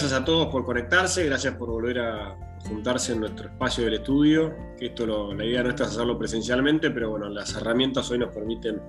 gracias 0.00 0.20
a 0.20 0.24
todos 0.24 0.46
por 0.46 0.64
conectarse, 0.64 1.24
gracias 1.24 1.56
por 1.56 1.70
volver 1.70 1.98
a 1.98 2.36
juntarse 2.68 3.14
en 3.14 3.18
nuestro 3.18 3.48
espacio 3.48 3.82
del 3.82 3.94
estudio, 3.94 4.54
esto 4.78 5.34
la 5.34 5.44
idea 5.44 5.64
no 5.64 5.70
es 5.70 5.80
hacerlo 5.80 6.16
presencialmente, 6.16 6.92
pero 6.92 7.10
bueno, 7.10 7.28
las 7.28 7.56
herramientas 7.56 8.08
hoy 8.12 8.18
nos 8.18 8.32
permiten 8.32 8.80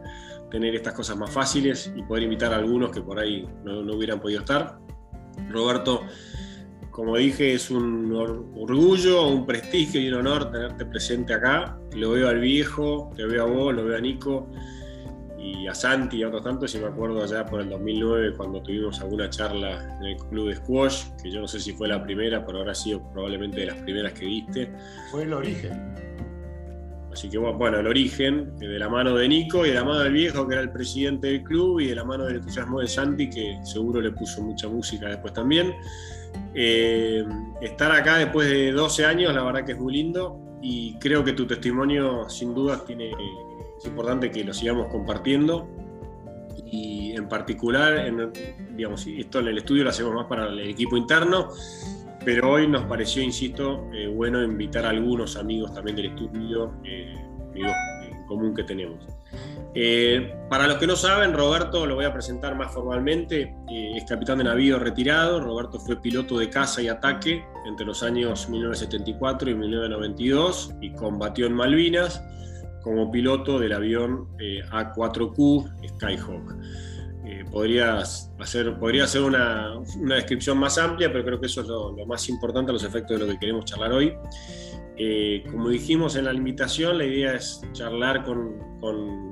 tener 0.51 0.75
estas 0.75 0.93
cosas 0.93 1.17
más 1.17 1.31
fáciles 1.31 1.91
y 1.95 2.03
poder 2.03 2.25
invitar 2.25 2.53
a 2.53 2.57
algunos 2.57 2.91
que 2.91 3.01
por 3.01 3.17
ahí 3.17 3.43
no, 3.63 3.81
no 3.81 3.95
hubieran 3.95 4.19
podido 4.19 4.41
estar. 4.41 4.77
Roberto, 5.49 6.03
como 6.91 7.17
dije, 7.17 7.55
es 7.55 7.71
un 7.71 8.13
orgullo, 8.13 9.29
un 9.29 9.47
prestigio 9.47 9.99
y 9.99 10.09
un 10.09 10.13
honor 10.19 10.51
tenerte 10.51 10.85
presente 10.85 11.33
acá. 11.33 11.79
Lo 11.95 12.11
veo 12.11 12.29
al 12.29 12.39
viejo, 12.39 13.11
te 13.15 13.25
veo 13.25 13.45
a 13.45 13.47
vos, 13.47 13.73
lo 13.73 13.83
veo 13.83 13.97
a 13.97 14.01
Nico 14.01 14.47
y 15.41 15.67
a 15.67 15.73
Santi 15.73 16.17
y 16.17 16.23
a 16.23 16.27
otros 16.27 16.43
tantos. 16.43 16.73
Y 16.75 16.79
me 16.79 16.87
acuerdo 16.87 17.23
allá 17.23 17.45
por 17.45 17.61
el 17.61 17.69
2009 17.69 18.33
cuando 18.35 18.61
tuvimos 18.61 18.99
alguna 19.01 19.29
charla 19.29 19.97
en 19.99 20.05
el 20.05 20.17
club 20.17 20.49
de 20.49 20.55
squash, 20.55 21.05
que 21.21 21.31
yo 21.31 21.41
no 21.41 21.47
sé 21.47 21.59
si 21.59 21.73
fue 21.73 21.87
la 21.87 22.03
primera, 22.03 22.45
pero 22.45 22.59
ahora 22.59 22.71
ha 22.71 22.75
sido 22.75 23.01
probablemente 23.11 23.61
de 23.61 23.65
las 23.67 23.77
primeras 23.77 24.13
que 24.13 24.25
viste. 24.25 24.71
Fue 25.11 25.23
el 25.23 25.33
origen. 25.33 25.95
Así 27.11 27.27
que 27.27 27.37
bueno, 27.37 27.79
el 27.79 27.87
origen, 27.87 28.55
de 28.57 28.77
la 28.77 28.87
mano 28.87 29.15
de 29.15 29.27
Nico 29.27 29.65
y 29.65 29.69
de 29.69 29.75
la 29.75 29.83
mano 29.83 29.99
del 29.99 30.13
viejo, 30.13 30.47
que 30.47 30.53
era 30.53 30.61
el 30.61 30.71
presidente 30.71 31.27
del 31.27 31.43
club, 31.43 31.79
y 31.79 31.87
de 31.87 31.95
la 31.95 32.03
mano 32.03 32.25
del 32.25 32.35
entusiasmo 32.35 32.79
de 32.79 32.87
Santi, 32.87 33.29
que 33.29 33.59
seguro 33.63 33.99
le 33.99 34.11
puso 34.11 34.41
mucha 34.43 34.67
música 34.67 35.07
después 35.07 35.33
también. 35.33 35.73
Eh, 36.53 37.25
estar 37.61 37.91
acá 37.91 38.17
después 38.17 38.49
de 38.49 38.71
12 38.71 39.05
años, 39.05 39.33
la 39.33 39.43
verdad 39.43 39.65
que 39.65 39.71
es 39.71 39.79
muy 39.79 39.93
lindo 39.93 40.39
y 40.61 40.97
creo 40.99 41.23
que 41.23 41.33
tu 41.33 41.47
testimonio 41.47 42.29
sin 42.29 42.53
duda 42.53 42.83
tiene, 42.85 43.11
es 43.79 43.85
importante 43.85 44.29
que 44.29 44.43
lo 44.43 44.53
sigamos 44.53 44.87
compartiendo 44.87 45.67
y 46.65 47.13
en 47.15 47.27
particular, 47.27 47.97
en, 47.97 48.31
digamos, 48.75 49.07
esto 49.07 49.39
en 49.39 49.47
el 49.47 49.57
estudio 49.57 49.83
lo 49.85 49.89
hacemos 49.89 50.13
más 50.13 50.25
para 50.25 50.47
el 50.47 50.59
equipo 50.59 50.97
interno, 50.97 51.49
pero 52.23 52.51
hoy 52.51 52.67
nos 52.67 52.83
pareció, 52.83 53.23
insisto, 53.23 53.89
eh, 53.93 54.07
bueno 54.07 54.43
invitar 54.43 54.85
a 54.85 54.89
algunos 54.89 55.35
amigos 55.37 55.73
también 55.73 55.95
del 55.95 56.05
estudio, 56.07 56.73
eh, 56.83 57.15
amigos 57.49 57.73
en 58.03 58.25
común 58.25 58.53
que 58.53 58.63
tenemos. 58.63 59.07
Eh, 59.75 60.33
para 60.49 60.67
los 60.67 60.77
que 60.77 60.87
no 60.87 60.95
saben, 60.95 61.33
Roberto 61.33 61.85
lo 61.85 61.95
voy 61.95 62.05
a 62.05 62.11
presentar 62.11 62.55
más 62.55 62.73
formalmente, 62.73 63.55
eh, 63.69 63.91
es 63.95 64.03
capitán 64.05 64.39
de 64.39 64.45
navío 64.45 64.79
retirado, 64.79 65.39
Roberto 65.39 65.79
fue 65.79 66.01
piloto 66.01 66.39
de 66.39 66.49
caza 66.49 66.81
y 66.81 66.87
ataque 66.87 67.45
entre 67.67 67.85
los 67.85 68.01
años 68.01 68.49
1974 68.49 69.51
y 69.51 69.55
1992 69.55 70.73
y 70.81 70.91
combatió 70.93 71.45
en 71.45 71.53
Malvinas 71.53 72.23
como 72.81 73.11
piloto 73.11 73.59
del 73.59 73.73
avión 73.73 74.27
eh, 74.39 74.61
A4Q 74.71 75.89
Skyhawk. 75.95 76.55
podría 77.51 77.97
hacer, 77.97 78.77
podría 78.79 79.03
hacer 79.03 79.21
una, 79.21 79.73
descripción 80.15 80.57
más 80.57 80.77
amplia, 80.77 81.11
pero 81.11 81.23
creo 81.25 81.39
que 81.39 81.47
eso 81.47 81.61
es 81.61 81.67
lo, 81.67 81.95
más 82.05 82.27
importante 82.29 82.71
a 82.71 82.73
los 82.73 82.83
efectos 82.83 83.19
de 83.19 83.25
lo 83.25 83.31
que 83.31 83.39
queremos 83.39 83.65
charlar 83.65 83.91
hoy. 83.91 84.13
Eh, 85.01 85.45
como 85.49 85.69
dijimos 85.69 86.17
en 86.17 86.25
la 86.25 86.33
invitación, 86.33 86.97
la 86.97 87.05
idea 87.05 87.33
es 87.33 87.61
charlar 87.71 88.23
con, 88.25 88.67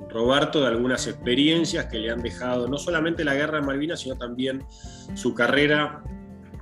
Roberto 0.09 0.61
de 0.61 0.67
algunas 0.67 1.05
experiencias 1.05 1.85
que 1.87 1.99
le 1.99 2.09
han 2.09 2.21
dejado 2.21 2.67
no 2.67 2.77
solamente 2.77 3.25
la 3.25 3.35
guerra 3.35 3.59
en 3.59 3.65
Malvinas, 3.65 3.99
sino 3.99 4.15
también 4.17 4.63
su 5.13 5.33
carrera 5.35 6.01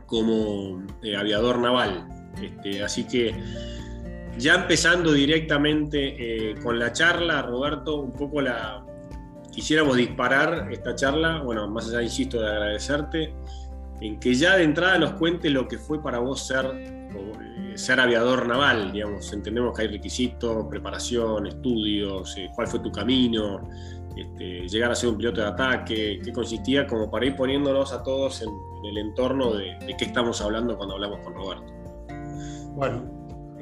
como 0.07 0.83
eh, 1.03 1.15
aviador 1.15 1.59
naval. 1.59 2.07
Este, 2.41 2.83
así 2.83 3.07
que 3.07 3.35
ya 4.37 4.55
empezando 4.55 5.11
directamente 5.11 6.51
eh, 6.51 6.55
con 6.61 6.79
la 6.79 6.91
charla, 6.91 7.41
Roberto, 7.41 8.01
un 8.01 8.13
poco 8.13 8.41
la 8.41 8.85
quisiéramos 9.51 9.95
disparar 9.95 10.67
esta 10.71 10.95
charla, 10.95 11.41
bueno, 11.41 11.67
más 11.69 11.87
allá, 11.89 12.01
insisto, 12.01 12.41
de 12.41 12.47
agradecerte, 12.47 13.33
en 14.01 14.19
que 14.19 14.33
ya 14.33 14.57
de 14.57 14.63
entrada 14.63 14.97
nos 14.99 15.13
cuente 15.13 15.49
lo 15.49 15.67
que 15.67 15.77
fue 15.77 16.03
para 16.03 16.19
vos 16.19 16.45
ser 16.45 16.95
ser 17.75 17.99
aviador 17.99 18.47
naval, 18.47 18.91
digamos, 18.91 19.31
entendemos 19.33 19.75
que 19.75 19.83
hay 19.83 19.87
requisitos, 19.89 20.65
preparación, 20.69 21.47
estudios, 21.47 22.35
eh, 22.37 22.49
cuál 22.55 22.67
fue 22.67 22.79
tu 22.79 22.91
camino, 22.91 23.67
este, 24.15 24.67
llegar 24.67 24.91
a 24.91 24.95
ser 24.95 25.09
un 25.09 25.17
piloto 25.17 25.41
de 25.41 25.47
ataque, 25.47 26.21
qué 26.23 26.31
consistía, 26.31 26.87
como 26.87 27.11
para 27.11 27.25
ir 27.25 27.35
poniéndonos 27.35 27.91
a 27.91 28.01
todos 28.01 28.41
en, 28.41 28.49
el 28.85 28.97
entorno 28.99 29.53
de, 29.53 29.77
qué 29.97 30.05
estamos 30.05 30.41
hablando 30.41 30.77
cuando 30.77 30.95
hablamos 30.95 31.19
con 31.21 31.33
Roberto. 31.33 31.73
Bueno, 32.75 33.14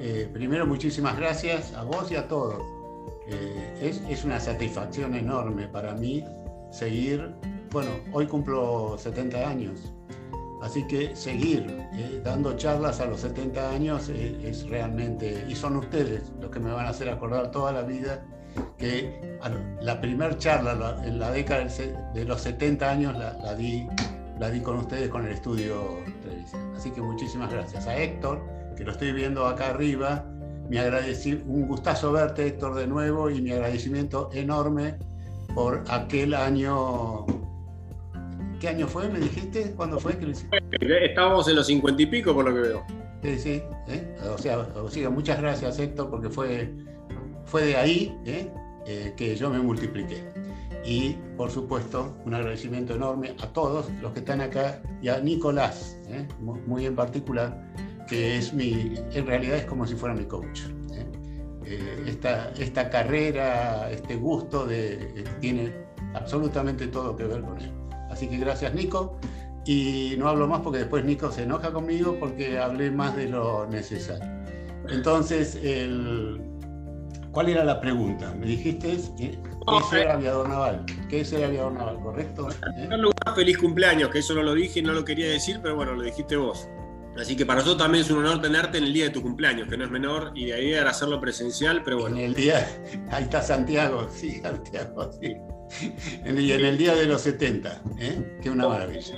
eh, 0.04 0.30
primero 0.32 0.68
muchísimas 0.68 1.18
gracias 1.18 1.74
a 1.74 1.84
vos 1.84 2.12
y 2.12 2.16
a 2.16 2.28
todos. 2.28 2.62
Eh, 3.28 3.80
es, 3.82 4.02
es 4.10 4.26
una 4.26 4.40
satisfacción 4.40 5.16
enorme 5.16 5.68
para 5.68 5.94
mí 5.94 6.24
seguir, 6.72 7.34
bueno, 7.72 7.92
hoy 8.12 8.28
cumplo 8.28 8.98
70 8.98 9.50
años 9.50 9.94
Así 10.64 10.84
que 10.84 11.14
seguir 11.14 11.66
eh, 11.94 12.22
dando 12.24 12.56
charlas 12.56 13.02
a 13.02 13.06
los 13.06 13.20
70 13.20 13.70
años 13.70 14.08
eh, 14.08 14.40
es 14.46 14.66
realmente, 14.70 15.46
y 15.50 15.56
son 15.56 15.76
ustedes 15.76 16.32
los 16.40 16.50
que 16.52 16.60
me 16.62 16.72
van 16.72 16.86
a 16.86 16.90
hacer 16.90 17.10
acordar 17.10 17.52
toda 17.52 17.74
la 17.74 17.82
vida 17.82 18.24
que 18.78 19.38
la 19.82 20.00
primera 20.00 20.38
charla 20.38 21.02
en 21.04 21.20
la 21.20 21.32
década 21.32 21.68
de 22.14 22.24
los 22.24 22.42
70 22.42 22.90
años 22.90 23.18
la, 23.18 23.56
di, 23.56 23.86
la 24.40 24.50
di 24.50 24.62
con 24.62 24.78
ustedes 24.78 25.10
con 25.10 25.26
el 25.26 25.34
estudio 25.34 25.84
televisión. 26.22 26.74
Así 26.78 26.92
que 26.92 27.02
muchísimas 27.02 27.52
gracias. 27.52 27.86
A 27.86 27.98
Héctor, 27.98 28.42
que 28.76 28.84
lo 28.84 28.92
estoy 28.92 29.12
viendo 29.12 29.46
acá 29.46 29.70
arriba, 29.70 30.26
mi 30.70 30.78
un 30.78 31.68
gustazo 31.68 32.12
verte 32.12 32.48
Héctor 32.48 32.76
de 32.76 32.88
nuevo 32.88 33.30
y 33.30 33.42
mi 33.42 33.52
agradecimiento 33.52 34.30
enorme 34.34 34.96
por 35.54 35.84
aquel 35.90 36.34
año 36.34 37.26
¿Qué 38.64 38.70
año 38.70 38.88
fue? 38.88 39.10
¿Me 39.10 39.20
dijiste? 39.20 39.74
¿Cuándo 39.76 40.00
fue 40.00 40.18
que 40.18 40.26
lo 40.26 40.32
hiciste? 40.32 40.58
Estábamos 40.80 41.50
en 41.50 41.58
los 41.58 41.68
cincuenta 41.68 42.02
y 42.02 42.06
pico, 42.06 42.34
por 42.34 42.46
lo 42.46 42.54
que 42.56 42.70
veo. 42.70 42.86
Sí, 43.22 43.38
sí. 43.38 43.64
¿eh? 43.90 44.16
O, 44.34 44.38
sea, 44.38 45.10
muchas 45.10 45.42
gracias, 45.42 45.80
Héctor, 45.80 46.10
porque 46.10 46.30
fue, 46.30 46.74
fue 47.44 47.66
de 47.66 47.76
ahí 47.76 48.18
¿eh? 48.26 48.50
Eh, 48.88 49.14
que 49.18 49.36
yo 49.36 49.50
me 49.50 49.60
multipliqué. 49.60 50.24
Y, 50.86 51.18
por 51.36 51.52
supuesto, 51.52 52.16
un 52.24 52.36
agradecimiento 52.36 52.96
enorme 52.96 53.36
a 53.42 53.48
todos 53.48 53.90
los 54.02 54.14
que 54.14 54.20
están 54.20 54.40
acá 54.40 54.82
y 55.02 55.10
a 55.10 55.20
Nicolás, 55.20 55.98
muy 56.66 56.86
en 56.86 56.96
particular, 56.96 57.70
que 58.14 58.38
es 58.38 58.54
mi, 58.54 58.94
en 59.14 59.26
realidad 59.26 59.58
es 59.58 59.66
como 59.66 59.88
si 59.88 59.96
fuera 59.96 60.14
mi 60.14 60.26
coach. 60.26 60.62
Esta, 62.06 62.52
esta 62.60 62.90
carrera, 62.90 63.90
este 63.90 64.16
gusto 64.16 64.68
de, 64.68 65.24
tiene 65.42 65.74
absolutamente 66.14 66.88
todo 66.88 67.16
que 67.16 67.24
ver 67.24 67.42
con 67.42 67.60
él. 67.60 67.72
Así 68.12 68.28
que 68.28 68.38
gracias 68.38 68.76
Nico. 68.76 69.18
Y 69.66 70.16
no 70.20 70.28
hablo 70.28 70.48
más 70.48 70.60
porque 70.60 70.80
después 70.80 71.04
Nico 71.06 71.32
se 71.32 71.44
enoja 71.44 71.72
conmigo 71.72 72.18
porque 72.20 72.60
hablé 72.60 72.92
más 72.92 73.16
de 73.16 73.30
lo 73.30 73.66
necesario. 73.66 74.32
Entonces, 74.90 75.58
¿cuál 77.32 77.50
era 77.50 77.64
la 77.64 77.82
pregunta? 77.82 78.36
Me 78.38 78.46
dijiste, 78.46 79.00
¿qué 79.18 79.32
es 79.32 79.86
ser 79.90 80.10
aviador 80.10 80.50
naval? 80.50 80.86
¿Qué 81.10 81.22
es 81.22 81.30
ser 81.30 81.46
aviador 81.46 81.72
naval? 81.72 82.00
¿Correcto? 82.04 82.50
En 82.52 82.74
primer 82.74 83.00
lugar, 83.00 83.36
feliz 83.36 83.58
cumpleaños, 83.58 84.10
que 84.10 84.20
eso 84.20 84.36
no 84.36 84.44
lo 84.44 84.54
dije, 84.54 84.84
no 84.84 84.94
lo 84.94 85.04
quería 85.04 85.30
decir, 85.30 85.60
pero 85.64 85.76
bueno, 85.76 85.94
lo 85.94 86.04
dijiste 86.04 86.36
vos. 86.36 86.68
Así 87.20 87.36
que 87.36 87.46
para 87.46 87.60
nosotros 87.60 87.84
también 87.84 88.04
es 88.04 88.12
un 88.12 88.20
honor 88.20 88.42
tenerte 88.42 88.80
en 88.80 88.86
el 88.86 88.94
día 88.94 89.06
de 89.06 89.10
tu 89.12 89.22
cumpleaños, 89.22 89.68
que 89.68 89.78
no 89.78 89.86
es 89.86 89.92
menor, 89.92 90.32
y 90.34 90.46
de 90.46 90.54
ahí 90.54 90.74
era 90.74 90.90
hacerlo 90.90 91.20
presencial, 91.20 91.84
pero 91.84 92.00
bueno. 92.00 92.18
En 92.18 92.24
el 92.24 92.34
día, 92.34 92.68
ahí 93.12 93.24
está 93.24 93.42
Santiago, 93.42 94.08
sí, 94.14 94.42
Santiago, 94.42 95.12
sí. 95.22 95.36
en 96.26 96.38
el 96.38 96.78
día 96.78 96.96
de 96.96 97.06
los 97.06 97.22
70, 97.22 97.82
¿eh? 98.00 98.40
que 98.42 98.50
una 98.50 98.68
maravilla. 98.68 99.16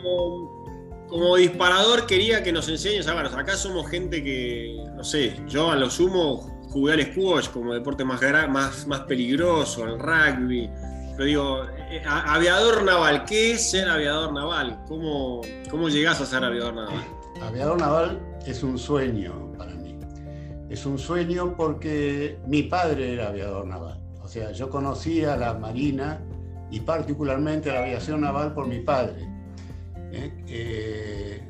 Como, 1.07 1.37
disparador 1.37 2.05
quería 2.05 2.43
que 2.43 2.51
nos 2.51 2.67
enseñes, 2.67 3.07
a 3.07 3.13
ver, 3.13 3.27
acá 3.27 3.55
somos 3.55 3.89
gente 3.89 4.21
que, 4.23 4.75
no 4.95 5.03
sé, 5.03 5.39
yo 5.47 5.71
a 5.71 5.75
lo 5.75 5.89
sumo 5.89 6.51
jugué 6.69 6.93
al 6.93 7.13
squash 7.13 7.47
como 7.49 7.73
deporte 7.73 8.03
más, 8.03 8.19
más, 8.49 8.85
más 8.87 9.01
peligroso, 9.01 9.85
al 9.85 9.97
rugby, 9.97 10.69
pero 11.15 11.25
digo, 11.25 11.63
eh, 11.89 12.01
aviador 12.05 12.83
naval, 12.83 13.23
¿qué 13.23 13.53
es 13.53 13.71
ser 13.71 13.87
aviador 13.87 14.33
naval? 14.33 14.83
¿Cómo, 14.87 15.41
cómo 15.69 15.87
llegás 15.87 16.19
a 16.19 16.25
ser 16.25 16.43
aviador 16.43 16.73
naval? 16.73 17.05
Aviador 17.41 17.79
naval 17.79 18.19
es 18.45 18.63
un 18.63 18.77
sueño 18.77 19.51
para 19.57 19.73
mí. 19.75 19.97
Es 20.69 20.85
un 20.85 20.97
sueño 20.97 21.55
porque 21.55 22.39
mi 22.47 22.63
padre 22.63 23.13
era 23.13 23.27
aviador 23.27 23.65
naval. 23.67 23.99
O 24.23 24.27
sea, 24.27 24.51
yo 24.51 24.69
conocía 24.69 25.35
la 25.35 25.53
Marina 25.53 26.21
y 26.71 26.79
particularmente 26.79 27.71
la 27.71 27.79
aviación 27.79 28.21
naval 28.21 28.53
por 28.53 28.67
mi 28.67 28.79
padre. 28.79 29.27
¿eh? 30.11 31.41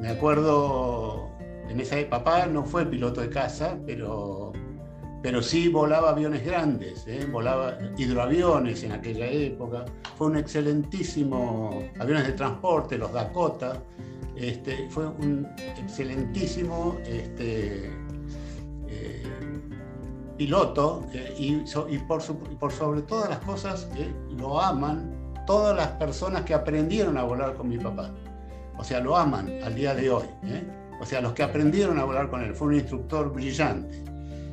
me 0.00 0.08
acuerdo, 0.08 1.30
en 1.68 1.80
esa 1.80 1.98
época, 1.98 2.24
papá 2.24 2.46
no 2.46 2.64
fue 2.64 2.86
piloto 2.86 3.20
de 3.20 3.28
caza, 3.28 3.76
pero, 3.86 4.52
pero 5.22 5.42
sí 5.42 5.68
volaba 5.68 6.10
aviones 6.10 6.44
grandes, 6.44 7.06
¿eh? 7.06 7.26
volaba 7.30 7.78
hidroaviones 7.96 8.82
en 8.84 8.92
aquella 8.92 9.26
época. 9.26 9.84
Fue 10.16 10.28
un 10.28 10.36
excelentísimo, 10.36 11.82
aviones 11.98 12.26
de 12.26 12.32
transporte, 12.32 12.96
los 12.96 13.12
Dakota. 13.12 13.82
Este, 14.36 14.88
fue 14.90 15.06
un 15.06 15.46
excelentísimo 15.78 16.98
este, 17.06 17.90
piloto 20.36 21.06
eh, 21.12 21.34
y, 21.38 21.98
por, 21.98 22.22
sobre 22.72 23.02
todas 23.02 23.28
las 23.28 23.38
cosas 23.40 23.88
lo 24.30 24.60
aman 24.60 25.12
todas 25.46 25.76
las 25.76 25.88
personas 25.92 26.42
que 26.42 26.54
aprendieron 26.54 27.18
a 27.18 27.22
volar 27.22 27.54
con 27.54 27.68
mi 27.68 27.78
papá. 27.78 28.10
o 28.78 28.84
sea, 28.84 29.00
lo 29.00 29.16
aman 29.16 29.50
al 29.62 29.74
día 29.74 29.94
de 29.94 30.10
hoy. 30.10 30.26
¿eh? 30.44 30.64
O 31.00 31.04
sea, 31.04 31.20
los 31.20 31.34
que 31.34 31.42
aprendieron 31.42 31.98
a 31.98 32.04
volar 32.04 32.30
con 32.30 32.42
él, 32.42 32.54
fue 32.54 32.68
un 32.68 32.74
instructor 32.74 33.32
brillante. 33.32 34.02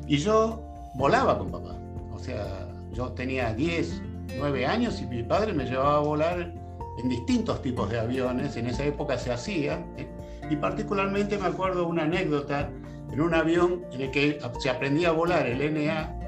Y 0.06 0.18
yo 0.18 0.62
volaba 0.94 1.38
con 1.38 1.50
papá. 1.50 1.74
O 2.12 2.18
sea, 2.18 2.68
yo 2.92 3.10
tenía 3.12 3.54
10, 3.54 4.02
9 4.36 4.66
años 4.66 5.00
y 5.00 5.06
mi 5.06 5.22
padre 5.22 5.54
me 5.54 5.64
llevaba 5.64 5.96
a 5.96 6.00
volar 6.00 6.52
en 6.98 7.08
distintos 7.08 7.62
tipos 7.62 7.90
de 7.90 8.00
aviones. 8.00 8.56
En 8.56 8.66
esa 8.66 8.84
época 8.84 9.18
se 9.18 9.32
hacía. 9.32 9.84
¿eh? 9.96 10.08
Y 10.50 10.56
particularmente 10.56 11.38
me 11.38 11.46
acuerdo 11.46 11.86
una 11.86 12.04
anécdota 12.04 12.70
en 13.10 13.20
un 13.20 13.34
avión 13.34 13.84
en 13.92 14.02
el 14.02 14.10
que 14.10 14.38
se 14.58 14.70
aprendía 14.70 15.10
a 15.10 15.12
volar 15.12 15.46
el 15.46 15.74
NA 15.74 16.18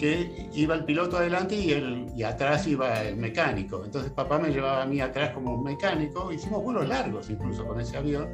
que 0.00 0.48
iba 0.54 0.74
el 0.74 0.86
piloto 0.86 1.18
adelante 1.18 1.54
y, 1.54 1.72
el, 1.72 2.06
y 2.16 2.22
atrás 2.22 2.66
iba 2.66 3.02
el 3.02 3.16
mecánico. 3.16 3.84
Entonces 3.84 4.10
papá 4.10 4.38
me 4.38 4.48
llevaba 4.48 4.82
a 4.82 4.86
mí 4.86 5.00
atrás 5.00 5.32
como 5.34 5.54
un 5.54 5.62
mecánico, 5.62 6.32
hicimos 6.32 6.62
vuelos 6.62 6.88
largos 6.88 7.28
incluso 7.28 7.66
con 7.66 7.78
ese 7.78 7.98
avión. 7.98 8.28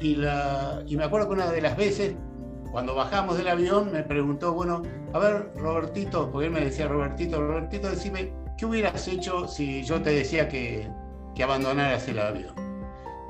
Y, 0.00 0.16
la, 0.16 0.82
y 0.86 0.96
me 0.96 1.04
acuerdo 1.04 1.28
que 1.28 1.34
una 1.34 1.50
de 1.52 1.60
las 1.60 1.76
veces, 1.76 2.14
cuando 2.72 2.96
bajamos 2.96 3.38
del 3.38 3.46
avión, 3.46 3.92
me 3.92 4.02
preguntó, 4.02 4.52
bueno, 4.52 4.82
a 5.12 5.18
ver, 5.20 5.52
Robertito, 5.56 6.28
porque 6.32 6.46
él 6.46 6.52
me 6.52 6.60
decía, 6.60 6.88
Robertito, 6.88 7.40
Robertito, 7.40 7.88
decime, 7.88 8.32
¿qué 8.60 8.66
hubieras 8.66 9.08
hecho 9.08 9.48
si 9.48 9.82
yo 9.82 10.02
te 10.02 10.10
decía 10.10 10.46
que, 10.46 10.86
que 11.34 11.42
abandonaras 11.42 12.06
el 12.08 12.18
avión? 12.18 12.54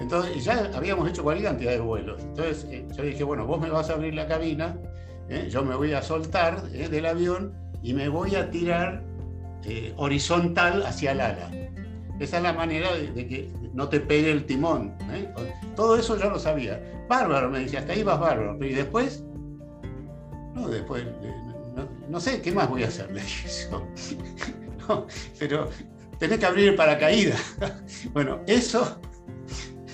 Entonces, 0.01 0.45
ya 0.45 0.69
habíamos 0.75 1.09
hecho 1.09 1.23
cualquier 1.23 1.51
cantidad 1.51 1.71
de 1.71 1.79
vuelos. 1.79 2.21
Entonces, 2.21 2.67
eh, 2.69 2.85
yo 2.97 3.05
dije, 3.05 3.23
bueno, 3.23 3.47
vos 3.47 3.61
me 3.61 3.71
vas 3.71 3.91
a 3.91 3.93
abrir 3.93 4.15
la 4.15 4.27
cabina 4.27 4.77
¿eh? 5.29 5.49
yo 5.49 5.63
me 5.65 5.77
voy 5.77 5.93
a 5.93 6.03
soltar 6.03 6.65
¿eh? 6.73 6.89
del 6.89 7.07
avión 7.07 7.55
y 7.81 7.95
me 7.95 8.09
voy 8.09 8.35
a 8.35 8.51
tirar 8.51 9.05
horizontal 9.97 10.83
hacia 10.85 11.13
el 11.13 11.21
ala. 11.21 11.51
Esa 12.19 12.39
es 12.39 12.43
la 12.43 12.53
manera 12.53 12.93
de, 12.93 13.27
que 13.29 13.53
no 13.73 13.89
te 13.89 14.01
pegue 14.01 14.33
el 14.33 14.47
timón. 14.47 14.95
Todo 15.77 15.97
eso 15.97 16.19
yo 16.19 16.29
lo 16.29 16.41
sabía. 16.41 16.83
Bárbaro, 17.09 17.51
me 17.51 17.61
decía, 17.61 17.81
hasta 17.81 17.93
ahí 17.93 18.03
vas 18.03 18.19
bárbaro. 18.19 18.59
Y 18.65 18.73
después, 18.73 19.23
no, 20.55 20.69
después, 20.69 21.05
no, 22.09 22.19
sé, 22.19 22.43
¿qué 22.43 22.51
más 22.51 22.69
voy 22.69 22.83
a 22.83 22.89
hacer? 22.89 23.11
Le 23.13 23.21
dije 23.21 24.61
no, 24.91 25.07
pero 25.39 25.69
tenés 26.19 26.39
que 26.39 26.47
abrir 26.47 26.69
el 26.69 26.75
paracaídas. 26.75 27.57
bueno, 28.13 28.41
eso 28.47 29.01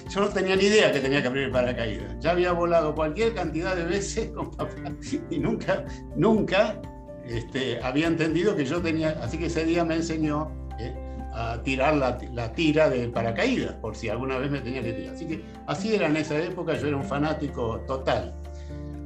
yo 0.09 0.21
no 0.21 0.29
tenía 0.29 0.57
ni 0.57 0.65
idea 0.65 0.93
que 0.93 1.01
tenía 1.01 1.21
que 1.21 1.29
abrir 1.29 1.45
el 1.45 1.51
paracaídas. 1.51 2.19
Ya 2.21 2.31
había 2.31 2.53
volado 2.53 2.95
cualquier 2.95 3.35
cantidad 3.35 3.77
de 3.77 3.85
veces 3.85 4.31
con 4.31 4.51
papá 4.51 4.75
y 5.31 5.39
nunca, 5.39 5.85
nunca 6.17 6.81
este, 7.27 7.83
había 7.83 8.07
entendido 8.07 8.57
que 8.57 8.65
yo 8.65 8.81
tenía. 8.81 9.19
Así 9.23 9.39
que 9.39 9.47
ese 9.47 9.65
día 9.65 9.85
me 9.85 9.97
enseñó 9.97 10.51
eh, 10.79 10.95
a 11.35 11.61
tirar 11.63 11.97
la, 11.97 12.53
tira 12.55 12.89
del 12.89 13.11
paracaídas, 13.11 13.75
por 13.75 13.95
si 13.95 14.09
alguna 14.09 14.39
vez 14.39 14.51
me 14.51 14.61
tenía 14.61 14.83
que 14.83 14.93
tirar. 14.93 15.15
Así 15.15 15.27
que 15.27 15.45
así 15.67 15.95
era 15.95 16.07
en 16.07 16.17
esa 16.17 16.39
época, 16.39 16.75
yo 16.79 16.89
era 16.89 16.97
un 16.97 17.05
fanático 17.05 17.81
total 17.87 18.35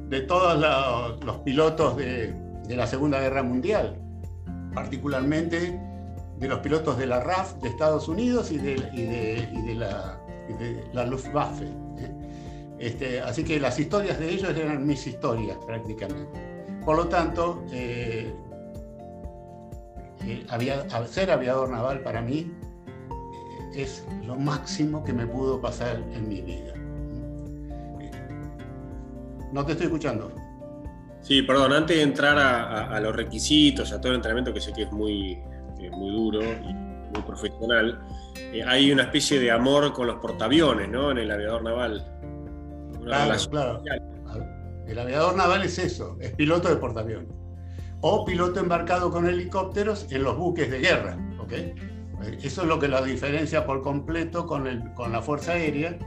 de 0.07 0.21
todos 0.21 0.59
los, 1.23 1.37
pilotos 1.39 1.97
de, 1.97 2.33
la 2.69 2.87
Segunda 2.87 3.19
Guerra 3.19 3.43
Mundial, 3.43 3.97
particularmente 4.73 5.79
de 6.37 6.47
los 6.47 6.59
pilotos 6.59 6.97
de 6.97 7.05
la 7.05 7.19
RAF 7.19 7.53
de 7.61 7.69
Estados 7.69 8.07
Unidos 8.07 8.51
y 8.51 8.57
de, 8.57 9.77
la 10.93 11.05
Luftwaffe. 11.05 11.65
¿eh? 11.65 12.11
Este, 12.79 13.21
así 13.21 13.43
que 13.43 13.59
las 13.59 13.79
historias 13.79 14.19
de 14.19 14.29
ellos 14.31 14.57
eran 14.57 14.85
mis 14.85 15.05
historias 15.05 15.57
prácticamente. 15.65 16.81
Por 16.83 16.97
lo 16.97 17.07
tanto, 17.07 17.63
eh, 17.71 18.33
eh, 20.25 20.45
ser 21.07 21.29
aviador 21.29 21.69
naval 21.69 22.01
para 22.01 22.21
mí 22.21 22.51
es 23.75 24.03
lo 24.25 24.35
máximo 24.35 25.03
que 25.03 25.13
me 25.13 25.27
pudo 25.27 25.61
pasar 25.61 25.97
en 26.13 26.27
mi 26.27 26.41
vida. 26.41 26.73
No 29.53 29.65
te 29.65 29.73
estoy 29.73 29.87
escuchando. 29.87 30.31
Sí, 31.21 31.43
perdón, 31.43 31.73
antes 31.73 31.97
de 31.97 32.03
entrar 32.03 32.37
a, 32.39 32.99
los 32.99 33.15
requisitos, 33.15 33.91
a 33.91 34.01
todo 34.01 34.11
el 34.11 34.15
entrenamiento 34.17 34.53
que 34.53 34.59
sé 34.59 34.73
que 34.73 34.83
es 34.83 34.91
muy, 34.91 35.37
muy 35.91 36.11
duro 36.11 36.41
y 36.41 36.73
muy 36.73 37.21
profesional, 37.25 37.99
eh, 38.35 38.63
hay 38.65 38.91
una 38.91 39.03
especie 39.03 39.39
de 39.39 39.51
amor 39.51 39.93
con 39.93 40.07
los 40.07 40.17
portaaviones, 40.17 40.89
¿no? 40.89 41.11
En 41.11 41.19
el 41.19 41.31
aviador 41.31 41.63
naval. 41.63 42.05
claro, 43.03 43.81
claro. 43.83 43.83
El 44.87 44.99
aviador 44.99 45.35
naval 45.35 45.63
es 45.63 45.77
eso, 45.79 46.17
es 46.19 46.31
piloto 46.33 46.67
de 46.67 46.75
portaaviones. 46.75 47.29
O 48.01 48.25
piloto 48.25 48.59
embarcado 48.59 49.11
con 49.11 49.27
helicópteros 49.27 50.07
en 50.11 50.23
los 50.23 50.35
buques 50.35 50.69
de 50.71 50.79
guerra, 50.79 51.17
¿ok? 51.39 51.53
Eso 52.41 52.61
es 52.63 52.67
lo 52.67 52.79
que 52.79 52.87
la 52.87 53.01
diferencia 53.01 53.65
por 53.65 53.81
completo 53.81 54.45
con, 54.45 54.67
el, 54.67 54.91
con 54.93 55.11
la 55.11 55.21
Fuerza 55.21 55.53
Aérea 55.53 55.97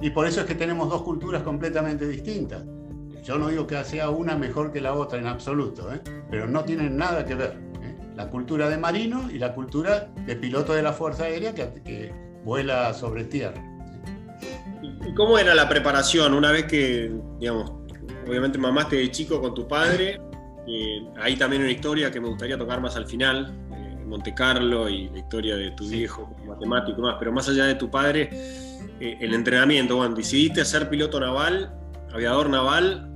y 0.00 0.10
por 0.10 0.26
eso 0.26 0.40
es 0.40 0.46
que 0.46 0.54
tenemos 0.54 0.88
dos 0.90 1.02
culturas 1.02 1.42
completamente 1.42 2.08
distintas. 2.08 2.64
Yo 3.22 3.38
no 3.38 3.48
digo 3.48 3.66
que 3.66 3.82
sea 3.84 4.10
una 4.10 4.36
mejor 4.36 4.72
que 4.72 4.80
la 4.80 4.94
otra 4.94 5.18
en 5.18 5.26
absoluto, 5.26 5.92
¿eh? 5.92 6.00
pero 6.30 6.46
no 6.48 6.64
tienen 6.64 6.96
nada 6.96 7.24
que 7.24 7.34
ver 7.34 7.56
la 8.16 8.28
cultura 8.28 8.68
de 8.68 8.76
marino 8.76 9.30
y 9.30 9.38
la 9.38 9.54
cultura 9.54 10.08
de 10.26 10.36
piloto 10.36 10.74
de 10.74 10.82
la 10.82 10.92
Fuerza 10.92 11.24
Aérea 11.24 11.54
que, 11.54 12.12
vuela 12.44 12.92
sobre 12.92 13.24
tierra. 13.24 13.62
¿Y 14.82 15.14
cómo 15.14 15.38
era 15.38 15.54
la 15.54 15.68
preparación 15.68 16.34
una 16.34 16.50
vez 16.50 16.64
que, 16.64 17.12
digamos, 17.38 17.72
obviamente 18.26 18.58
mamaste 18.58 18.96
de 18.96 19.10
chico 19.10 19.40
con 19.40 19.54
tu 19.54 19.68
padre? 19.68 20.20
Eh, 20.66 21.06
hay 21.20 21.36
también 21.36 21.62
una 21.62 21.70
historia 21.70 22.10
que 22.10 22.20
me 22.20 22.28
gustaría 22.28 22.58
tocar 22.58 22.80
más 22.80 22.96
al 22.96 23.06
final, 23.06 23.54
eh, 23.72 24.04
Monte 24.04 24.34
Carlo 24.34 24.88
y 24.88 25.08
la 25.08 25.18
historia 25.18 25.56
de 25.56 25.70
tu 25.72 25.88
viejo 25.88 26.34
matemático 26.46 26.98
y 26.98 27.02
más, 27.02 27.16
pero 27.18 27.32
más 27.32 27.48
allá 27.48 27.66
de 27.66 27.76
tu 27.76 27.90
padre, 27.90 28.28
eh, 29.00 29.16
el 29.20 29.34
entrenamiento, 29.34 29.96
bueno, 29.96 30.14
decidiste 30.14 30.64
ser 30.64 30.88
piloto 30.88 31.20
naval, 31.20 31.72
aviador 32.12 32.50
naval, 32.50 33.11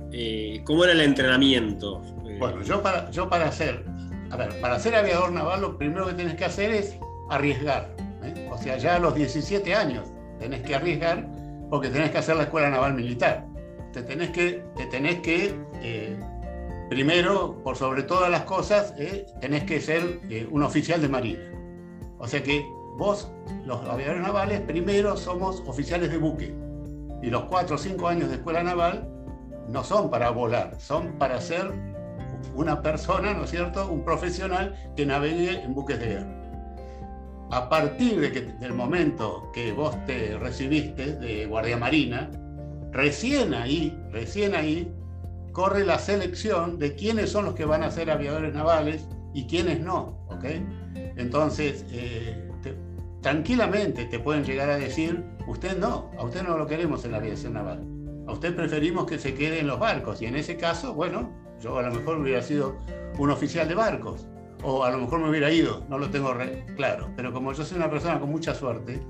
¿cómo 0.63 0.83
era 0.83 0.93
el 0.93 1.01
entrenamiento? 1.01 2.01
Bueno, 2.39 2.61
yo 2.63 2.81
para, 2.81 3.09
yo 3.11 3.29
para 3.29 3.51
ser 3.51 3.83
a 4.31 4.35
ver, 4.35 4.59
para 4.59 4.79
ser 4.79 4.95
aviador 4.95 5.31
naval 5.31 5.61
lo 5.61 5.77
primero 5.77 6.07
que 6.07 6.13
tienes 6.13 6.35
que 6.35 6.45
hacer 6.45 6.71
es 6.71 6.97
arriesgar. 7.29 7.89
¿eh? 8.23 8.49
O 8.51 8.57
sea, 8.57 8.77
ya 8.77 8.95
a 8.95 8.99
los 8.99 9.15
17 9.15 9.73
años 9.73 10.07
tenés 10.39 10.61
que 10.61 10.75
arriesgar 10.75 11.27
porque 11.69 11.89
tenés 11.89 12.11
que 12.11 12.17
hacer 12.17 12.35
la 12.35 12.43
escuela 12.43 12.69
naval 12.69 12.93
militar. 12.93 13.45
Te 13.93 14.03
tenés 14.03 14.31
que, 14.31 14.63
te 14.75 14.85
tenés 14.87 15.19
que 15.19 15.55
eh, 15.81 16.19
primero, 16.89 17.61
por 17.63 17.75
sobre 17.75 18.03
todas 18.03 18.29
las 18.29 18.41
cosas, 18.41 18.93
eh, 18.97 19.25
tenés 19.41 19.63
que 19.63 19.79
ser 19.79 20.19
un 20.51 20.63
oficial 20.63 21.01
de 21.01 21.09
marina. 21.09 21.39
O 22.19 22.27
sea 22.27 22.43
que 22.43 22.65
vos, 22.97 23.31
los 23.65 23.81
aviadores 23.87 24.21
navales, 24.21 24.61
primero 24.61 25.15
somos 25.15 25.63
oficiales 25.67 26.11
de 26.11 26.17
buque. 26.17 26.53
Y 27.21 27.29
los 27.29 27.43
4 27.45 27.75
o 27.75 27.79
5 27.79 28.07
años 28.07 28.29
de 28.29 28.35
escuela 28.35 28.61
naval 28.61 29.09
no 29.67 29.83
son 29.83 30.09
para 30.09 30.29
volar, 30.29 30.75
son 30.79 31.13
para 31.17 31.41
ser 31.41 31.71
una 32.55 32.81
persona, 32.81 33.33
¿no 33.33 33.43
es 33.43 33.51
cierto?, 33.51 33.89
un 33.91 34.03
profesional 34.03 34.75
que 34.95 35.05
navegue 35.05 35.61
en 35.61 35.73
buques 35.73 35.99
de 35.99 36.07
guerra. 36.07 36.33
A 37.51 37.69
partir 37.69 38.57
del 38.59 38.73
momento 38.73 39.51
que 39.53 39.71
vos 39.71 39.95
te 40.05 40.37
recibiste 40.37 41.13
de 41.13 41.45
Guardia 41.45 41.77
Marina, 41.77 42.29
recién 42.91 43.53
ahí, 43.53 43.97
recién 44.11 44.53
ahí, 44.55 44.91
corre 45.53 45.85
la 45.85 45.97
selección 45.97 46.77
de 46.77 46.95
quiénes 46.95 47.31
son 47.31 47.45
los 47.45 47.55
que 47.55 47.65
van 47.65 47.83
a 47.83 47.91
ser 47.91 48.11
aviadores 48.11 48.53
navales 48.53 49.07
y 49.33 49.47
quiénes 49.47 49.79
no, 49.79 50.25
¿ok? 50.29 50.45
Entonces, 51.15 51.85
eh, 51.91 52.47
tranquilamente 53.21 54.05
te 54.05 54.19
pueden 54.19 54.43
llegar 54.43 54.69
a 54.69 54.77
decir, 54.77 55.23
usted 55.47 55.77
no, 55.77 56.11
a 56.17 56.23
usted 56.23 56.43
no 56.43 56.57
lo 56.57 56.67
queremos 56.67 57.05
en 57.05 57.11
la 57.11 57.17
aviación 57.17 57.53
naval, 57.53 57.83
a 58.27 58.33
usted 58.33 58.55
preferimos 58.55 59.05
que 59.05 59.17
se 59.17 59.33
quede 59.33 59.59
en 59.59 59.67
los 59.67 59.79
barcos 59.79 60.21
y 60.21 60.25
en 60.25 60.35
ese 60.35 60.57
caso, 60.57 60.93
bueno, 60.93 61.31
yo 61.61 61.77
a 61.79 61.83
lo 61.83 61.93
mejor 61.93 62.19
hubiera 62.19 62.41
sido 62.41 62.77
un 63.17 63.31
oficial 63.31 63.67
de 63.67 63.75
barcos, 63.75 64.27
o 64.63 64.83
a 64.83 64.91
lo 64.91 64.99
mejor 64.99 65.19
me 65.19 65.29
hubiera 65.29 65.51
ido, 65.51 65.85
no 65.89 65.97
lo 65.97 66.09
tengo 66.09 66.33
claro. 66.75 67.09
Pero 67.15 67.31
como 67.33 67.53
yo 67.53 67.63
soy 67.63 67.77
una 67.77 67.89
persona 67.89 68.19
con 68.19 68.29
mucha 68.29 68.53
suerte, 68.53 69.01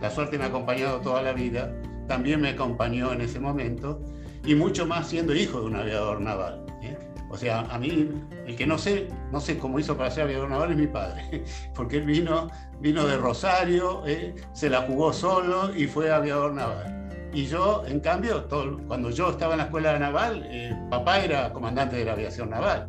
la 0.00 0.10
suerte 0.10 0.38
me 0.38 0.44
ha 0.44 0.48
acompañado 0.48 1.00
toda 1.00 1.22
la 1.22 1.32
vida, 1.32 1.72
también 2.08 2.40
me 2.40 2.50
acompañó 2.50 3.12
en 3.12 3.20
ese 3.20 3.40
momento, 3.40 4.02
y 4.44 4.54
mucho 4.54 4.86
más 4.86 5.08
siendo 5.08 5.34
hijo 5.34 5.60
de 5.60 5.66
un 5.66 5.76
aviador 5.76 6.20
naval. 6.20 6.66
¿eh? 6.82 6.98
O 7.30 7.36
sea, 7.36 7.60
a 7.60 7.78
mí, 7.78 8.10
el 8.46 8.56
que 8.56 8.66
no 8.66 8.76
sé, 8.76 9.08
no 9.32 9.40
sé 9.40 9.58
cómo 9.58 9.78
hizo 9.78 9.96
para 9.96 10.10
ser 10.10 10.24
aviador 10.24 10.50
naval 10.50 10.72
es 10.72 10.76
mi 10.76 10.86
padre, 10.86 11.44
porque 11.74 11.98
él 11.98 12.04
vino, 12.04 12.50
vino 12.80 13.06
de 13.06 13.16
Rosario, 13.16 14.02
¿eh? 14.06 14.34
se 14.52 14.68
la 14.68 14.82
jugó 14.82 15.12
solo 15.12 15.74
y 15.74 15.86
fue 15.86 16.10
aviador 16.10 16.52
naval. 16.52 17.03
Y 17.34 17.46
yo, 17.46 17.82
en 17.88 17.98
cambio, 17.98 18.46
cuando 18.86 19.10
yo 19.10 19.30
estaba 19.30 19.54
en 19.54 19.58
la 19.58 19.64
escuela 19.64 19.98
naval, 19.98 20.46
eh, 20.46 20.72
papá 20.88 21.18
era 21.18 21.52
comandante 21.52 21.96
de 21.96 22.04
la 22.04 22.12
aviación 22.12 22.50
naval. 22.50 22.88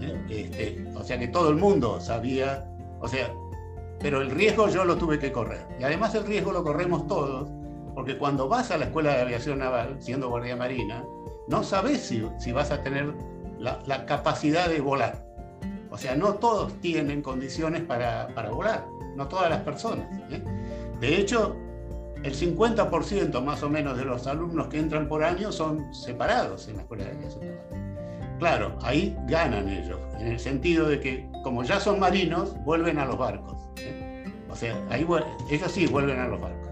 ¿eh? 0.00 0.26
Este, 0.28 0.84
o 0.96 1.04
sea 1.04 1.16
que 1.16 1.28
todo 1.28 1.50
el 1.50 1.56
mundo 1.56 2.00
sabía, 2.00 2.68
o 3.00 3.06
sea, 3.06 3.32
pero 4.00 4.22
el 4.22 4.32
riesgo 4.32 4.68
yo 4.68 4.84
lo 4.84 4.96
tuve 4.96 5.20
que 5.20 5.30
correr. 5.30 5.64
Y 5.78 5.84
además 5.84 6.16
el 6.16 6.26
riesgo 6.26 6.50
lo 6.50 6.64
corremos 6.64 7.06
todos, 7.06 7.48
porque 7.94 8.18
cuando 8.18 8.48
vas 8.48 8.72
a 8.72 8.76
la 8.76 8.86
escuela 8.86 9.14
de 9.14 9.22
aviación 9.22 9.60
naval, 9.60 9.96
siendo 10.00 10.28
guardia 10.30 10.56
marina, 10.56 11.04
no 11.46 11.62
sabes 11.62 12.00
si, 12.00 12.26
si 12.40 12.50
vas 12.50 12.72
a 12.72 12.82
tener 12.82 13.14
la, 13.60 14.04
capacidad 14.04 14.68
de 14.68 14.80
volar. 14.80 15.24
O 15.92 15.96
sea, 15.96 16.16
no 16.16 16.34
todos 16.34 16.72
tienen 16.80 17.22
condiciones 17.22 17.82
para, 17.82 18.34
para 18.34 18.50
volar, 18.50 18.84
no 19.14 19.28
todas 19.28 19.48
las 19.48 19.60
personas. 19.60 20.08
¿eh? 20.32 20.42
De 20.98 21.16
hecho, 21.16 21.56
el 22.26 22.34
50% 22.34 23.40
más 23.40 23.62
o 23.62 23.70
menos 23.70 23.96
de 23.96 24.04
los 24.04 24.26
alumnos 24.26 24.66
que 24.66 24.80
entran 24.80 25.08
por 25.08 25.22
año 25.22 25.52
son 25.52 25.94
separados 25.94 26.66
en 26.66 26.76
la 26.76 26.82
escuela 26.82 27.04
de. 27.04 27.16
Claro, 28.40 28.76
ahí 28.82 29.16
ganan 29.28 29.68
ellos, 29.68 29.98
en 30.18 30.26
el 30.26 30.40
sentido 30.40 30.88
de 30.88 30.98
que 30.98 31.30
como 31.44 31.62
ya 31.62 31.78
son 31.78 32.00
marinos, 32.00 32.56
vuelven 32.64 32.98
a 32.98 33.04
los 33.04 33.16
barcos. 33.16 33.56
O 34.50 34.56
sea, 34.56 34.76
ahí, 34.90 35.06
ellos 35.50 35.70
sí 35.70 35.86
vuelven 35.86 36.18
a 36.18 36.26
los 36.26 36.40
barcos. 36.40 36.68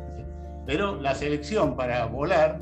Pero 0.67 1.01
la 1.01 1.15
selección 1.15 1.77
para 1.77 2.07
volar 2.07 2.59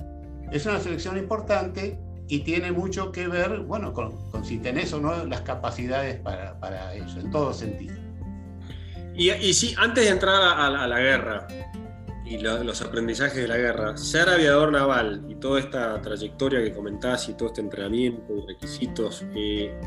es 0.50 0.66
una 0.66 0.78
selección 0.78 1.16
importante 1.16 1.98
y 2.28 2.40
tiene 2.40 2.72
mucho 2.72 3.10
que 3.10 3.26
ver, 3.26 3.60
bueno, 3.60 3.94
con, 3.94 4.12
si 4.44 4.58
tenés 4.58 4.92
o 4.92 5.00
no 5.00 5.24
las 5.24 5.40
capacidades 5.40 6.16
para, 6.20 6.60
para 6.60 6.94
ello, 6.94 7.18
en 7.18 7.30
todo 7.30 7.54
sentido. 7.54 7.96
Y 9.14 9.54
sí, 9.54 9.74
antes 9.78 10.04
de 10.04 10.10
entrar 10.10 10.58
a, 10.58 10.86
la 10.86 10.98
guerra 10.98 11.46
y 12.32 12.38
los 12.38 12.80
aprendizajes 12.80 13.36
de 13.36 13.48
la 13.48 13.58
guerra, 13.58 13.96
ser 13.96 14.28
aviador 14.30 14.72
naval 14.72 15.22
y 15.28 15.34
toda 15.34 15.60
esta 15.60 16.00
trayectoria 16.00 16.62
que 16.64 16.72
comentás 16.72 17.28
y 17.28 17.34
todo 17.34 17.48
este 17.48 17.60
entrenamiento 17.60 18.34
y 18.34 18.46
requisitos, 18.46 19.24
eh, 19.34 19.78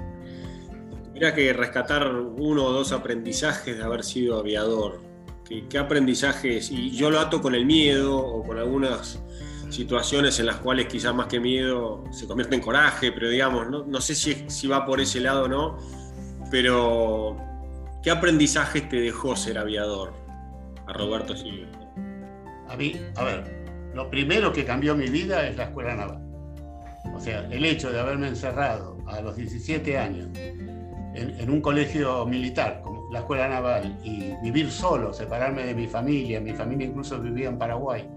tuviera 1.05 1.33
que 1.33 1.51
rescatar 1.53 2.07
uno 2.13 2.65
o 2.65 2.71
dos 2.71 2.91
aprendizajes 2.91 3.77
de 3.77 3.83
haber 3.83 4.03
sido 4.03 4.37
aviador. 4.37 5.01
¿Qué, 5.43 5.67
¿Qué, 5.67 5.79
aprendizajes? 5.79 6.69
Y 6.69 6.91
yo 6.91 7.09
lo 7.09 7.19
ato 7.19 7.41
con 7.41 7.55
el 7.55 7.65
miedo 7.65 8.17
o 8.17 8.43
con 8.43 8.59
algunas 8.59 9.19
situaciones 9.69 10.39
en 10.39 10.45
las 10.45 10.57
cuales 10.57 10.85
quizás 10.85 11.15
más 11.15 11.25
que 11.25 11.39
miedo 11.39 12.03
se 12.11 12.27
convierte 12.27 12.55
en 12.55 12.61
coraje, 12.61 13.11
pero 13.11 13.27
digamos, 13.27 13.69
no, 13.69 13.85
no 13.85 14.01
sé 14.01 14.13
si, 14.13 14.45
si 14.49 14.67
va 14.67 14.85
por 14.85 15.01
ese 15.01 15.19
lado 15.19 15.45
o 15.45 15.47
no, 15.47 15.77
pero 16.51 17.37
¿qué 18.03 18.11
aprendizajes 18.11 18.87
te 18.87 18.97
dejó 18.97 19.35
ser 19.35 19.57
aviador 19.57 20.13
a 20.85 20.93
Roberto 20.93 21.35
Silva? 21.35 21.74
A 22.75 22.77
mí, 22.77 22.91
a 23.15 23.23
ver, 23.23 23.41
lo 23.93 24.09
primero 24.09 24.51
que 24.51 24.65
cambió 24.65 24.97
mi 24.97 25.07
vida 25.07 25.47
es 25.47 25.55
la 25.55 25.63
escuela 25.63 25.95
naval. 25.95 26.21
O 27.15 27.21
sea, 27.21 27.47
el 27.49 27.63
hecho 27.63 27.89
de 27.89 28.01
haberme 28.01 28.27
encerrado 28.27 28.97
a 29.07 29.21
los 29.21 29.37
17 29.37 29.97
años 29.97 30.27
en, 30.35 31.39
en 31.39 31.49
un 31.49 31.61
colegio 31.61 32.25
militar, 32.25 32.81
como 32.83 33.09
la 33.13 33.19
escuela 33.19 33.47
naval, 33.47 33.97
y 34.03 34.33
vivir 34.43 34.69
solo, 34.69 35.13
separarme 35.13 35.65
de 35.65 35.73
mi 35.73 35.87
familia, 35.87 36.41
mi 36.41 36.51
familia 36.51 36.87
incluso 36.87 37.17
vivía 37.21 37.47
en 37.47 37.57
Paraguay, 37.57 38.09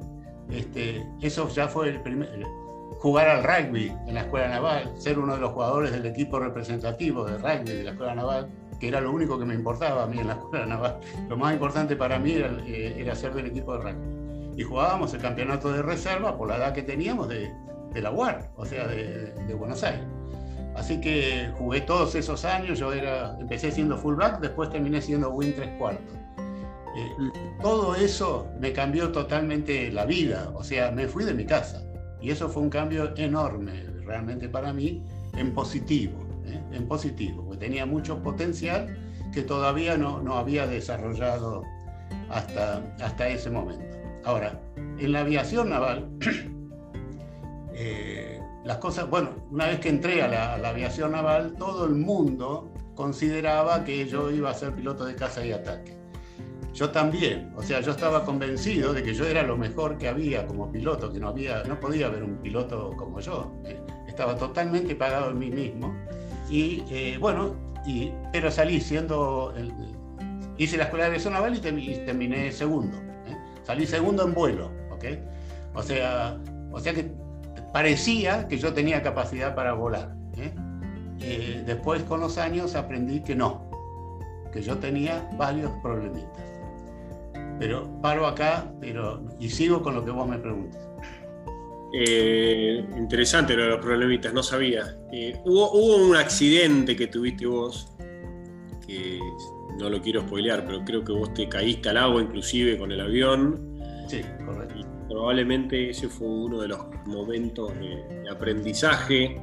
este, 0.50 1.06
eso 1.22 1.48
ya 1.50 1.68
fue 1.68 1.90
el 1.90 2.00
primer, 2.00 2.28
jugar 2.98 3.28
al 3.28 3.44
rugby 3.44 3.92
en 4.08 4.14
la 4.14 4.22
escuela 4.22 4.48
naval, 4.48 4.92
ser 4.96 5.20
uno 5.20 5.34
de 5.34 5.40
los 5.40 5.52
jugadores 5.52 5.92
del 5.92 6.04
equipo 6.04 6.40
representativo 6.40 7.24
de 7.26 7.38
rugby 7.38 7.74
de 7.74 7.84
la 7.84 7.92
escuela 7.92 8.16
naval, 8.16 8.48
que 8.80 8.88
era 8.88 9.00
lo 9.00 9.12
único 9.12 9.38
que 9.38 9.44
me 9.44 9.54
importaba 9.54 10.02
a 10.02 10.06
mí 10.08 10.18
en 10.18 10.26
la 10.26 10.32
escuela 10.32 10.66
naval. 10.66 10.98
Lo 11.28 11.36
más 11.36 11.52
importante 11.52 11.94
para 11.94 12.18
mí 12.18 12.32
era, 12.32 12.50
eh, 12.66 13.08
ser 13.14 13.34
del 13.34 13.46
equipo 13.46 13.78
de 13.78 13.92
rugby. 13.92 14.27
Y 14.58 14.64
jugábamos 14.64 15.14
el 15.14 15.20
campeonato 15.20 15.72
de 15.72 15.82
reserva 15.82 16.36
por 16.36 16.48
la 16.48 16.56
edad 16.56 16.74
que 16.74 16.82
teníamos 16.82 17.28
de, 17.28 17.54
la 17.94 18.10
UAR, 18.10 18.50
o 18.56 18.66
sea, 18.66 18.88
de, 18.88 19.32
de, 19.32 19.54
Buenos 19.54 19.84
Aires. 19.84 20.02
Así 20.74 21.00
que 21.00 21.48
jugué 21.56 21.80
todos 21.82 22.16
esos 22.16 22.44
años, 22.44 22.80
yo 22.80 22.92
era, 22.92 23.36
empecé 23.38 23.70
siendo 23.70 23.96
fullback, 23.96 24.40
después 24.40 24.68
terminé 24.70 25.00
siendo 25.00 25.30
win 25.30 25.54
tres 25.54 25.70
cuartos. 25.78 26.16
Eh, 26.96 27.08
todo 27.62 27.94
eso 27.94 28.48
me 28.58 28.72
cambió 28.72 29.12
totalmente 29.12 29.92
la 29.92 30.04
vida, 30.04 30.50
o 30.52 30.64
sea, 30.64 30.90
me 30.90 31.06
fui 31.06 31.24
de 31.24 31.34
mi 31.34 31.44
casa. 31.44 31.80
Y 32.20 32.30
eso 32.30 32.48
fue 32.48 32.64
un 32.64 32.70
cambio 32.70 33.16
enorme 33.16 33.84
realmente 34.04 34.48
para 34.48 34.72
mí 34.72 35.04
en 35.36 35.54
positivo, 35.54 36.18
¿eh? 36.46 36.60
en 36.72 36.88
positivo, 36.88 37.44
porque 37.44 37.60
tenía 37.60 37.86
mucho 37.86 38.20
potencial 38.24 38.88
que 39.32 39.42
todavía 39.42 39.96
no, 39.96 40.20
no 40.20 40.36
había 40.36 40.66
desarrollado 40.66 41.62
hasta, 42.28 42.82
hasta 43.00 43.28
ese 43.28 43.50
momento. 43.50 43.87
Ahora, 44.24 44.60
en 44.76 45.12
la 45.12 45.20
aviación 45.20 45.70
naval, 45.70 46.08
eh, 47.72 48.40
las 48.64 48.78
cosas, 48.78 49.08
bueno, 49.08 49.30
una 49.50 49.66
vez 49.66 49.80
que 49.80 49.88
entré 49.88 50.22
a 50.22 50.28
la, 50.28 50.54
a 50.54 50.58
la, 50.58 50.70
aviación 50.70 51.12
naval, 51.12 51.54
todo 51.58 51.86
el 51.86 51.94
mundo 51.94 52.72
consideraba 52.94 53.84
que 53.84 54.06
yo 54.06 54.30
iba 54.30 54.50
a 54.50 54.54
ser 54.54 54.74
piloto 54.74 55.04
de 55.04 55.14
caza 55.14 55.44
y 55.44 55.52
ataque. 55.52 55.98
Yo 56.74 56.90
también, 56.90 57.52
o 57.56 57.62
sea, 57.62 57.80
yo 57.80 57.90
estaba 57.90 58.24
convencido 58.24 58.92
de 58.92 59.02
que 59.02 59.12
yo 59.12 59.26
era 59.26 59.42
lo 59.42 59.56
mejor 59.56 59.98
que 59.98 60.06
había 60.06 60.46
como 60.46 60.70
piloto, 60.70 61.12
que 61.12 61.18
no, 61.18 61.28
había, 61.28 61.64
no 61.64 61.80
podía 61.80 62.06
haber 62.06 62.22
un 62.22 62.36
piloto 62.36 62.94
como 62.96 63.20
yo. 63.20 63.52
Estaba 64.06 64.36
totalmente 64.36 64.94
pagado 64.94 65.30
en 65.30 65.38
mí 65.38 65.50
mismo. 65.50 65.92
Y 66.48 66.84
eh, 66.90 67.18
bueno, 67.18 67.56
y, 67.84 68.12
pero 68.32 68.50
salí 68.50 68.80
siendo, 68.80 69.52
hice 70.56 70.76
la 70.76 70.84
escuela 70.84 71.06
de 71.06 71.08
aviación 71.08 71.32
naval 71.32 71.56
y, 71.56 71.60
terminé 71.60 72.52
segundo. 72.52 72.96
¿Eh? 73.68 73.74
Salí 73.74 73.86
segundo 73.86 74.24
en 74.24 74.34
vuelo, 74.34 74.70
¿ok? 74.90 75.04
O 75.74 75.82
sea, 75.82 76.38
o 76.72 76.80
sea 76.80 76.94
que 76.94 77.12
parecía 77.72 78.48
que 78.48 78.58
yo 78.58 78.72
tenía 78.72 79.02
capacidad 79.02 79.54
para 79.54 79.74
volar. 79.74 80.14
después 81.66 82.02
con 82.04 82.20
los 82.20 82.38
años 82.38 82.74
aprendí 82.74 83.20
que 83.22 83.34
no, 83.34 83.68
que 84.52 84.62
yo 84.62 84.78
tenía 84.78 85.28
varios 85.36 85.70
problemitas. 85.82 86.44
Pero 87.58 87.88
paro 88.00 88.26
acá 88.26 88.72
pero, 88.80 89.22
y 89.38 89.50
sigo 89.50 89.82
con 89.82 89.94
lo 89.94 90.04
que 90.04 90.10
vos 90.12 90.26
me 90.26 90.38
preguntas. 90.38 90.80
Eh, 91.92 92.84
interesante 92.96 93.54
lo 93.54 93.64
de 93.64 93.68
los 93.70 93.80
problemitas, 93.80 94.32
no 94.32 94.42
sabía. 94.42 94.96
Eh, 95.12 95.40
¿hubo, 95.44 95.72
hubo, 95.72 95.96
un 95.96 96.16
accidente 96.16 96.94
que 96.94 97.06
tuviste 97.06 97.46
vos, 97.46 97.94
que 98.86 99.18
no 99.78 99.90
lo 99.90 100.00
quiero 100.00 100.22
spoilear, 100.22 100.64
pero 100.66 100.84
creo 100.84 101.04
que 101.04 101.12
vos 101.12 101.32
te 101.34 101.48
caíste 101.48 101.88
al 101.90 101.96
agua 101.96 102.22
inclusive 102.22 102.78
con 102.78 102.92
el 102.92 103.00
avión. 103.00 103.78
Sí, 104.08 104.22
correcto. 104.44 104.74
Y 104.78 104.84
probablemente 105.08 105.90
ese 105.90 106.08
fue 106.08 106.28
uno 106.28 106.60
de 106.60 106.68
los 106.68 106.80
momentos 107.06 107.72
de, 107.78 108.22
de 108.22 108.30
aprendizaje 108.30 109.40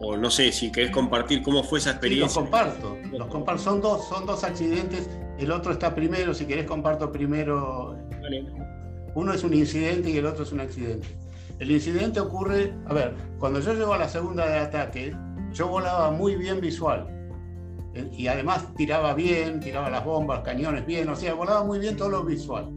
o, 0.00 0.16
no 0.16 0.30
sé, 0.30 0.52
si 0.52 0.70
querés 0.70 0.90
compartir 0.90 1.42
cómo 1.42 1.62
fue 1.62 1.78
esa 1.78 1.90
experiencia. 1.90 2.28
Sí, 2.28 2.34
los 2.34 2.44
comparto, 2.44 2.96
los 3.12 3.28
comparto. 3.28 3.62
Son 3.62 3.80
dos, 3.80 4.06
son 4.08 4.26
dos 4.26 4.44
accidentes, 4.44 5.08
el 5.38 5.50
otro 5.50 5.72
está 5.72 5.94
primero, 5.94 6.34
si 6.34 6.44
querés 6.44 6.66
comparto 6.66 7.10
primero. 7.10 7.96
Uno 9.14 9.32
es 9.32 9.42
un 9.42 9.54
incidente 9.54 10.10
y 10.10 10.18
el 10.18 10.26
otro 10.26 10.44
es 10.44 10.52
un 10.52 10.60
accidente. 10.60 11.08
El 11.58 11.70
incidente 11.70 12.20
ocurre, 12.20 12.74
a 12.86 12.94
ver, 12.94 13.14
cuando 13.38 13.60
yo 13.60 13.74
llego 13.74 13.92
a 13.94 13.98
la 13.98 14.08
segunda 14.08 14.46
de 14.46 14.58
ataque, 14.58 15.16
yo 15.52 15.68
volaba 15.68 16.10
muy 16.10 16.36
bien 16.36 16.60
visual. 16.60 17.06
Eh, 17.94 18.10
y 18.12 18.26
además 18.28 18.74
tiraba 18.76 19.14
bien, 19.14 19.60
tiraba 19.60 19.90
las 19.90 20.04
bombas, 20.04 20.40
cañones 20.40 20.86
bien, 20.86 21.08
o 21.08 21.16
sea, 21.16 21.34
volaba 21.34 21.64
muy 21.64 21.78
bien 21.78 21.96
todo 21.96 22.10
lo 22.10 22.24
visual. 22.24 22.70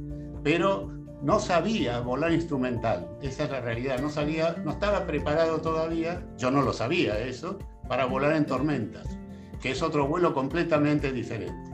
Pero 0.44 0.90
no 1.22 1.40
sabía 1.40 2.00
volar 2.00 2.32
instrumental, 2.32 3.08
esa 3.22 3.44
es 3.44 3.52
la 3.52 3.62
realidad, 3.62 4.00
no 4.00 4.10
sabía, 4.10 4.56
no 4.64 4.72
estaba 4.72 5.06
preparado 5.06 5.62
todavía, 5.62 6.26
yo 6.38 6.50
no 6.50 6.62
lo 6.62 6.74
sabía 6.74 7.20
eso, 7.20 7.60
para 7.88 8.06
volar 8.06 8.34
en 8.36 8.46
tormentas, 8.46 9.06
que 9.62 9.72
es 9.72 9.82
otro 9.84 10.08
vuelo 10.08 10.34
completamente 10.34 11.12
diferente. 11.12 11.72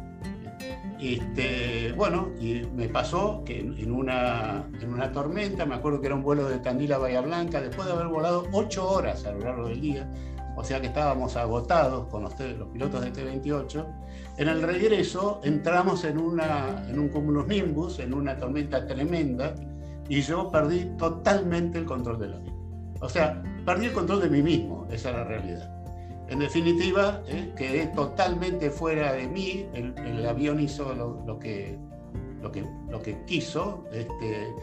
Este, 1.00 1.94
bueno, 1.96 2.30
y 2.40 2.64
me 2.76 2.90
pasó 2.90 3.44
que 3.46 3.60
en 3.60 3.92
una, 3.92 4.68
en 4.82 4.92
una 4.92 5.12
tormenta, 5.12 5.66
me 5.66 5.76
acuerdo 5.76 6.02
que 6.02 6.08
era 6.08 6.16
un 6.16 6.24
vuelo 6.24 6.50
de 6.50 6.58
Tandil 6.58 6.92
a 6.94 6.98
Bahía 6.98 7.22
Blanca, 7.22 7.62
después 7.62 7.88
de 7.88 7.94
haber 7.94 8.08
volado 8.08 8.48
ocho 8.52 8.90
horas 8.90 9.24
a 9.26 9.32
lo 9.32 9.40
largo 9.42 9.68
del 9.68 9.80
día, 9.80 10.12
o 10.58 10.64
sea 10.64 10.82
que 10.82 10.88
estábamos 10.88 11.38
agotados 11.38 12.08
con 12.08 12.24
los, 12.24 12.38
los 12.40 12.68
pilotos 12.70 13.02
de 13.02 13.12
T-28, 13.12 13.86
en 14.38 14.48
el 14.48 14.64
regreso 14.64 15.40
entramos 15.44 16.04
en, 16.04 16.18
una, 16.18 16.84
en 16.90 16.98
un 16.98 17.10
cumulus 17.10 17.48
nimbus, 17.48 18.00
en 18.00 18.12
una 18.14 18.38
tormenta 18.38 18.88
tremenda, 18.88 19.54
y 20.10 20.22
yo 20.22 20.52
perdí 20.52 20.86
totalmente 20.98 21.78
el 21.78 21.86
control 21.86 22.20
del 22.20 22.34
avión. 22.34 22.56
O 23.02 23.08
sea, 23.08 23.42
perdí 23.66 23.86
el 23.86 23.94
control 23.94 24.22
de 24.22 24.30
mí 24.32 24.42
mismo, 24.42 24.88
esa 24.92 25.12
es 25.12 25.16
la 25.16 25.24
realidad. 25.26 25.74
En 26.28 26.40
definitiva, 26.40 27.22
eh, 27.28 27.54
quedé 27.56 27.88
totalmente 27.88 28.72
fuera 28.72 29.14
de 29.14 29.28
mí, 29.28 29.68
el, 29.74 30.26
avión 30.26 30.60
hizo 30.60 30.94
lo, 30.96 31.38
que, 31.38 31.78
lo, 32.42 32.52
que, 32.52 32.66
lo 32.90 33.00
que 33.02 33.24
quiso, 33.26 33.86
este, 33.94 34.56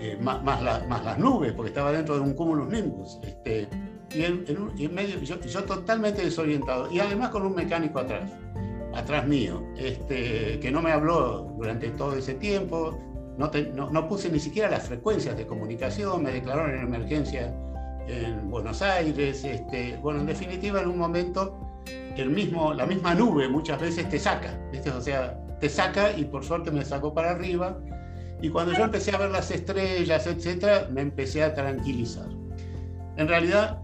eh, 0.00 0.18
más, 0.20 0.42
más, 0.42 0.62
más, 0.88 1.04
las 1.04 1.18
nubes, 1.18 1.52
porque 1.52 1.68
estaba 1.68 1.92
dentro 1.92 2.14
de 2.14 2.22
un 2.22 2.32
cumulus 2.32 2.68
nimbus. 2.68 3.18
Este, 3.22 3.68
y 4.14 4.22
en, 4.24 4.94
medio, 4.94 5.20
yo, 5.20 5.40
yo 5.40 5.64
totalmente 5.64 6.22
desorientado, 6.22 6.90
y 6.90 7.00
además 7.00 7.30
con 7.30 7.44
un 7.44 7.54
mecánico 7.54 7.98
atrás 7.98 8.30
atrás 8.94 9.26
mío, 9.26 9.62
este, 9.76 10.58
que 10.58 10.70
no 10.70 10.80
me 10.80 10.90
habló 10.90 11.52
durante 11.58 11.90
todo 11.90 12.16
ese 12.16 12.34
tiempo, 12.34 12.98
no, 13.36 13.50
no, 13.90 14.08
puse 14.08 14.30
ni 14.30 14.40
siquiera 14.40 14.70
las 14.70 14.84
frecuencias 14.84 15.36
de 15.36 15.46
comunicación, 15.46 16.22
me 16.22 16.32
declararon 16.32 16.74
en 16.74 16.86
emergencia 16.86 17.54
en 18.08 18.50
Buenos 18.50 18.80
Aires, 18.80 19.44
este, 19.44 19.98
bueno, 20.02 20.20
en 20.20 20.26
definitiva 20.26 20.80
en 20.80 20.88
un 20.88 20.96
momento 20.96 21.58
el 22.16 22.30
mismo, 22.30 22.72
la 22.72 22.86
misma 22.86 23.14
nube 23.14 23.48
muchas 23.48 23.80
veces 23.80 24.08
te 24.08 24.18
saca, 24.18 24.58
o 24.96 25.00
sea, 25.00 25.38
te 25.60 25.68
saca 25.68 26.16
y 26.16 26.24
por 26.24 26.44
suerte 26.44 26.70
me 26.70 26.84
sacó 26.84 27.12
para 27.12 27.32
arriba 27.32 27.78
y 28.40 28.48
cuando 28.48 28.72
yo 28.72 28.84
empecé 28.84 29.14
a 29.14 29.18
ver 29.18 29.30
las 29.30 29.50
estrellas, 29.50 30.26
etcétera, 30.26 30.88
me 30.90 31.02
empecé 31.02 31.42
a 31.42 31.54
tranquilizar. 31.54 32.28
En 33.16 33.28
realidad, 33.28 33.82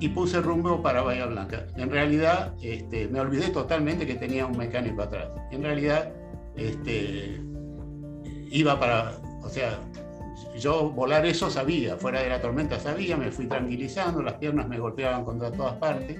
y 0.00 0.08
puse 0.08 0.40
rumbo 0.40 0.82
para 0.82 1.02
Bahía 1.02 1.26
Blanca. 1.26 1.66
En 1.76 1.90
realidad, 1.90 2.54
este, 2.60 3.08
me 3.08 3.20
olvidé 3.20 3.48
totalmente 3.50 4.06
que 4.06 4.14
tenía 4.14 4.46
un 4.46 4.56
mecánico 4.58 5.02
atrás. 5.02 5.28
En 5.50 5.62
realidad, 5.62 6.12
este, 6.56 7.40
iba 8.50 8.78
para, 8.78 9.12
o 9.42 9.48
sea, 9.48 9.78
yo 10.58 10.90
volar 10.90 11.24
eso 11.24 11.50
sabía, 11.50 11.96
fuera 11.96 12.20
de 12.20 12.28
la 12.28 12.40
tormenta 12.40 12.78
sabía, 12.78 13.16
me 13.16 13.30
fui 13.30 13.46
tranquilizando, 13.46 14.22
las 14.22 14.34
piernas 14.34 14.68
me 14.68 14.78
golpeaban 14.78 15.24
contra 15.24 15.50
todas 15.52 15.74
partes 15.74 16.18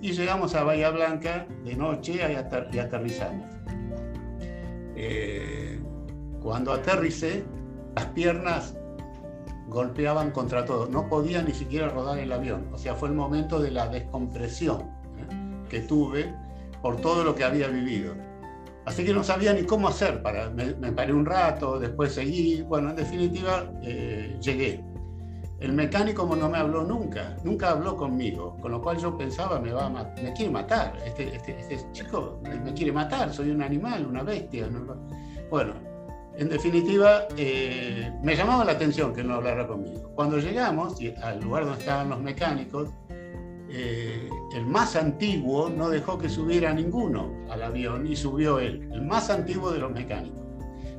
y 0.00 0.12
llegamos 0.12 0.54
a 0.54 0.64
Bahía 0.64 0.90
Blanca 0.90 1.46
de 1.64 1.76
noche 1.76 2.14
y, 2.14 2.78
aterrizamos. 2.78 3.46
Eh, 4.94 5.80
cuando 6.40 6.72
aterricé, 6.72 7.44
las 7.96 8.06
piernas 8.06 8.76
golpeaban 9.72 10.30
contra 10.30 10.64
todo, 10.64 10.86
no 10.86 11.08
podía 11.08 11.42
ni 11.42 11.52
siquiera 11.52 11.88
rodar 11.88 12.18
el 12.18 12.32
avión, 12.32 12.68
o 12.72 12.78
sea, 12.78 12.94
fue 12.94 13.08
el 13.08 13.14
momento 13.14 13.60
de 13.60 13.70
la 13.70 13.88
descompresión 13.88 14.82
¿eh? 14.82 15.66
que 15.68 15.80
tuve 15.80 16.34
por 16.82 16.96
todo 16.96 17.24
lo 17.24 17.34
que 17.34 17.44
había 17.44 17.68
vivido. 17.68 18.14
Así 18.84 19.04
que 19.04 19.12
no 19.12 19.22
sabía 19.22 19.52
ni 19.52 19.62
cómo 19.62 19.88
hacer. 19.88 20.22
Para, 20.22 20.50
me, 20.50 20.74
paré 20.92 21.12
un 21.12 21.24
rato, 21.24 21.78
después 21.78 22.12
seguí. 22.12 22.62
Bueno, 22.62 22.90
en 22.90 22.96
definitiva, 22.96 23.70
eh, 23.82 24.36
llegué. 24.40 24.84
El 25.60 25.72
mecánico 25.74 26.28
no 26.34 26.48
me 26.50 26.58
habló 26.58 26.82
nunca, 26.82 27.36
nunca 27.44 27.70
habló 27.70 27.96
conmigo, 27.96 28.56
con 28.60 28.72
lo 28.72 28.82
cual 28.82 28.98
yo 28.98 29.16
pensaba, 29.16 29.60
me, 29.60 29.72
va 29.72 29.88
me 29.88 30.32
quiere 30.32 30.50
matar, 30.50 30.98
este, 31.06 31.36
este, 31.36 31.60
este, 31.60 31.92
chico 31.92 32.40
me 32.42 32.74
quiere 32.74 32.90
matar, 32.90 33.32
soy 33.32 33.52
un 33.52 33.62
animal, 33.62 34.04
una 34.04 34.24
bestia. 34.24 34.68
Bueno, 35.48 35.74
en 36.36 36.48
definitiva, 36.48 37.26
eh, 37.36 38.10
me 38.22 38.34
llamaba 38.34 38.64
la 38.64 38.72
atención 38.72 39.14
que 39.14 39.22
no 39.22 39.34
hablara 39.34 39.66
conmigo. 39.66 40.10
Cuando 40.14 40.38
llegamos 40.38 40.96
al 41.22 41.40
lugar 41.40 41.64
donde 41.64 41.80
estaban 41.80 42.08
los 42.08 42.20
mecánicos, 42.20 42.88
eh, 43.68 44.28
el 44.54 44.66
más 44.66 44.96
antiguo 44.96 45.70
no 45.70 45.88
dejó 45.88 46.18
que 46.18 46.28
subiera 46.28 46.72
ninguno 46.72 47.30
al 47.50 47.62
avión 47.62 48.06
y 48.06 48.16
subió 48.16 48.58
él, 48.58 48.88
el 48.92 49.02
más 49.02 49.30
antiguo 49.30 49.70
de 49.70 49.78
los 49.78 49.92
mecánicos, 49.92 50.40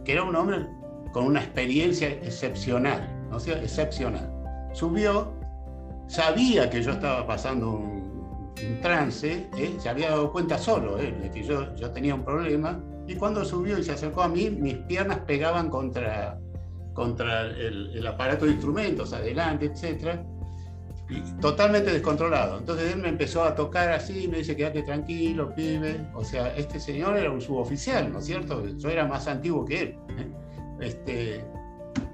que 0.05 0.13
era 0.13 0.23
un 0.23 0.35
hombre 0.35 0.67
con 1.11 1.25
una 1.25 1.41
experiencia 1.41 2.09
excepcional, 2.09 3.07
¿no? 3.29 3.39
sea, 3.39 3.61
excepcional. 3.61 4.31
Subió, 4.73 5.33
sabía 6.07 6.69
que 6.69 6.81
yo 6.81 6.91
estaba 6.91 7.25
pasando 7.25 7.71
un, 7.71 8.03
trance, 8.81 9.47
¿eh? 9.57 9.75
se 9.77 9.89
había 9.89 10.11
dado 10.11 10.31
cuenta 10.31 10.57
solo 10.57 10.95
de 10.95 11.29
que 11.33 11.43
yo 11.43 11.91
tenía 11.91 12.15
un 12.15 12.23
problema, 12.23 12.79
y 13.07 13.15
cuando 13.15 13.43
subió 13.43 13.77
y 13.77 13.83
se 13.83 13.91
acercó 13.91 14.23
a 14.23 14.27
mí, 14.27 14.49
mis 14.49 14.75
piernas 14.75 15.19
pegaban 15.19 15.69
contra, 15.69 16.39
contra 16.93 17.41
el, 17.41 17.91
el 17.95 18.07
aparato 18.07 18.45
de 18.45 18.51
instrumentos, 18.51 19.13
adelante, 19.13 19.65
etcétera 19.65 20.23
totalmente 21.41 21.91
descontrolado. 21.91 22.57
Entonces 22.57 22.93
él 22.93 22.99
me 22.99 23.09
empezó 23.09 23.43
a 23.43 23.55
tocar 23.55 23.91
así, 23.91 24.27
me 24.27 24.37
dice, 24.37 24.55
quédate 24.55 24.83
tranquilo, 24.83 25.53
pibe. 25.53 25.99
O 26.13 26.23
sea, 26.23 26.55
este 26.55 26.79
señor 26.79 27.17
era 27.17 27.31
un 27.31 27.41
suboficial, 27.41 28.11
¿no 28.11 28.19
es 28.19 28.25
cierto? 28.25 28.65
Yo 28.77 28.89
era 28.89 29.05
más 29.05 29.27
antiguo 29.27 29.65
que 29.65 29.81
él. 29.81 29.95
¿eh? 30.17 30.31
Este, 30.79 31.45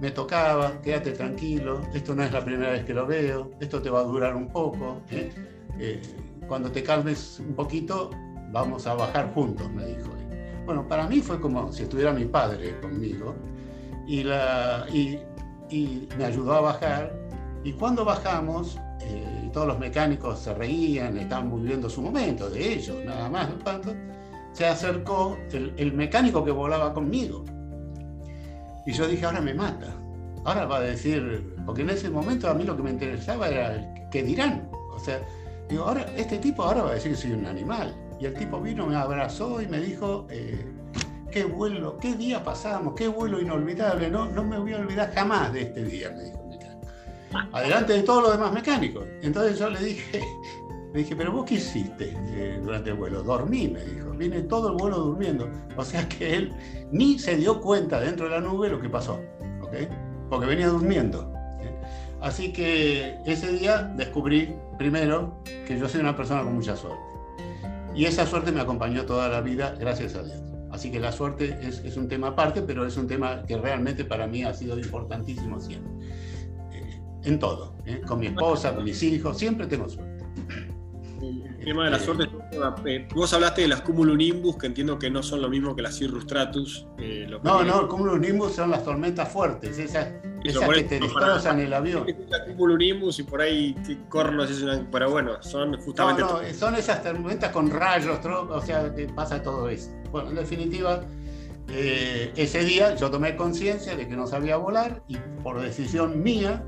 me 0.02 0.12
tocaba, 0.12 0.82
quédate 0.82 1.12
tranquilo, 1.12 1.82
esto 1.94 2.16
no 2.16 2.24
es 2.24 2.32
la 2.32 2.44
primera 2.44 2.72
vez 2.72 2.84
que 2.86 2.94
lo 2.94 3.06
veo, 3.06 3.52
esto 3.60 3.82
te 3.82 3.90
va 3.90 4.00
a 4.00 4.04
durar 4.04 4.36
un 4.36 4.48
poco. 4.48 5.02
¿eh? 5.12 5.32
Eh, 5.80 6.02
cuando 6.48 6.72
te 6.72 6.84
calmes 6.84 7.40
un 7.40 7.54
poquito, 7.54 8.10
vamos 8.52 8.88
a 8.88 8.96
bajar 8.96 9.34
juntos, 9.34 9.70
me 9.72 9.86
dijo. 9.86 10.10
Bueno, 10.70 10.88
para 10.88 11.08
mí 11.08 11.20
fue 11.20 11.42
como 11.42 11.74
si 11.74 11.82
estuviera 11.82 12.14
mi 12.14 12.26
padre 12.26 12.80
conmigo 12.80 13.34
y, 14.06 14.22
la, 14.22 14.86
y, 14.94 15.18
y 15.72 16.08
me 16.16 16.26
ayudó 16.26 16.54
a 16.54 16.62
bajar 16.62 17.12
y 17.64 17.74
cuando 17.74 18.06
bajamos, 18.06 18.78
eh, 19.02 19.50
todos 19.52 19.66
los 19.66 19.80
mecánicos 19.80 20.38
se 20.38 20.54
reían, 20.54 21.18
estaban 21.18 21.50
viviendo 21.60 21.90
su 21.90 22.04
momento, 22.04 22.52
de 22.52 22.74
ellos, 22.74 23.04
nada 23.04 23.32
más, 23.32 23.50
tanto, 23.64 23.96
se 24.52 24.68
acercó 24.68 25.40
el, 25.52 25.92
mecánico 25.94 26.46
que 26.46 26.52
volaba 26.52 26.94
conmigo. 26.94 27.44
Y 28.86 28.92
yo 28.92 29.08
dije, 29.08 29.26
ahora 29.26 29.42
me 29.42 29.56
mata. 29.56 29.88
Ahora 30.46 30.68
va 30.68 30.78
a 30.78 30.82
decir, 30.82 31.52
porque 31.66 31.82
en 31.82 31.90
ese 31.90 32.12
momento 32.12 32.48
a 32.48 32.54
mí 32.54 32.64
lo 32.64 32.78
que 32.78 32.84
me 32.84 32.92
interesaba 32.92 33.48
era 33.48 33.92
qué 34.12 34.22
dirán. 34.22 34.70
O 34.96 35.00
sea, 35.00 35.20
digo, 35.68 35.86
ahora, 35.86 36.06
este 36.16 36.38
tipo 36.38 36.62
ahora 36.62 36.84
va 36.84 36.92
a 36.92 36.94
decir 36.94 37.14
que 37.14 37.18
soy 37.18 37.32
un 37.32 37.48
animal. 37.48 37.96
Y 38.20 38.26
el 38.26 38.34
tipo 38.34 38.60
vino, 38.60 38.86
me 38.88 38.96
abrazó 38.96 39.62
y 39.62 39.68
me 39.68 39.80
dijo, 39.80 40.28
eh, 40.30 40.66
qué 41.32 41.46
vuelo, 41.46 41.98
qué 41.98 42.16
día 42.16 42.44
pasamos, 42.44 42.94
qué 42.96 43.08
vuelo 43.08 43.40
inolvidable, 43.40 44.10
no, 44.10 44.26
no 44.26 44.44
me 44.44 44.58
voy 44.58 44.74
a 44.74 44.78
olvidar 44.78 45.14
jamás 45.14 45.54
de 45.54 45.62
este 45.62 45.86
día, 45.86 46.12
me 46.12 46.24
dijo 46.24 46.40
adelante 47.52 47.94
de 47.94 48.04
todos 48.04 48.24
los 48.24 48.32
demás 48.34 48.52
mecánicos. 48.52 49.06
Entonces 49.22 49.60
yo 49.60 49.70
le 49.70 49.80
dije, 49.80 50.22
le 50.94 51.00
dije, 51.00 51.16
pero 51.16 51.32
vos 51.32 51.46
qué 51.46 51.56
hiciste 51.56 52.16
eh, 52.16 52.60
durante 52.62 52.92
el 52.92 52.96
vuelo? 52.96 53.24
Dormí, 53.24 53.68
me 53.68 53.84
dijo. 53.84 54.12
Viene 54.12 54.42
todo 54.42 54.70
el 54.72 54.78
vuelo 54.78 54.98
durmiendo. 54.98 55.50
O 55.78 55.84
sea 55.84 56.08
que 56.08 56.36
él 56.36 56.54
ni 56.92 57.20
se 57.20 57.36
dio 57.38 57.62
cuenta 57.62 58.00
dentro 58.00 58.26
de 58.26 58.32
la 58.32 58.42
nube 58.42 58.70
lo 58.70 58.82
que 58.82 58.90
pasó, 58.90 59.20
¿ok? 59.62 59.74
Porque 60.30 60.46
venía 60.46 60.68
durmiendo. 60.68 61.32
Así 62.22 62.52
que 62.52 63.18
ese 63.26 63.54
día 63.54 63.84
descubrí 63.96 64.54
primero 64.78 65.42
que 65.66 65.80
yo 65.80 65.88
soy 65.88 66.02
una 66.02 66.18
persona 66.18 66.44
con 66.44 66.54
mucha 66.54 66.76
suerte. 66.76 67.09
Y 67.96 68.06
esa 68.06 68.26
suerte 68.26 68.52
me 68.52 68.62
acompañó 68.62 69.06
toda 69.06 69.30
la 69.30 69.42
vida, 69.42 69.76
gracias 69.80 70.16
a 70.16 70.24
Dios. 70.24 70.42
Así 70.72 70.92
que 70.92 71.00
la 71.00 71.12
suerte 71.12 71.58
es, 71.62 71.80
es 71.80 71.98
un 71.98 72.08
tema 72.08 72.28
aparte, 72.28 72.62
pero 72.62 72.86
es 72.86 72.96
un 72.96 73.08
tema 73.08 73.44
que 73.46 73.58
realmente 73.58 74.06
para 74.06 74.28
mí 74.28 74.44
ha 74.44 74.54
sido 74.54 74.78
importantísimo 74.78 75.60
siempre 75.60 75.92
en 77.24 77.40
todo, 77.40 77.76
¿eh? 77.86 78.02
con 78.08 78.20
mi 78.20 78.28
esposa, 78.28 78.74
con 78.74 78.84
mis 78.84 79.02
hijos, 79.04 79.38
siempre 79.38 79.68
tengo 79.68 79.90
suerte. 79.90 80.19
El 81.60 81.66
tema 81.66 81.86
de 81.86 81.92
la 81.92 82.00
suerte 82.00 82.30
eh, 82.86 83.08
vos 83.14 83.34
hablaste 83.34 83.64
de 83.64 83.68
las 83.68 83.82
cumulonimbus, 83.82 84.56
que 84.56 84.68
entiendo 84.68 84.98
que 84.98 85.10
no 85.10 85.22
son 85.22 85.42
lo 85.42 85.50
mismo 85.50 85.76
que 85.76 85.82
las 85.82 85.98
cirrustratus. 85.98 86.88
Eh, 86.98 87.28
no, 87.44 87.64
no, 87.64 87.88
cumulonimbus 87.90 88.54
son 88.54 88.72
las 88.72 88.84
tormentas 88.86 89.30
fuertes, 89.30 89.78
esas, 89.78 90.08
que 90.42 90.84
te 90.84 91.00
destrozan 91.00 91.60
el 91.60 91.74
avión. 91.74 92.06
La 92.30 92.46
cumulonimbus 92.46 93.20
y 93.20 93.24
por 93.24 93.42
ahí 93.42 93.76
cornos, 94.08 94.50
pero 94.90 95.12
bueno, 95.12 95.44
son 95.44 95.80
justamente. 95.82 96.22
No, 96.22 96.42
no, 96.42 96.54
son 96.54 96.76
esas 96.76 97.04
tormentas 97.04 97.52
con 97.52 97.70
rayos, 97.70 98.26
o 98.26 98.62
sea, 98.62 98.96
que 98.96 99.08
pasa 99.08 99.44
todo 99.44 99.68
eso. 99.68 99.92
Bueno, 100.12 100.30
en 100.30 100.36
definitiva, 100.36 101.04
ese 101.68 102.64
día 102.64 102.96
yo 102.96 103.12
tomé 103.12 103.36
conciencia 103.36 103.98
de 103.98 104.08
que 104.08 104.16
no 104.16 104.28
sabía 104.28 104.56
volar 104.56 105.04
y 105.10 105.18
por 105.44 105.62
decisión 105.62 106.24
mía 106.24 106.64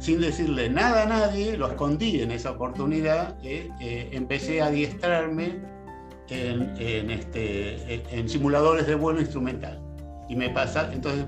sin 0.00 0.20
decirle 0.20 0.70
nada 0.70 1.02
a 1.02 1.06
nadie, 1.06 1.56
lo 1.56 1.68
escondí 1.68 2.22
en 2.22 2.32
esa 2.32 2.52
oportunidad, 2.52 3.36
eh, 3.44 3.70
eh, 3.80 4.08
empecé 4.12 4.62
a 4.62 4.66
adiestrarme 4.66 5.60
en, 6.28 7.10
este, 7.10 8.16
en, 8.16 8.28
simuladores 8.28 8.86
de 8.86 8.94
vuelo 8.94 9.20
instrumental. 9.20 9.82
Y 10.28 10.36
me 10.36 10.48
pasa, 10.48 10.90
entonces 10.92 11.26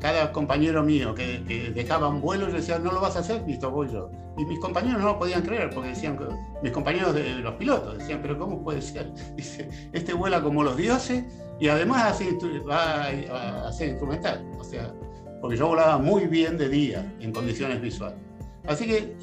cada 0.00 0.32
compañero 0.32 0.82
mío 0.82 1.14
que, 1.14 1.44
que 1.46 1.70
dejaba 1.70 2.08
un 2.08 2.20
vuelo, 2.20 2.48
yo 2.48 2.54
decía, 2.54 2.78
no 2.78 2.90
lo 2.90 3.00
vas 3.00 3.16
a 3.16 3.20
hacer, 3.20 3.42
listo, 3.46 3.70
voy 3.70 3.88
yo. 3.92 4.10
Y 4.36 4.44
mis 4.44 4.58
compañeros 4.58 5.00
no 5.00 5.08
lo 5.08 5.18
podían 5.18 5.42
creer, 5.42 5.70
porque 5.70 5.90
decían, 5.90 6.18
mis 6.62 6.72
compañeros 6.72 7.14
de 7.14 7.34
los 7.36 7.54
pilotos 7.54 7.98
decían, 7.98 8.20
pero 8.22 8.38
¿cómo 8.38 8.62
puede 8.64 8.82
ser? 8.82 9.12
Dice, 9.36 9.68
este 9.92 10.14
vuela 10.14 10.42
como 10.42 10.64
los 10.64 10.76
dioses 10.76 11.24
y 11.60 11.68
además 11.68 12.12
hace, 12.12 12.36
va 12.68 13.04
a 13.04 13.68
hacer 13.68 13.90
instrumental. 13.90 14.44
O 14.58 14.64
sea, 14.64 14.92
porque 15.40 15.56
yo 15.56 15.68
volaba 15.68 15.98
muy 15.98 16.26
bien 16.26 16.58
de 16.58 16.68
día 16.68 17.14
en 17.20 17.32
condiciones 17.32 17.80
visuales. 17.80 18.18
Así 18.66 18.86
que 18.86 19.16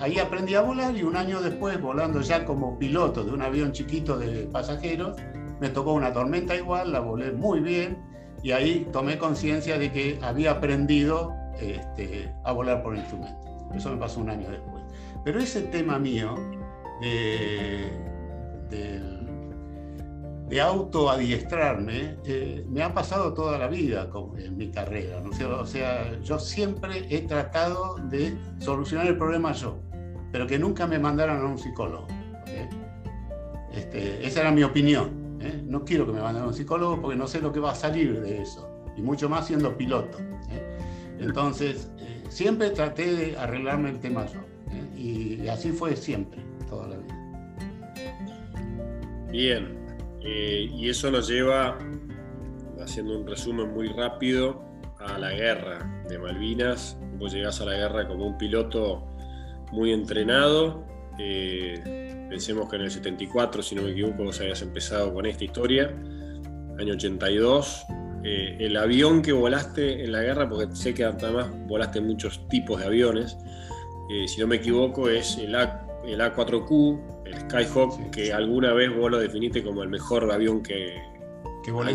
ahí 0.00 0.18
aprendí 0.18 0.54
a 0.54 0.62
volar 0.62 0.96
y 0.96 1.02
un 1.02 1.16
año 1.16 1.40
después, 1.40 1.80
volando 1.80 2.20
ya 2.20 2.44
como 2.44 2.78
piloto 2.78 3.24
de 3.24 3.32
un 3.32 3.40
avión 3.40 3.72
chiquito 3.72 4.18
de 4.18 4.46
pasajeros, 4.46 5.16
me 5.60 5.68
tocó 5.68 5.92
una 5.92 6.12
tormenta 6.12 6.56
igual, 6.56 6.92
la 6.92 7.00
volé 7.00 7.32
muy 7.32 7.60
bien 7.60 7.98
y 8.42 8.52
ahí 8.52 8.88
tomé 8.92 9.18
conciencia 9.18 9.78
de 9.78 9.92
que 9.92 10.18
había 10.22 10.52
aprendido 10.52 11.32
este, 11.60 12.32
a 12.44 12.52
volar 12.52 12.82
por 12.82 12.96
instrumento. 12.96 13.38
Eso 13.74 13.90
me 13.90 13.96
pasó 13.96 14.20
un 14.20 14.30
año 14.30 14.50
después. 14.50 14.82
Pero 15.24 15.38
ese 15.38 15.62
tema 15.62 15.98
mío 15.98 16.34
de, 17.00 17.90
del 18.70 19.09
de 20.50 20.60
autoadiestrarme 20.60 22.16
eh, 22.24 22.66
me 22.68 22.82
ha 22.82 22.92
pasado 22.92 23.32
toda 23.32 23.56
la 23.56 23.68
vida 23.68 24.10
en 24.36 24.56
mi 24.56 24.70
carrera. 24.72 25.22
O 25.58 25.64
sea, 25.64 26.20
yo 26.20 26.40
siempre 26.40 27.06
he 27.08 27.22
tratado 27.22 27.94
de 28.10 28.36
solucionar 28.58 29.06
el 29.06 29.16
problema 29.16 29.52
yo, 29.52 29.78
pero 30.32 30.48
que 30.48 30.58
nunca 30.58 30.88
me 30.88 30.98
mandaran 30.98 31.40
a 31.40 31.44
un 31.44 31.56
psicólogo. 31.56 32.08
Este, 33.72 34.26
esa 34.26 34.40
era 34.40 34.50
mi 34.50 34.64
opinión. 34.64 35.38
¿eh? 35.40 35.62
No 35.64 35.84
quiero 35.84 36.04
que 36.04 36.12
me 36.12 36.20
manden 36.20 36.42
a 36.42 36.46
un 36.48 36.54
psicólogo 36.54 37.00
porque 37.00 37.16
no 37.16 37.28
sé 37.28 37.40
lo 37.40 37.52
que 37.52 37.60
va 37.60 37.70
a 37.70 37.74
salir 37.76 38.20
de 38.20 38.42
eso, 38.42 38.68
y 38.96 39.02
mucho 39.02 39.28
más 39.28 39.46
siendo 39.46 39.76
piloto. 39.76 40.18
¿eh? 40.50 40.78
Entonces, 41.20 41.88
eh, 41.98 42.24
siempre 42.28 42.70
traté 42.70 43.14
de 43.14 43.38
arreglarme 43.38 43.90
el 43.90 44.00
tema 44.00 44.26
yo, 44.26 44.40
y 44.96 45.46
así 45.48 45.70
fue 45.70 45.96
siempre, 45.96 46.40
toda 46.68 46.88
la 46.88 46.96
vida. 46.96 47.16
Bien, 49.30 49.79
eh, 50.22 50.68
y 50.72 50.88
eso 50.88 51.10
nos 51.10 51.28
lleva, 51.28 51.78
haciendo 52.80 53.18
un 53.18 53.26
resumen 53.26 53.72
muy 53.72 53.88
rápido, 53.88 54.70
a 55.00 55.18
la 55.18 55.32
guerra 55.32 56.04
de 56.08 56.18
Malvinas. 56.18 56.98
Vos 57.18 57.32
llegás 57.32 57.60
a 57.60 57.64
la 57.64 57.74
guerra 57.74 58.06
como 58.06 58.26
un 58.26 58.38
piloto 58.38 59.06
muy 59.72 59.92
entrenado. 59.92 60.84
Eh, 61.18 62.26
pensemos 62.28 62.68
que 62.68 62.76
en 62.76 62.82
el 62.82 62.90
74, 62.90 63.62
si 63.62 63.74
no 63.74 63.82
me 63.82 63.90
equivoco, 63.90 64.24
vos 64.24 64.40
habías 64.40 64.62
empezado 64.62 65.12
con 65.12 65.26
esta 65.26 65.44
historia. 65.44 65.88
Año 66.78 66.94
82, 66.94 67.84
eh, 68.24 68.56
el 68.60 68.76
avión 68.76 69.22
que 69.22 69.32
volaste 69.32 70.04
en 70.04 70.12
la 70.12 70.22
guerra, 70.22 70.48
porque 70.48 70.74
sé 70.74 70.94
que 70.94 71.04
además 71.04 71.48
volaste 71.66 72.00
muchos 72.00 72.46
tipos 72.48 72.80
de 72.80 72.86
aviones, 72.86 73.36
eh, 74.10 74.26
si 74.26 74.40
no 74.40 74.46
me 74.46 74.56
equivoco, 74.56 75.08
es 75.08 75.38
el, 75.38 75.54
A, 75.54 75.86
el 76.04 76.20
A4Q, 76.20 77.19
el 77.30 77.40
Skyhawk, 77.40 78.10
que 78.10 78.32
alguna 78.32 78.72
vez 78.72 78.94
vos 78.94 79.10
lo 79.10 79.18
definiste 79.18 79.62
como 79.62 79.82
el 79.82 79.88
mejor 79.88 80.30
avión 80.30 80.62
que... 80.62 81.02
Que 81.64 81.70
volé 81.70 81.92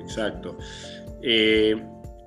Exacto. 0.00 0.58
Eh, 1.22 1.74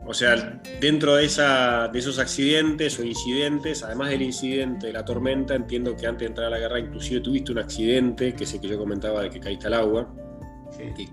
o 0.05 0.13
sea, 0.13 0.61
dentro 0.79 1.15
de, 1.15 1.25
esa, 1.25 1.89
de 1.89 1.99
esos 1.99 2.17
accidentes 2.17 2.97
o 2.97 3.03
incidentes, 3.03 3.83
además 3.83 4.09
del 4.09 4.21
incidente 4.21 4.87
de 4.87 4.93
la 4.93 5.03
tormenta, 5.03 5.53
entiendo 5.53 5.95
que 5.95 6.07
antes 6.07 6.21
de 6.21 6.25
entrar 6.27 6.47
a 6.47 6.49
la 6.49 6.59
guerra 6.59 6.79
inclusive 6.79 7.19
tuviste 7.19 7.51
un 7.51 7.59
accidente, 7.59 8.33
que 8.33 8.45
sé 8.45 8.61
que 8.61 8.69
yo 8.69 8.77
comentaba 8.77 9.21
de 9.21 9.29
que 9.29 9.39
caíste 9.39 9.67
al 9.67 9.73
agua. 9.73 10.07
Sí. 10.71 11.09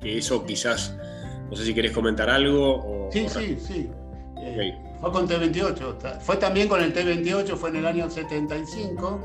Que, 0.00 0.18
eso 0.18 0.46
quizás, 0.46 0.96
no 1.50 1.56
sé 1.56 1.64
si 1.64 1.74
querés 1.74 1.90
comentar 1.90 2.30
algo. 2.30 3.08
O, 3.08 3.10
sí, 3.10 3.26
sí, 3.28 3.58
sí. 3.60 3.90
Eh, 4.40 4.78
fue 5.00 5.10
con 5.10 5.26
T-28. 5.26 6.20
Fue 6.20 6.36
también 6.36 6.68
con 6.68 6.80
el 6.80 6.92
T-28, 6.92 7.56
fue 7.56 7.70
en 7.70 7.76
el 7.76 7.86
año 7.86 8.08
75. 8.08 9.20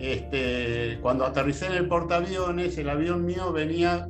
Este, 0.00 0.98
cuando 1.02 1.26
aterricé 1.26 1.66
en 1.66 1.74
el 1.74 1.86
portaaviones, 1.86 2.78
el 2.78 2.88
avión 2.88 3.26
mío 3.26 3.52
venía 3.52 4.08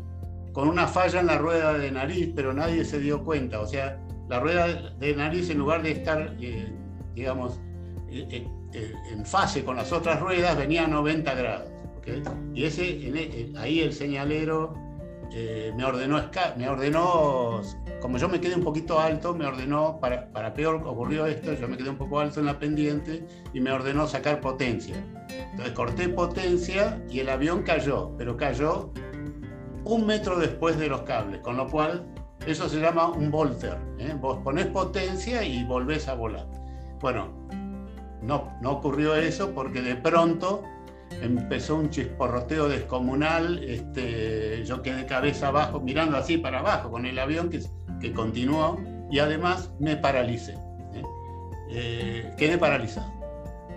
con 0.53 0.69
una 0.69 0.87
falla 0.87 1.19
en 1.21 1.27
la 1.27 1.39
rueda 1.39 1.75
de 1.75 1.91
nariz, 1.91 2.31
pero 2.35 2.53
nadie 2.53 2.85
se 2.85 3.01
dio 3.01 3.25
cuenta. 3.25 3.61
O 3.61 3.67
sea, 3.67 3.99
la 4.29 4.39
rueda 4.39 4.93
de 4.99 5.17
nariz, 5.17 5.51
en 5.51 5.59
lugar 5.59 5.83
de 5.83 5.91
estar, 5.91 6.37
eh, 6.41 6.73
digamos, 7.15 7.61
eh, 8.09 8.47
eh, 8.73 8.93
en 9.13 9.27
fase 9.27 9.65
con 9.65 9.77
las 9.77 9.93
otras 9.93 10.21
ruedas, 10.21 10.57
venía 10.57 10.85
a 10.85 10.89
90 10.89 11.35
grados. 11.35 11.69
Y 12.55 12.65
ese, 12.65 12.89
e, 12.89 13.53
ahí 13.59 13.81
el 13.81 13.93
señalero 13.93 14.75
me, 15.77 15.85
ordenó, 15.85 16.21
me 16.57 16.69
ordenó, 16.69 17.63
como 18.01 18.19
yo 18.19 18.29
me 18.29 18.41
quedé 18.41 18.55
un 18.55 18.65
poquito 18.65 18.99
alto, 18.99 19.35
me 19.35 19.47
ordenó, 19.47 19.99
para, 20.01 20.31
para 20.33 20.55
peor 20.55 20.83
ocurrió 20.87 21.27
esto, 21.27 21.53
yo 21.55 21.69
me 21.69 21.77
quedé 21.77 21.91
un 21.91 21.99
poco 21.99 22.21
alto 22.21 22.41
en 22.41 22.47
la 22.47 22.59
pendiente 22.59 23.27
y 23.53 23.61
me 23.61 23.73
ordenó 23.73 24.07
sacar 24.07 24.41
potencia. 24.41 24.97
Entonces 25.29 25.73
corté 25.75 26.09
potencia 26.09 27.03
y 27.11 27.21
el 27.21 27.29
avión 27.29 27.63
cayó, 27.63 28.15
pero 28.17 28.37
cayó 28.37 28.93
un 29.85 30.07
metro 30.07 30.39
después 30.39 30.79
de 30.79 30.89
los 30.89 31.03
cables, 31.03 31.41
con 31.41 31.57
lo 31.57 31.69
cual 31.69 32.07
eso 32.47 32.69
se 32.69 32.81
llama 32.81 33.09
un 33.09 33.31
volter. 33.31 33.79
¿eh? 33.99 34.15
Vos 34.19 34.39
ponés 34.43 34.67
potencia 34.67 35.43
y 35.45 35.65
volvés 35.65 36.09
a 36.09 36.15
volar. 36.15 36.47
Bueno, 37.01 37.29
no, 38.23 38.53
no 38.61 38.73
ocurrió 38.73 39.15
eso 39.15 39.53
porque 39.53 39.83
de 39.83 39.97
pronto 39.97 40.63
empezó 41.23 41.77
un 41.77 41.91
chisporroteo 41.91 42.69
descomunal, 42.69 43.63
este, 43.65 44.65
yo 44.65 44.81
quedé 44.83 45.07
cabeza 45.07 45.49
abajo, 45.49 45.81
mirando 45.81 46.17
así 46.17 46.39
para 46.39 46.61
abajo 46.61 46.91
con 46.91 47.05
el 47.05 47.19
avión 47.19 47.51
que, 47.51 47.61
que 48.01 48.13
continuó 48.13 48.79
y 49.11 49.19
además 49.19 49.71
me 49.79 49.97
paralicé. 49.97 50.53
¿eh? 50.93 51.03
Eh, 51.71 52.35
quedé 52.37 52.59
paralizado. 52.59 53.13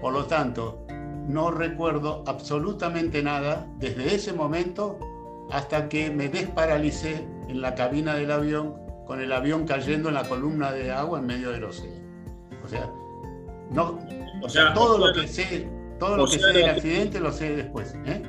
Por 0.02 0.14
lo 0.14 0.26
tanto, 0.26 0.86
no 1.28 1.52
recuerdo 1.52 2.24
absolutamente 2.28 3.24
nada 3.24 3.68
desde 3.78 4.16
ese 4.16 4.34
momento 4.34 5.00
hasta 5.52 5.90
que 5.90 6.10
me 6.10 6.30
desparalicé 6.30 7.26
en 7.48 7.62
la 7.62 7.76
cabina 7.76 8.16
del 8.16 8.32
avión 8.32 8.76
con 9.06 9.22
el 9.22 9.32
avión 9.32 9.66
cayendo 9.66 10.10
en 10.10 10.16
la 10.16 10.24
columna 10.24 10.72
de 10.72 10.92
agua 10.92 11.20
en 11.20 11.26
medio 11.26 11.52
del 11.52 11.66
océano. 11.66 12.04
O 12.64 12.68
sea, 12.68 12.90
no, 13.72 14.00
o 14.42 14.50
sea, 14.50 14.74
todo 14.74 14.98
lo 14.98 15.14
que 15.14 15.28
sé, 15.28 15.68
todo 16.00 16.18
lo 16.18 16.26
que 16.26 16.40
sé 16.40 16.54
del 16.54 16.70
accidente 16.70 17.20
lo 17.20 17.32
sé 17.32 17.56
después. 17.56 17.96
¿eh? 18.06 18.24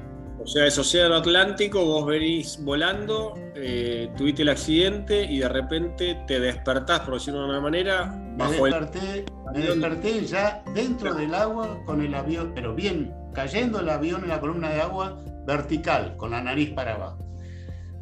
O 0.45 0.47
sea, 0.47 0.67
es 0.67 0.77
Océano 0.77 1.15
Atlántico, 1.15 1.83
vos 1.83 2.05
venís 2.05 2.63
volando, 2.63 3.33
eh, 3.55 4.11
tuviste 4.15 4.43
el 4.43 4.51
accidente 4.51 5.25
y 5.25 5.39
de 5.39 5.49
repente 5.49 6.23
te 6.27 6.39
despertás, 6.39 7.01
por 7.01 7.15
decirlo 7.15 7.41
de 7.41 7.49
una 7.49 7.61
manera. 7.63 8.05
Me 8.37 8.51
desperté, 8.51 9.25
me 9.55 9.61
desperté 9.61 10.27
ya 10.27 10.63
dentro 10.75 11.15
del 11.15 11.35
agua 11.35 11.83
con 11.87 12.03
el 12.03 12.15
avión, 12.15 12.53
pero 12.55 12.75
bien, 12.75 13.11
cayendo 13.33 13.81
el 13.81 13.89
avión 13.89 14.23
en 14.23 14.29
la 14.29 14.41
columna 14.41 14.69
de 14.69 14.83
agua 14.83 15.19
vertical, 15.47 16.15
con 16.19 16.33
la 16.33 16.43
nariz 16.43 16.75
para 16.75 16.97
abajo. 16.97 17.25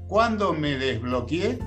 Cuando 0.09 0.53
me 0.53 0.77
desbloqueé, 0.77 1.61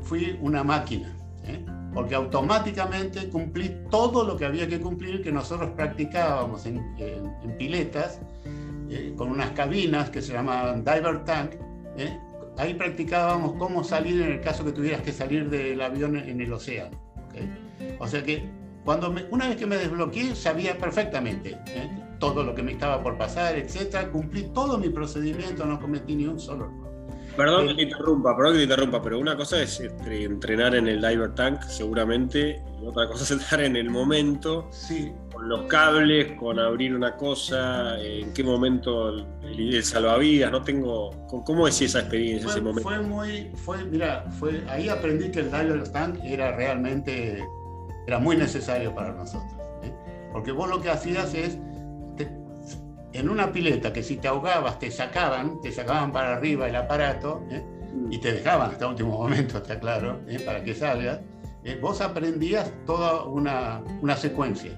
fui 0.00 0.38
una 0.40 0.64
máquina, 0.64 1.14
¿eh? 1.44 1.62
porque 1.92 2.14
automáticamente 2.14 3.28
cumplí 3.28 3.76
todo 3.90 4.24
lo 4.24 4.36
que 4.36 4.44
había 4.44 4.66
que 4.66 4.80
cumplir 4.80 5.22
que 5.22 5.30
nosotros 5.30 5.70
practicábamos 5.76 6.66
en, 6.66 6.82
piletas, 7.58 8.20
eh, 8.90 9.14
con 9.16 9.30
unas 9.30 9.50
cabinas 9.50 10.10
que 10.10 10.22
se 10.22 10.32
llamaban 10.32 10.84
diver 10.84 11.24
tank. 11.24 11.52
¿eh? 11.96 12.18
Ahí 12.56 12.74
practicábamos 12.74 13.54
cómo 13.58 13.82
salir 13.82 14.22
en 14.22 14.32
el 14.32 14.40
caso 14.40 14.64
que 14.64 14.72
tuvieras 14.72 15.02
que 15.02 15.12
salir 15.12 15.50
del 15.50 15.80
avión 15.80 16.16
en 16.16 16.40
el 16.40 16.52
océano. 16.52 17.00
O 17.98 18.06
sea 18.06 18.22
que 18.22 18.48
cuando 18.84 19.12
una 19.30 19.48
vez 19.48 19.56
que 19.56 19.66
me 19.66 19.76
desbloqueé, 19.76 20.34
sabía 20.36 20.78
perfectamente 20.78 21.58
todo 22.18 22.44
lo 22.44 22.54
que 22.54 22.62
me 22.62 22.72
estaba 22.72 23.02
por 23.02 23.16
pasar, 23.16 23.56
etcétera. 23.56 24.10
Cumplí 24.10 24.50
todo 24.54 24.78
mi 24.78 24.88
procedimiento, 24.90 25.64
no 25.64 25.80
cometí 25.80 26.14
ni 26.14 26.26
un 26.26 26.38
solo 26.38 26.66
error. 26.66 26.83
Perdón 27.36 27.68
que 27.68 27.74
te 27.74 27.82
interrumpa, 27.82 28.36
perdón 28.36 28.52
que 28.52 28.58
te 28.58 28.64
interrumpa, 28.64 29.02
pero 29.02 29.18
una 29.18 29.36
cosa 29.36 29.60
es 29.60 29.80
este, 29.80 30.24
entrenar 30.24 30.74
en 30.76 30.86
el 30.86 31.00
diver 31.00 31.34
tank, 31.34 31.62
seguramente, 31.62 32.62
y 32.80 32.86
otra 32.86 33.08
cosa 33.08 33.24
es 33.24 33.30
estar 33.42 33.60
en 33.60 33.76
el 33.76 33.90
momento, 33.90 34.70
con 35.32 35.48
los 35.48 35.62
cables, 35.62 36.32
con 36.38 36.58
abrir 36.58 36.94
una 36.94 37.16
cosa, 37.16 38.00
en 38.00 38.32
qué 38.32 38.44
momento 38.44 39.08
el, 39.42 39.84
salvavidas, 39.84 40.52
no 40.52 40.62
tengo. 40.62 41.10
¿Cómo 41.44 41.66
es 41.66 41.80
esa 41.82 42.00
experiencia, 42.00 42.48
ese 42.48 42.60
momento? 42.60 42.88
Fue 42.88 43.00
muy, 43.00 43.50
fue, 43.56 43.84
mira, 43.84 44.24
fue, 44.38 44.62
ahí 44.68 44.88
aprendí 44.88 45.30
que 45.30 45.40
el 45.40 45.50
diver 45.50 45.88
tank 45.88 46.18
era 46.22 46.54
realmente, 46.54 47.44
era 48.06 48.18
muy 48.20 48.36
necesario 48.36 48.94
para 48.94 49.12
nosotros. 49.12 49.52
¿eh? 49.82 49.92
Porque 50.32 50.52
vos 50.52 50.68
lo 50.68 50.80
que 50.80 50.90
hacías 50.90 51.34
es 51.34 51.58
en 53.14 53.28
una 53.28 53.52
pileta 53.52 53.92
que 53.92 54.02
si 54.02 54.16
te 54.16 54.28
ahogabas 54.28 54.78
te 54.80 54.90
sacaban, 54.90 55.60
te 55.60 55.70
sacaban 55.70 56.12
para 56.12 56.34
arriba 56.36 56.68
el 56.68 56.74
aparato 56.74 57.42
¿eh? 57.48 57.64
y 58.10 58.18
te 58.18 58.32
dejaban 58.32 58.72
hasta 58.72 58.88
último 58.88 59.16
momento, 59.16 59.58
está 59.58 59.78
claro, 59.78 60.20
¿eh? 60.26 60.40
para 60.40 60.62
que 60.64 60.74
salgas, 60.74 61.20
¿eh? 61.62 61.78
vos 61.80 62.00
aprendías 62.00 62.72
toda 62.84 63.24
una, 63.24 63.82
una, 64.02 64.16
secuencia. 64.16 64.72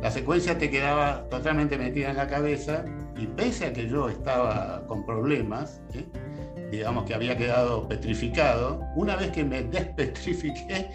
La 0.00 0.10
secuencia 0.10 0.56
te 0.56 0.70
quedaba 0.70 1.28
totalmente 1.28 1.76
metida 1.76 2.10
en 2.10 2.16
la 2.16 2.26
cabeza 2.26 2.84
y 3.16 3.26
pese 3.26 3.66
a 3.66 3.72
que 3.74 3.86
yo 3.86 4.08
estaba 4.08 4.84
con 4.86 5.04
problemas, 5.04 5.82
digamos 6.70 7.04
que 7.04 7.14
había 7.14 7.36
quedado 7.36 7.86
petrificado, 7.86 8.80
una 8.96 9.16
vez 9.16 9.30
que 9.32 9.44
me 9.44 9.62
despetrifiqué, 9.70 10.90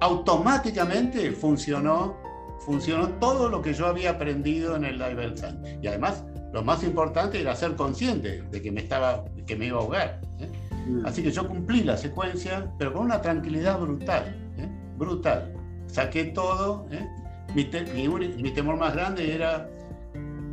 automáticamente 0.00 1.32
funcionó 1.32 2.16
funcionó 2.60 3.08
todo 3.20 3.48
lo 3.48 3.62
que 3.62 3.72
yo 3.74 3.86
había 3.86 4.10
aprendido 4.10 4.76
en 4.76 4.84
el 4.84 4.98
Dive 4.98 5.34
Y 5.82 5.86
además, 5.86 6.24
lo 6.52 6.62
más 6.62 6.82
importante 6.82 7.40
era 7.40 7.54
ser 7.54 7.74
consciente 7.76 8.42
de 8.42 8.62
que 8.62 8.70
me, 8.70 8.80
estaba, 8.80 9.24
que 9.46 9.56
me 9.56 9.66
iba 9.66 9.78
a 9.78 9.82
ahogar. 9.82 10.20
¿eh? 10.38 10.50
Mm. 10.86 11.06
Así 11.06 11.22
que 11.22 11.30
yo 11.30 11.46
cumplí 11.46 11.82
la 11.82 11.96
secuencia, 11.96 12.70
pero 12.78 12.92
con 12.92 13.06
una 13.06 13.20
tranquilidad 13.20 13.78
brutal, 13.78 14.36
¿eh? 14.58 14.68
brutal. 14.96 15.54
Saqué 15.86 16.24
todo. 16.24 16.86
¿eh? 16.90 17.06
Mi, 17.54 17.68
mi, 18.42 18.50
temor 18.52 18.76
más 18.76 18.94
grande 18.94 19.34
era 19.34 19.68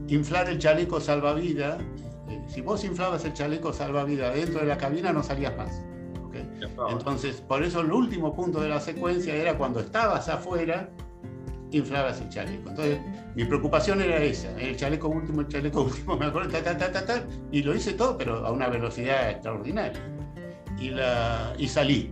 inflar 0.08 0.50
el 0.50 0.60
chaleco 0.60 1.00
salvavidas. 1.00 1.78
Si 2.48 2.62
vos 2.62 2.84
inflabas 2.84 3.26
el 3.26 3.34
chaleco 3.34 3.74
salvavidas 3.74 4.34
dentro 4.34 4.62
de 4.62 4.66
la 4.66 4.78
cabina, 4.78 5.12
no 5.12 5.24
salías 5.24 5.56
más. 5.58 5.84
Entonces, 6.90 7.42
por 7.42 7.64
eso 7.64 7.82
el 7.82 7.92
último 7.92 8.36
punto 8.36 8.60
de 8.60 8.70
la 8.70 8.80
secuencia 8.80 9.36
era 9.36 9.58
cuando 9.58 9.80
estabas 9.80 10.28
afuera, 10.30 10.90
inflabas 11.72 12.22
el 12.22 12.30
chaleco. 12.30 12.70
Entonces, 12.70 13.00
mi 13.36 13.46
preocupación 13.46 14.02
era 14.02 14.18
esa, 14.18 14.50
el 14.60 14.76
chaleco 14.76 15.10
último, 15.10 15.42
el 15.42 15.48
chaleco 15.48 15.82
último, 15.86 16.18
me 16.18 16.26
acuerdo, 16.26 16.50
ta, 16.50 16.78
ta, 16.78 16.92
ta, 16.92 17.06
ta, 17.06 17.24
y 17.52 17.64
lo 17.64 17.76
hice 17.76 17.94
todo, 17.94 18.18
pero 18.18 18.46
a 18.46 18.52
una 18.52 18.68
velocidad 18.68 19.30
extraordinaria. 19.30 20.02
Y, 20.80 20.90
la, 20.90 21.54
y 21.58 21.68
salí. 21.68 22.12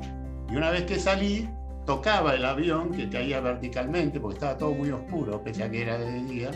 Y 0.49 0.55
una 0.55 0.71
vez 0.71 0.83
que 0.83 0.99
salí, 0.99 1.47
tocaba 1.85 2.35
el 2.35 2.45
avión, 2.45 2.91
que 2.91 3.09
caía 3.09 3.39
verticalmente, 3.39 4.19
porque 4.19 4.35
estaba 4.35 4.57
todo 4.57 4.71
muy 4.71 4.91
oscuro, 4.91 5.43
pese 5.43 5.63
a 5.63 5.69
que 5.69 5.83
era 5.83 5.97
de 5.97 6.23
día, 6.23 6.51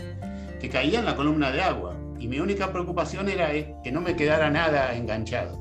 que 0.59 0.69
caía 0.69 0.99
en 0.99 1.05
la 1.05 1.15
columna 1.15 1.51
de 1.51 1.62
agua. 1.62 1.95
Y 2.19 2.27
mi 2.27 2.39
única 2.39 2.71
preocupación 2.71 3.29
era 3.29 3.51
que 3.83 3.91
no 3.91 4.01
me 4.01 4.15
quedara 4.15 4.49
nada 4.49 4.93
enganchado. 4.95 5.57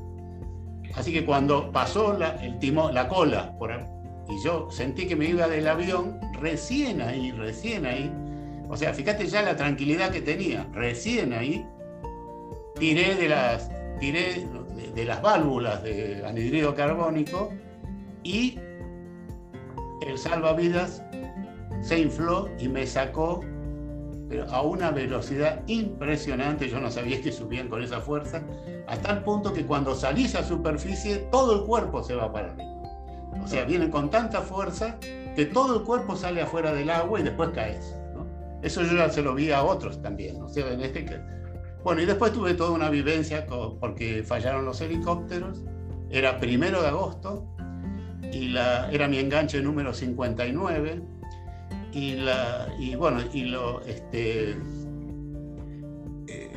Así 0.95 1.13
que 1.13 1.23
cuando 1.23 1.71
pasó 1.71 2.17
la, 2.17 2.43
el 2.43 2.57
timón, 2.59 2.93
la 2.93 3.07
cola 3.07 3.55
por, 3.57 3.71
y 4.29 4.43
yo 4.43 4.69
sentí 4.69 5.07
que 5.07 5.15
me 5.15 5.25
iba 5.25 5.47
del 5.47 5.67
avión, 5.67 6.19
recién 6.39 7.01
ahí, 7.01 7.31
recién 7.31 7.85
ahí, 7.85 8.11
o 8.69 8.77
sea, 8.77 8.93
fíjate 8.93 9.27
ya 9.27 9.41
la 9.41 9.55
tranquilidad 9.55 10.11
que 10.11 10.21
tenía, 10.21 10.67
recién 10.73 11.33
ahí, 11.33 11.65
tiré 12.75 13.15
de 13.15 13.27
las, 13.27 13.69
tiré 13.99 14.47
de, 14.93 15.05
las 15.05 15.21
válvulas 15.21 15.83
de 15.83 16.23
anhidrido 16.25 16.75
carbónico 16.75 17.51
y 18.23 18.59
el 20.07 20.17
salvavidas 20.17 21.03
se 21.81 21.99
infló 21.99 22.49
y 22.59 22.67
me 22.67 22.85
sacó 22.85 23.41
pero 24.29 24.47
a 24.51 24.61
una 24.61 24.91
velocidad 24.91 25.63
impresionante. 25.65 26.69
Yo 26.69 26.79
no 26.79 26.91
sabía 26.91 27.19
que 27.19 27.31
subían 27.31 27.67
con 27.67 27.81
esa 27.81 27.99
fuerza, 27.99 28.43
a 28.87 28.95
tal 28.97 29.23
punto 29.23 29.51
que 29.51 29.65
cuando 29.65 29.95
salís 29.95 30.35
a 30.35 30.43
superficie, 30.43 31.27
todo 31.31 31.61
el 31.61 31.65
cuerpo 31.65 32.03
se 32.03 32.13
va 32.13 32.31
para 32.31 32.51
arriba. 32.51 32.78
O 33.43 33.47
sea, 33.47 33.65
vienen 33.65 33.89
con 33.89 34.09
tanta 34.09 34.41
fuerza 34.41 34.97
que 35.35 35.45
todo 35.45 35.79
el 35.79 35.83
cuerpo 35.83 36.15
sale 36.15 36.41
afuera 36.41 36.73
del 36.73 36.89
agua 36.89 37.19
y 37.19 37.23
después 37.23 37.49
caes. 37.49 37.95
Eso 38.61 38.83
yo 38.83 38.97
ya 38.97 39.09
se 39.09 39.21
lo 39.21 39.33
vi 39.33 39.51
a 39.51 39.63
otros 39.63 40.01
también. 40.01 40.41
O 40.41 40.49
sea, 40.49 40.71
en 40.71 40.81
este 40.81 41.05
que... 41.05 41.19
Bueno, 41.83 42.01
y 42.01 42.05
después 42.05 42.33
tuve 42.33 42.53
toda 42.55 42.71
una 42.71 42.89
vivencia 42.89 43.47
porque 43.79 44.23
fallaron 44.23 44.65
los 44.65 44.81
helicópteros. 44.81 45.63
Era 46.09 46.39
primero 46.39 46.81
de 46.81 46.89
agosto 46.89 47.47
y 48.31 48.49
la, 48.49 48.89
era 48.91 49.07
mi 49.07 49.17
enganche 49.17 49.61
número 49.61 49.93
59 49.93 51.01
y, 51.91 52.13
la, 52.15 52.67
y 52.79 52.95
bueno, 52.95 53.19
y 53.33 53.43
lo, 53.43 53.81
este, 53.81 54.51
eh, 56.27 56.51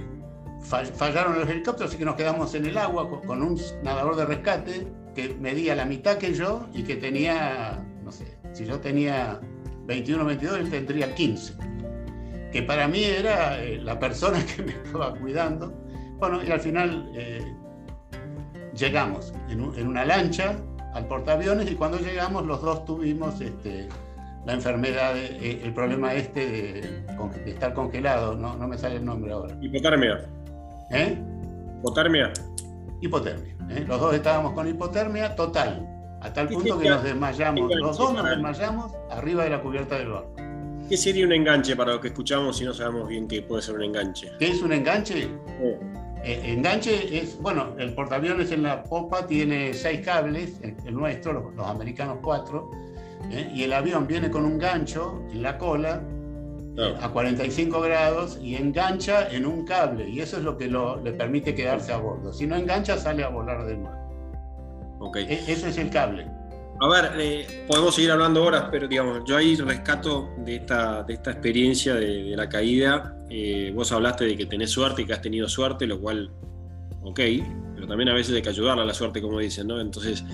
fallaron 0.63 1.39
los 1.39 1.49
helicópteros, 1.49 1.91
así 1.91 1.99
que 1.99 2.05
nos 2.05 2.17
quedamos 2.17 2.55
en 2.55 2.67
el 2.67 2.77
agua 2.77 3.09
con, 3.09 3.43
un 3.43 3.59
nadador 3.83 4.17
de 4.17 4.27
rescate 4.27 4.87
que 5.15 5.35
medía 5.41 5.75
la 5.75 5.85
mitad 5.85 6.17
que 6.19 6.35
yo 6.35 6.67
y 6.73 6.83
que 6.83 6.97
tenía, 6.97 7.85
no 8.03 8.13
sé, 8.13 8.39
si 8.53 8.65
yo 8.67 8.81
tenía 8.81 9.41
21 9.87 10.23
o 10.23 10.27
22, 10.27 10.59
él 10.59 10.71
tendría 10.71 11.15
15. 11.15 11.55
Que 12.53 12.63
para 12.63 12.87
mí 12.89 13.03
era 13.03 13.63
eh, 13.63 13.79
la 13.79 13.99
persona 13.99 14.45
que 14.57 14.63
me 14.63 14.73
estaba 14.73 15.15
cuidando. 15.15 15.73
Bueno, 16.19 16.43
y 16.45 16.51
al 16.51 16.61
final 16.61 17.11
eh, 17.15 17.43
llegamos 18.75 19.33
en, 19.49 19.61
en, 19.77 19.87
una 19.89 20.05
lancha 20.05 20.57
al 20.95 21.07
portaaviones 21.07 21.71
y 21.71 21.75
cuando 21.75 21.99
llegamos 21.99 22.47
los 22.47 22.63
dos 22.63 22.85
tuvimos 22.85 23.41
este, 23.41 23.89
la 24.45 24.55
enfermedad, 24.55 25.17
eh, 25.17 25.61
el 25.63 25.73
problema 25.73 26.15
este 26.15 26.47
de, 26.47 27.51
estar 27.51 27.75
congelado, 27.75 28.35
no, 28.35 28.57
no, 28.57 28.67
me 28.67 28.77
sale 28.77 28.97
el 28.97 29.05
nombre 29.05 29.33
ahora. 29.33 29.57
Hipotermia. 29.61 30.27
¿Eh? 30.91 31.17
Hipotermia. 31.79 32.33
Hipotermia. 33.03 33.55
¿eh? 33.69 33.85
Los 33.87 34.01
dos 34.01 34.15
estábamos 34.15 34.53
con 34.53 34.69
hipotermia 34.69 35.35
total, 35.35 35.87
a 36.21 36.33
tal 36.33 36.49
punto 36.49 36.79
que 36.79 36.89
nos 36.89 37.03
desmayamos. 37.03 37.71
Los 37.75 37.99
dos 37.99 38.15
nos 38.15 38.31
desmayamos 38.31 38.93
arriba 39.11 39.45
de 39.45 39.51
la 39.51 39.61
cubierta 39.61 39.99
del 39.99 40.09
barco. 40.09 40.35
¿Qué 40.89 40.97
sería 40.97 41.27
un 41.27 41.33
enganche 41.33 41.75
para 41.75 41.93
lo 41.93 42.01
que 42.01 42.09
escuchamos 42.09 42.57
si 42.57 42.65
no 42.65 42.73
sabemos 42.73 43.09
bien 43.09 43.27
qué 43.27 43.43
puede 43.43 43.63
ser 43.63 43.75
un 43.75 43.83
enganche? 43.83 44.31
¿Qué 44.39 44.51
es 44.51 44.63
un 44.63 44.73
enganche? 44.73 45.29
Eh, 46.25 46.41
enganche 46.45 47.19
es, 47.19 47.41
bueno, 47.41 47.75
el 47.79 47.93
portaaviones 47.95 48.53
en 48.53 48.63
la 48.63 48.85
popa 48.85 49.27
tiene 49.27 49.75
seis 49.75 50.01
cables, 50.05 50.61
el, 50.63 50.95
nuestro, 50.95 51.33
los, 51.33 51.55
los 51.55 51.67
americanos 51.67 52.19
cuatro, 52.23 52.71
¿eh? 53.33 53.51
y 53.53 53.65
el 53.65 53.73
avión 53.73 54.07
viene 54.07 54.31
con 54.31 54.45
un 54.45 54.59
gancho 54.59 55.21
en 55.33 55.43
la 55.43 55.59
cola 55.59 56.03
a 56.79 57.11
45 57.11 57.81
grados 57.83 58.39
y 58.41 58.57
engancha 58.57 59.29
en 59.31 59.45
un 59.45 59.65
cable 59.65 60.09
y 60.09 60.21
eso 60.21 60.39
es 60.39 60.43
lo 60.43 60.57
que 60.57 60.69
le 60.69 61.13
permite 61.13 61.55
quedarse 61.55 61.93
a 61.93 61.99
bordo. 61.99 62.33
Si 62.33 62.47
no 62.47 62.57
engancha 62.57 62.97
sale 62.97 63.25
a 63.25 63.29
volar 63.29 63.67
de 63.67 63.77
nuevo. 63.77 64.03
Okay. 65.01 65.25
E, 65.25 65.53
ese 65.53 65.69
es 65.69 65.79
el 65.79 65.91
cable. 65.91 66.27
A 66.81 66.89
ver, 66.89 67.13
eh, 67.19 67.65
podemos 67.69 67.95
seguir 67.95 68.11
hablando 68.11 68.43
horas, 68.43 68.65
pero 68.71 68.89
digamos, 68.89 69.23
yo 69.25 69.37
ahí 69.37 69.55
rescato 69.57 70.31
de 70.39 70.57
esta, 70.57 71.03
de 71.05 71.15
esta 71.15 71.31
experiencia 71.31 71.95
de, 71.95 72.35
la 72.37 72.49
caída. 72.49 73.17
Eh, 73.31 73.73
vos 73.75 73.93
hablaste 73.93 74.25
de 74.25 74.37
que 74.37 74.47
tenés 74.47 74.71
suerte 74.71 75.03
y 75.03 75.07
que 75.07 75.13
has 75.13 75.23
tenido 75.23 75.49
suerte, 75.49 75.87
lo 75.87 76.01
cual, 76.01 76.31
ok, 77.03 77.21
pero 77.75 77.87
también 77.87 78.09
a 78.09 78.15
veces 78.15 78.35
hay 78.35 78.43
que 78.43 78.49
ayudarle 78.49 78.83
a 78.83 78.87
la 78.87 78.95
suerte, 78.95 79.23
como 79.23 79.39
dicen, 79.39 79.69
¿no? 79.69 79.81
Entonces, 79.81 80.25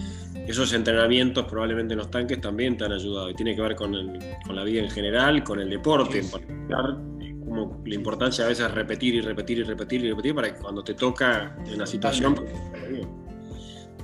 esos 0.48 0.72
entrenamientos 0.72 1.44
probablemente 1.44 1.92
en 1.92 1.98
los 1.98 2.10
tanques 2.10 2.40
también 2.40 2.76
te 2.76 2.84
han 2.84 2.92
ayudado 2.92 3.28
y 3.28 3.34
tiene 3.34 3.54
que 3.54 3.60
ver 3.60 3.76
con, 3.76 3.92
la 3.92 4.64
vida 4.64 4.80
en 4.80 4.90
general, 4.90 5.44
con 5.44 5.60
el 5.60 5.68
deporte 5.68 6.20
en 6.20 6.30
particular, 6.30 6.96
como 7.44 7.82
la 7.84 7.94
importancia 7.94 8.46
a 8.46 8.48
veces 8.48 8.66
es 8.66 8.72
repetir 8.72 9.14
y 9.16 9.20
repetir 9.20 9.58
y 9.58 9.62
repetir 9.64 10.04
y 10.04 10.08
repetir 10.08 10.34
para 10.34 10.54
que 10.54 10.58
cuando 10.58 10.82
te 10.82 10.94
toca 10.94 11.54
en 11.66 11.74
una 11.74 11.86
situación... 11.86 12.34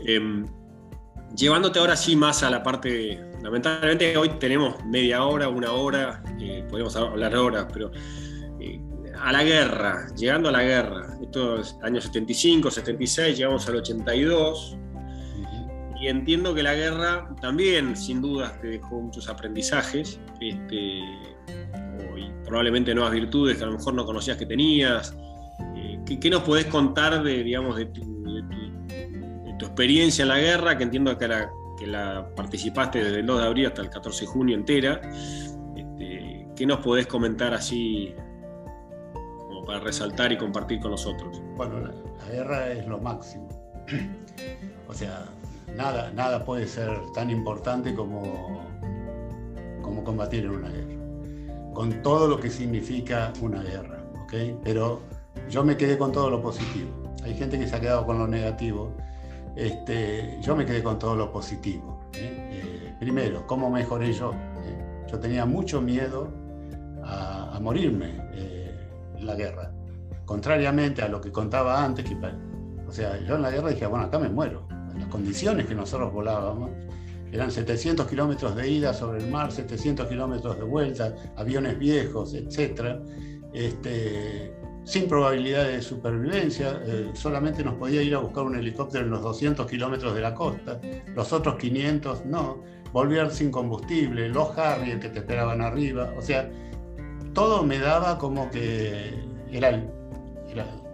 Eh, 0.06 0.44
llevándote 1.34 1.78
ahora 1.78 1.96
sí 1.96 2.14
más 2.14 2.42
a 2.42 2.50
la 2.50 2.62
parte, 2.62 3.18
lamentablemente 3.42 4.14
hoy 4.16 4.28
tenemos 4.38 4.84
media 4.84 5.24
hora, 5.24 5.48
una 5.48 5.72
hora, 5.72 6.22
eh, 6.38 6.62
podemos 6.68 6.94
hablar 6.94 7.34
horas, 7.36 7.66
pero 7.72 7.90
eh, 8.60 8.80
a 9.18 9.32
la 9.32 9.42
guerra, 9.42 10.06
llegando 10.14 10.50
a 10.50 10.52
la 10.52 10.62
guerra, 10.62 11.18
esto 11.22 11.60
es 11.60 11.76
año 11.82 12.02
75, 12.02 12.70
76, 12.70 13.38
llegamos 13.38 13.66
al 13.66 13.76
82, 13.76 14.76
y 16.00 16.08
entiendo 16.08 16.54
que 16.54 16.62
la 16.62 16.74
guerra 16.74 17.34
también, 17.40 17.96
sin 17.96 18.20
dudas, 18.20 18.60
te 18.60 18.68
dejó 18.68 19.00
muchos 19.00 19.28
aprendizajes, 19.28 20.20
este, 20.40 21.00
y 22.16 22.30
probablemente 22.44 22.94
nuevas 22.94 23.12
virtudes 23.12 23.56
que 23.56 23.64
a 23.64 23.66
lo 23.66 23.72
mejor 23.72 23.94
no 23.94 24.04
conocías 24.04 24.36
que 24.36 24.46
tenías. 24.46 25.16
Eh, 25.76 25.98
¿qué, 26.20 26.30
nos 26.30 26.42
podés 26.42 26.66
contar 26.66 27.22
de, 27.22 27.42
digamos, 27.42 27.76
de 27.76 27.86
tu, 27.86 28.14
experiencia 29.58 30.22
en 30.22 30.28
la 30.28 30.38
guerra, 30.38 30.76
que 30.76 30.84
entiendo 30.84 31.16
que 31.16 31.26
la, 31.86 32.28
participaste 32.36 33.02
desde 33.02 33.20
el 33.20 33.26
2 33.26 33.40
de 33.40 33.46
abril 33.46 33.66
hasta 33.66 33.82
el 33.82 33.88
14 33.88 34.20
de 34.20 34.26
junio 34.26 34.56
entera? 34.56 35.00
Este, 35.74 36.46
¿Qué 36.54 36.66
nos 36.66 36.80
podés 36.80 37.06
comentar 37.06 37.54
así 37.54 38.14
como 39.14 39.64
para 39.64 39.80
resaltar 39.80 40.32
y 40.32 40.36
compartir 40.36 40.80
con 40.80 40.90
nosotros? 40.90 41.40
Bueno, 41.56 41.80
la 41.80 42.30
guerra 42.30 42.72
es 42.72 42.86
lo 42.86 42.98
máximo. 42.98 43.48
O 44.86 44.92
sea, 44.92 45.24
nada, 45.76 46.10
nada 46.12 46.44
puede 46.44 46.66
ser 46.66 46.90
tan 47.14 47.30
importante 47.30 47.94
como, 47.94 48.60
como 49.82 50.04
combatir 50.04 50.44
en 50.44 50.50
una 50.50 50.68
guerra, 50.68 50.94
con 51.72 52.02
todo 52.02 52.28
lo 52.28 52.38
que 52.38 52.50
significa 52.50 53.32
una 53.40 53.62
guerra, 53.62 54.04
¿ok? 54.24 54.60
Pero 54.62 55.00
yo 55.48 55.64
me 55.64 55.76
quedé 55.76 55.98
con 55.98 56.12
todo 56.12 56.30
lo 56.30 56.40
positivo. 56.40 56.90
Hay 57.24 57.34
gente 57.34 57.58
que 57.58 57.66
se 57.66 57.76
ha 57.76 57.80
quedado 57.80 58.06
con 58.06 58.18
lo 58.18 58.26
negativo. 58.26 58.92
Este, 59.56 60.38
yo 60.40 60.56
me 60.56 60.66
quedé 60.66 60.82
con 60.82 60.98
todo 60.98 61.16
lo 61.16 61.32
positivo. 61.32 62.00
¿eh? 62.14 62.50
Eh, 62.52 62.94
primero, 62.98 63.46
¿cómo 63.46 63.70
mejoré 63.70 64.12
yo? 64.12 64.32
¿Eh? 64.32 65.06
Yo 65.10 65.18
tenía 65.18 65.46
mucho 65.46 65.80
miedo 65.80 66.28
a, 67.04 67.58
morirme 67.60 68.16
en 69.16 69.26
la 69.26 69.34
guerra. 69.34 69.70
Contrariamente 70.26 71.02
a 71.02 71.08
lo 71.08 71.20
que 71.20 71.30
contaba 71.30 71.82
antes, 71.82 72.04
o 72.86 72.92
sea, 72.92 73.18
yo 73.20 73.36
en 73.36 73.42
la 73.42 73.50
guerra 73.50 73.70
dije, 73.70 73.86
bueno, 73.86 74.04
acá 74.04 74.18
me 74.18 74.28
muero 74.28 74.66
las 74.98 75.08
condiciones 75.08 75.66
que 75.66 75.74
nosotros 75.74 76.12
volábamos, 76.12 76.70
eran 77.32 77.50
700 77.50 78.06
kilómetros 78.06 78.54
de 78.54 78.70
ida 78.70 78.94
sobre 78.94 79.18
el 79.18 79.28
mar, 79.28 79.50
700 79.50 80.06
kilómetros 80.06 80.56
de 80.56 80.62
vuelta, 80.62 81.14
aviones 81.36 81.78
viejos, 81.78 82.32
etc. 82.32 83.00
Este, 83.52 84.54
sin 84.84 85.08
probabilidad 85.08 85.64
de 85.64 85.82
supervivencia, 85.82 86.80
eh, 86.86 87.10
solamente 87.14 87.64
nos 87.64 87.74
podía 87.74 88.02
ir 88.02 88.14
a 88.14 88.18
buscar 88.18 88.44
un 88.44 88.54
helicóptero 88.54 89.04
en 89.04 89.10
los 89.10 89.22
200 89.22 89.66
kilómetros 89.66 90.14
de 90.14 90.20
la 90.20 90.34
costa, 90.34 90.80
los 91.14 91.32
otros 91.32 91.56
500 91.56 92.26
no, 92.26 92.62
volver 92.92 93.30
sin 93.32 93.50
combustible, 93.50 94.28
los 94.28 94.56
Harrier 94.56 95.00
que 95.00 95.08
te 95.08 95.18
esperaban 95.20 95.60
arriba, 95.60 96.12
o 96.16 96.22
sea, 96.22 96.48
todo 97.32 97.64
me 97.64 97.78
daba 97.78 98.18
como 98.18 98.48
que 98.50 99.12
era, 99.50 99.82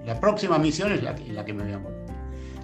la 0.06 0.20
próxima 0.20 0.58
misión 0.58 0.92
es 0.92 1.02
la, 1.02 1.14
la 1.32 1.44
que 1.44 1.52
me 1.52 1.64
voy 1.64 1.72
a 1.72 1.78
morir. 1.78 1.99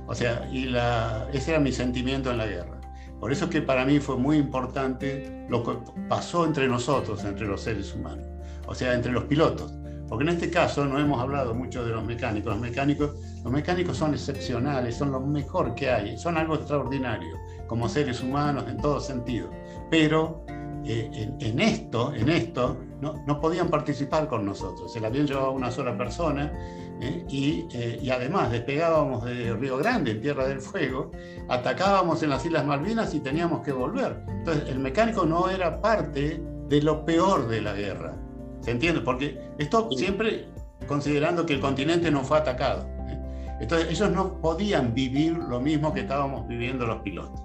O 0.07 0.15
sea, 0.15 0.49
y 0.53 0.67
la, 0.67 1.29
ese 1.33 1.53
era 1.53 1.61
mi 1.61 1.73
sentimiento 1.73 2.31
en 2.31 2.39
la 2.39 2.47
guerra. 2.47 2.81
Por 3.21 3.33
eso 3.33 3.47
es 3.47 3.51
que 3.51 3.63
para 3.63 3.85
mí 3.85 3.99
fue 3.99 4.17
muy 4.17 4.37
importante 4.37 5.47
lo 5.49 5.63
que 5.63 5.79
pasó 6.09 6.45
entre 6.45 6.69
nosotros, 6.69 7.25
entre 7.25 7.47
los 7.47 7.63
seres 7.63 7.95
humanos, 7.95 8.27
o 8.67 8.75
sea, 8.75 8.95
entre 8.95 9.13
los 9.13 9.25
pilotos. 9.25 9.73
Porque 10.09 10.23
en 10.23 10.29
este 10.31 10.51
caso 10.51 10.85
no 10.85 11.01
hemos 11.01 11.21
hablado 11.21 11.53
mucho 11.55 11.85
de 11.85 11.93
los 11.93 12.05
mecánicos. 12.05 12.53
Los 12.53 12.63
mecánicos, 12.63 13.17
los 13.43 13.53
mecánicos 13.53 13.97
son 13.97 14.13
excepcionales, 14.15 14.97
son 14.97 15.11
lo 15.11 15.21
mejor 15.21 15.75
que 15.75 15.91
hay, 15.91 16.17
son 16.17 16.37
algo 16.37 16.55
extraordinario, 16.55 17.37
como 17.67 17.89
seres 17.89 18.23
humanos 18.23 18.67
en 18.69 18.77
todo 18.77 19.01
sentido. 19.01 19.51
Pero 19.91 20.45
eh, 20.85 21.29
en, 21.41 21.59
esto, 21.59 22.15
en 22.15 22.29
esto 22.29 22.81
no, 23.01 23.25
no, 23.27 23.41
podían 23.41 23.69
participar 23.69 24.29
con 24.29 24.45
nosotros. 24.45 24.95
El 24.95 25.05
avión 25.05 25.27
llevaba 25.27 25.51
una 25.51 25.73
sola 25.73 25.99
persona 25.99 26.53
¿eh? 27.01 27.25
y, 27.29 27.67
eh, 27.73 27.99
y, 28.03 28.11
además 28.11 28.51
despegábamos 28.51 29.25
de 29.25 29.55
Río 29.55 29.77
Grande, 29.79 30.13
en 30.13 30.21
Tierra 30.21 30.47
del 30.47 30.61
Fuego, 30.61 31.11
atacábamos 31.49 32.23
en 32.23 32.31
las 32.31 32.45
Islas 32.45 32.65
Malvinas 32.65 33.15
y 33.15 33.21
teníamos 33.21 33.63
que 33.65 33.73
volver. 33.73 34.23
Entonces 34.29 34.69
el 34.69 34.79
mecánico 34.79 35.25
no 35.27 35.49
era 35.49 35.81
parte 35.81 36.43
de 36.69 36.83
lo 36.83 37.05
peor 37.05 37.49
de 37.49 37.61
la 37.61 37.75
guerra. 37.75 38.15
¿Se 38.61 38.71
entiende? 38.71 39.01
Porque 39.01 39.39
esto 39.59 39.89
siempre 39.93 40.47
considerando 40.87 41.47
que 41.47 41.55
el 41.55 41.61
continente 41.61 42.11
no 42.11 42.23
fue 42.23 42.39
atacado. 42.39 42.87
¿eh? 43.09 43.19
Entonces 43.61 43.91
ellos 43.91 44.11
no 44.11 44.41
podían 44.41 44.95
vivir 44.95 45.33
lo 45.33 45.61
mismo 45.61 45.93
que 45.93 46.01
estábamos 46.01 46.47
viviendo 46.49 46.87
los 46.87 47.01
pilotos. 47.03 47.41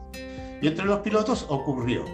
Y 0.61 0.67
entre 0.67 0.85
los 0.85 0.99
pilotos 0.99 1.45
ocurrió, 1.49 2.05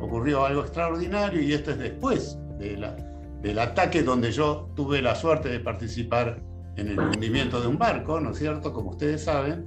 ocurrió 0.00 0.44
algo 0.44 0.60
extraordinario 0.60 1.42
y 1.42 1.52
esto 1.52 1.72
es 1.72 1.78
después 1.78 2.38
de 2.58 2.76
la, 2.76 2.94
del 3.42 3.58
ataque 3.58 4.02
donde 4.02 4.30
yo 4.30 4.70
tuve 4.76 5.02
la 5.02 5.16
suerte 5.16 5.48
de 5.48 5.58
participar 5.58 6.40
en 6.80 6.88
el 6.88 6.98
hundimiento 6.98 7.60
de 7.60 7.68
un 7.68 7.78
barco, 7.78 8.20
¿no 8.20 8.30
es 8.30 8.38
cierto? 8.38 8.72
Como 8.72 8.90
ustedes 8.90 9.24
saben, 9.24 9.66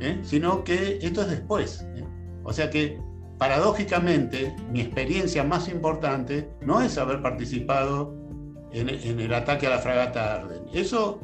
¿eh? 0.00 0.18
sino 0.22 0.64
que 0.64 0.98
esto 1.02 1.22
es 1.22 1.30
después. 1.30 1.86
¿eh? 1.94 2.04
O 2.42 2.52
sea 2.52 2.70
que, 2.70 2.98
paradójicamente, 3.38 4.54
mi 4.72 4.80
experiencia 4.80 5.44
más 5.44 5.68
importante 5.68 6.50
no 6.62 6.80
es 6.80 6.96
haber 6.98 7.20
participado 7.20 8.14
en, 8.72 9.20
el 9.20 9.34
ataque 9.34 9.66
a 9.66 9.70
la 9.70 9.78
fragata 9.78 10.34
Arden. 10.34 10.64
Eso, 10.72 11.20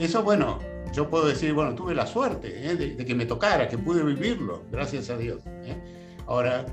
eso, 0.00 0.22
bueno, 0.22 0.58
yo 0.92 1.10
puedo 1.10 1.26
decir, 1.26 1.52
bueno, 1.52 1.74
tuve 1.74 1.94
la 1.94 2.06
suerte 2.06 2.70
¿eh? 2.70 2.76
de, 2.76 3.04
que 3.04 3.14
me 3.14 3.26
tocara, 3.26 3.68
que 3.68 3.78
pude 3.78 4.02
vivirlo, 4.04 4.62
gracias 4.70 5.10
a 5.10 5.16
Dios. 5.16 5.42
¿eh? 5.46 5.76
Ahora, 6.26 6.64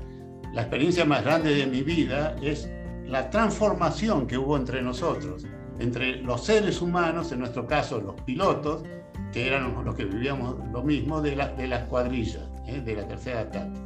la 0.52 0.62
experiencia 0.62 1.04
más 1.04 1.24
grande 1.24 1.54
de 1.54 1.66
mi 1.66 1.82
vida 1.82 2.36
es 2.40 2.68
la 3.04 3.30
transformación 3.30 4.26
que 4.26 4.38
hubo 4.38 4.56
entre 4.56 4.80
nosotros, 4.80 5.44
entre 5.82 6.16
los 6.22 6.44
seres 6.44 6.80
humanos, 6.80 7.32
en 7.32 7.40
nuestro 7.40 7.66
caso 7.66 8.00
los 8.00 8.20
pilotos, 8.22 8.82
que 9.32 9.46
eran 9.46 9.84
los 9.84 9.94
que 9.94 10.04
vivíamos 10.04 10.56
lo 10.72 10.82
mismo, 10.82 11.20
de, 11.20 11.34
la, 11.34 11.48
de 11.48 11.66
las 11.66 11.84
cuadrillas, 11.84 12.42
¿eh? 12.66 12.80
de 12.80 12.94
la 12.94 13.08
tercera 13.08 13.40
ataque. 13.40 13.80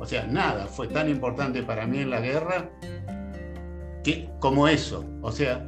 O 0.00 0.06
sea, 0.06 0.26
nada 0.26 0.66
fue 0.66 0.88
tan 0.88 1.08
importante 1.10 1.62
para 1.62 1.86
mí 1.86 1.98
en 1.98 2.10
la 2.10 2.20
guerra 2.20 2.70
que, 4.02 4.30
como 4.40 4.66
eso. 4.66 5.04
O 5.20 5.30
sea, 5.30 5.64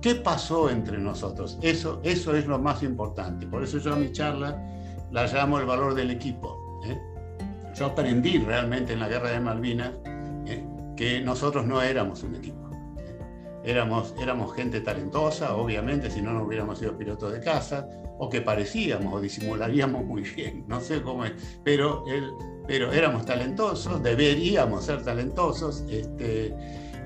¿qué 0.00 0.14
pasó 0.14 0.70
entre 0.70 0.98
nosotros? 0.98 1.58
Eso, 1.62 2.00
eso 2.02 2.34
es 2.34 2.46
lo 2.46 2.58
más 2.58 2.82
importante. 2.82 3.46
Por 3.46 3.62
eso 3.62 3.78
yo 3.78 3.92
a 3.92 3.96
mi 3.96 4.10
charla 4.12 4.58
la 5.12 5.26
llamo 5.26 5.58
el 5.58 5.66
valor 5.66 5.94
del 5.94 6.10
equipo. 6.10 6.80
¿eh? 6.86 6.98
Yo 7.76 7.86
aprendí 7.86 8.38
realmente 8.38 8.94
en 8.94 9.00
la 9.00 9.08
guerra 9.08 9.30
de 9.30 9.40
Malvinas 9.40 9.92
¿eh? 10.46 10.64
que 10.96 11.20
nosotros 11.20 11.66
no 11.66 11.82
éramos 11.82 12.22
un 12.22 12.36
equipo. 12.36 12.59
Éramos, 13.64 14.14
éramos 14.20 14.54
gente 14.54 14.80
talentosa, 14.80 15.54
obviamente, 15.54 16.10
si 16.10 16.22
no, 16.22 16.32
no 16.32 16.44
hubiéramos 16.44 16.78
sido 16.78 16.96
pilotos 16.96 17.32
de 17.32 17.40
casa, 17.40 17.86
o 18.18 18.28
que 18.28 18.42
parecíamos 18.42 19.14
o 19.14 19.20
disimularíamos 19.20 20.04
muy 20.04 20.22
bien, 20.22 20.64
no 20.68 20.80
sé 20.80 21.02
cómo 21.02 21.24
es, 21.24 21.32
pero, 21.64 22.04
pero 22.66 22.92
éramos 22.92 23.24
talentosos, 23.24 24.02
deberíamos 24.02 24.84
ser 24.84 25.02
talentosos, 25.02 25.84
este, 25.90 26.54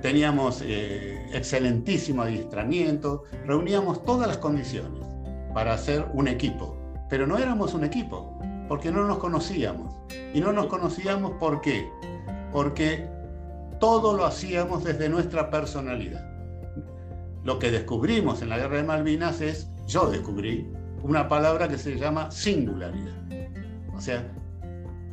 teníamos 0.03 0.61
eh, 0.65 1.25
excelentísimo 1.33 2.23
adiestramiento, 2.23 3.23
reuníamos 3.47 4.05
todas 4.05 4.27
las 4.27 4.39
condiciones 4.39 5.05
para 5.55 5.75
hacer 5.75 6.05
un 6.15 6.27
equipo, 6.27 6.77
pero 7.09 7.29
no 7.29 7.39
éramos 7.39 7.75
un 7.75 7.85
equipo, 7.85 8.37
porque 8.69 8.91
no 8.91 9.05
nos 9.05 9.19
conocíamos. 9.19 9.95
Y 10.33 10.41
no 10.41 10.53
nos 10.53 10.67
conocíamos 10.67 11.33
¿por 11.39 11.61
qué? 11.61 11.89
Porque 12.53 13.09
todo 13.79 14.17
lo 14.17 14.25
hacíamos 14.25 14.83
desde 14.83 15.09
nuestra 15.09 15.49
personalidad 15.49 16.34
lo 17.45 17.59
que 17.59 17.71
descubrimos 17.71 18.43
en 18.43 18.49
la 18.49 18.59
guerra 18.59 18.79
de 18.79 18.85
Malvinas 18.85 19.41
es, 19.41 19.71
yo 19.87 20.11
descubrí, 20.11 20.67
una 21.03 21.29
palabra 21.29 21.69
que 21.69 21.77
se 21.77 21.99
llama 21.99 22.31
singularidad. 22.31 23.15
O 23.95 24.01
sea, 24.01 24.27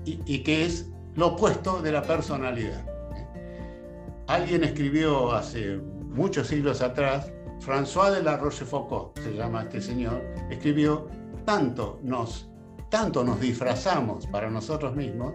y, 0.06 0.40
que 0.40 0.66
es 0.66 0.90
lo 1.16 1.28
opuesto 1.28 1.82
de 1.82 1.92
la 1.92 2.02
personalidad. 2.02 2.86
Alguien 4.28 4.64
escribió 4.64 5.34
hace 5.34 5.78
muchos 5.78 6.48
siglos 6.48 6.82
atrás, 6.82 7.32
François 7.60 8.12
de 8.12 8.24
la 8.24 8.38
Rochefoucauld, 8.38 9.20
se 9.22 9.34
llama 9.34 9.64
este 9.64 9.82
señor, 9.82 10.24
escribió, 10.50 11.08
tanto 11.46 12.00
nos, 12.02 12.50
tanto 12.90 13.24
nos 13.24 13.40
disfrazamos 13.42 14.26
para 14.28 14.50
nosotros 14.50 14.96
mismos, 14.96 15.34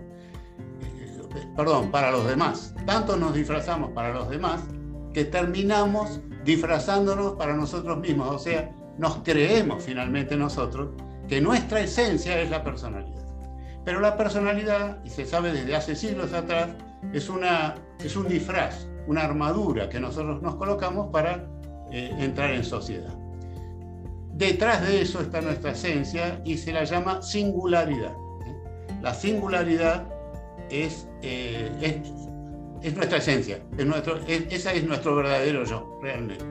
eh, 0.80 1.46
perdón, 1.54 1.90
para 1.90 2.10
los 2.10 2.26
demás, 2.26 2.74
tanto 2.86 3.16
nos 3.16 3.34
disfrazamos 3.34 3.90
para 3.90 4.12
los 4.12 4.30
demás, 4.30 4.62
que 5.16 5.24
terminamos 5.24 6.20
disfrazándonos 6.44 7.36
para 7.36 7.54
nosotros 7.54 8.00
mismos, 8.00 8.34
o 8.34 8.38
sea, 8.38 8.70
nos 8.98 9.16
creemos 9.24 9.82
finalmente 9.82 10.36
nosotros 10.36 10.90
que 11.26 11.40
nuestra 11.40 11.80
esencia 11.80 12.38
es 12.38 12.50
la 12.50 12.62
personalidad. 12.62 13.24
Pero 13.82 14.00
la 14.00 14.18
personalidad, 14.18 15.02
y 15.06 15.08
se 15.08 15.24
sabe 15.24 15.54
desde 15.54 15.74
hace 15.74 15.96
siglos 15.96 16.34
atrás, 16.34 16.68
es, 17.14 17.30
una, 17.30 17.76
es 17.98 18.14
un 18.14 18.28
disfraz, 18.28 18.88
una 19.06 19.22
armadura 19.22 19.88
que 19.88 19.98
nosotros 20.00 20.42
nos 20.42 20.56
colocamos 20.56 21.08
para 21.10 21.48
eh, 21.90 22.14
entrar 22.18 22.50
en 22.50 22.62
sociedad. 22.62 23.14
Detrás 24.34 24.86
de 24.86 25.00
eso 25.00 25.22
está 25.22 25.40
nuestra 25.40 25.70
esencia 25.70 26.42
y 26.44 26.58
se 26.58 26.74
la 26.74 26.84
llama 26.84 27.22
singularidad. 27.22 28.12
La 29.00 29.14
singularidad 29.14 30.06
es, 30.68 31.08
eh, 31.22 31.72
es 31.80 32.26
es 32.82 32.94
nuestra 32.94 33.18
esencia, 33.18 33.60
es 33.76 33.86
nuestro, 33.86 34.18
esa 34.26 34.72
es 34.72 34.84
nuestro 34.84 35.16
verdadero 35.16 35.64
yo, 35.64 35.98
realmente. 36.02 36.44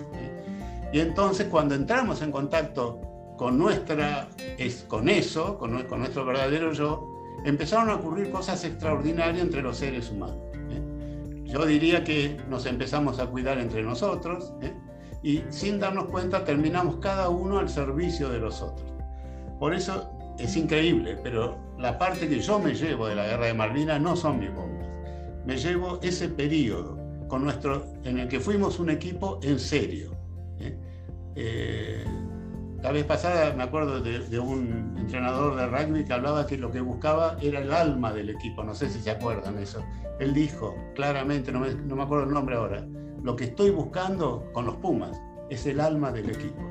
Y 0.91 0.99
entonces 0.99 1.47
cuando 1.47 1.75
entramos 1.75 2.21
en 2.21 2.31
contacto 2.31 3.01
con, 3.37 3.57
nuestra, 3.57 4.29
es, 4.57 4.85
con 4.87 5.09
eso, 5.09 5.57
con, 5.57 5.83
con, 5.83 5.99
nuestro 5.99 6.25
verdadero 6.25 6.71
yo, 6.73 7.11
empezaron 7.43 7.89
a 7.89 7.95
ocurrir 7.95 8.31
cosas 8.31 8.63
extraordinarias 8.63 9.43
entre 9.43 9.61
los 9.61 9.77
seres 9.77 10.09
humanos. 10.09 10.37
¿eh? 10.71 11.43
Yo 11.45 11.65
diría 11.65 12.03
que 12.03 12.37
nos 12.49 12.65
empezamos 12.65 13.19
a 13.19 13.27
cuidar 13.27 13.59
entre 13.59 13.83
nosotros 13.83 14.53
¿eh? 14.61 14.73
y 15.21 15.43
sin 15.49 15.79
darnos 15.79 16.05
cuenta 16.05 16.43
terminamos 16.43 16.97
cada 16.97 17.29
uno 17.29 17.59
al 17.59 17.69
servicio 17.69 18.29
de 18.29 18.39
los 18.39 18.61
otros. 18.61 18.89
Por 19.59 19.73
eso 19.73 20.11
es 20.39 20.55
increíble, 20.55 21.17
pero 21.21 21.57
la 21.77 21.97
parte 21.97 22.27
que 22.27 22.39
yo 22.39 22.59
me 22.59 22.73
llevo 22.73 23.07
de 23.07 23.15
la 23.15 23.25
guerra 23.25 23.45
de 23.47 23.53
Malvinas 23.53 24.01
no 24.01 24.15
son 24.15 24.39
mis 24.39 24.53
bombas 24.53 24.74
me 25.45 25.57
llevo 25.57 25.99
ese 26.01 26.29
periodo 26.29 26.97
con 27.27 27.43
nuestro, 27.43 27.85
en 28.03 28.19
el 28.19 28.27
que 28.27 28.39
fuimos 28.39 28.79
un 28.79 28.89
equipo 28.89 29.39
en 29.43 29.59
serio. 29.59 30.11
¿eh? 30.59 30.77
Eh, 31.35 32.05
la 32.81 32.91
vez 32.91 33.03
pasada 33.05 33.53
me 33.53 33.63
acuerdo 33.63 33.99
de, 33.99 34.39
un 34.39 34.95
entrenador 34.97 35.55
de 35.55 35.67
rugby 35.67 36.05
que 36.05 36.13
hablaba 36.13 36.45
que 36.45 36.57
lo 36.57 36.71
que 36.71 36.81
buscaba 36.81 37.37
era 37.41 37.59
el 37.59 37.73
alma 37.73 38.13
del 38.13 38.29
equipo, 38.29 38.63
no 38.63 38.75
sé 38.75 38.89
si 38.89 38.99
se 39.01 39.11
acuerdan 39.11 39.57
eso. 39.57 39.83
Él 40.19 40.33
dijo 40.33 40.75
claramente, 40.93 41.51
no 41.51 41.61
me, 41.61 41.73
no 41.73 41.95
me 41.95 42.03
acuerdo 42.03 42.25
el 42.25 42.33
nombre 42.33 42.55
ahora, 42.55 42.85
lo 43.23 43.35
que 43.35 43.45
estoy 43.45 43.71
buscando 43.71 44.49
con 44.53 44.65
los 44.67 44.75
Pumas 44.75 45.19
es 45.49 45.65
el 45.65 45.79
alma 45.79 46.11
del 46.11 46.29
equipo. 46.29 46.61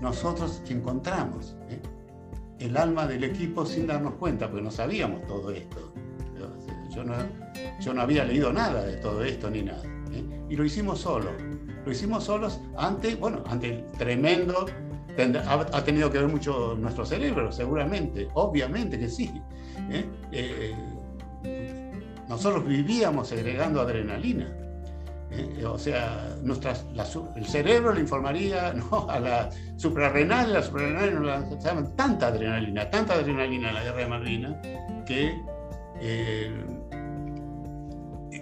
Nosotros 0.00 0.62
encontramos 0.68 1.56
¿eh? 1.68 1.80
el 2.58 2.76
alma 2.76 3.06
del 3.06 3.24
equipo 3.24 3.64
sin 3.64 3.86
darnos 3.86 4.14
cuenta, 4.14 4.48
porque 4.48 4.62
no 4.62 4.70
sabíamos 4.70 5.24
todo 5.26 5.52
esto. 5.52 5.92
Yo 6.90 7.04
no, 7.04 7.14
yo 7.80 7.94
no 7.94 8.02
había 8.02 8.24
leído 8.24 8.52
nada 8.52 8.84
de 8.84 8.96
todo 8.96 9.22
esto 9.24 9.48
ni 9.48 9.62
nada. 9.62 9.82
¿eh? 10.12 10.24
Y 10.48 10.56
lo 10.56 10.64
hicimos 10.64 11.00
solos. 11.00 11.32
Lo 11.84 11.92
hicimos 11.92 12.24
solos 12.24 12.60
ante, 12.76 13.14
bueno, 13.14 13.42
ante 13.46 13.68
el 13.68 13.84
tremendo. 13.92 14.66
Ha, 15.46 15.84
tenido 15.84 16.10
que 16.10 16.18
ver 16.18 16.28
mucho 16.28 16.76
nuestro 16.78 17.04
cerebro, 17.04 17.52
seguramente, 17.52 18.28
obviamente 18.34 18.98
que 18.98 19.08
sí. 19.08 19.30
¿eh? 19.90 20.06
Eh, 20.32 20.74
nosotros 22.26 22.66
vivíamos 22.66 23.28
segregando 23.28 23.82
adrenalina. 23.82 24.50
o 25.66 25.78
sea, 25.78 26.36
nuestras, 26.42 26.86
el 27.36 27.46
cerebro 27.46 27.92
le 27.92 28.00
informaría 28.00 28.72
¿no? 28.90 29.10
a 29.10 29.20
la 29.20 29.50
suprarrenal, 29.76 30.54
la 30.54 30.62
suprarrenal 30.62 31.14
nos 31.14 31.24
lanzaban 31.24 31.94
tanta 31.96 32.28
adrenalina, 32.28 32.88
tanta 32.88 33.14
adrenalina 33.14 33.68
en 33.68 33.74
la 33.74 33.82
guerra 33.82 33.98
de 33.98 34.06
Malvinas, 34.06 34.56
que 35.06 35.34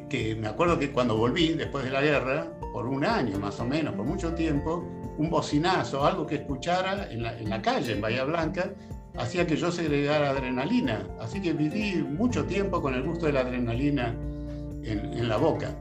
que 0.08 0.34
me 0.34 0.48
acuerdo 0.48 0.78
que 0.78 0.90
cuando 0.90 1.16
volví 1.16 1.48
después 1.54 1.84
de 1.84 1.90
la 1.90 2.00
guerra, 2.00 2.46
por 2.72 2.86
un 2.86 3.04
año 3.04 3.38
más 3.38 3.60
o 3.60 3.64
menos, 3.64 3.94
por 3.94 4.04
mucho 4.04 4.34
tiempo, 4.34 4.84
un 5.18 5.30
bocinazo, 5.30 6.04
algo 6.04 6.26
que 6.26 6.36
escuchara 6.36 7.10
en 7.10 7.22
la, 7.22 7.62
calle, 7.62 7.92
en 7.92 8.00
Bahía 8.00 8.24
Blanca, 8.24 8.70
hacía 9.16 9.46
que 9.46 9.56
yo 9.56 9.72
segregara 9.72 10.30
adrenalina. 10.30 11.06
Así 11.20 11.40
que 11.40 11.52
viví 11.52 11.96
mucho 11.96 12.44
tiempo 12.44 12.80
con 12.80 12.94
el 12.94 13.02
gusto 13.02 13.26
de 13.26 13.32
la 13.32 13.40
adrenalina 13.40 14.14
en, 14.84 15.28
la 15.28 15.36
boca. 15.36 15.74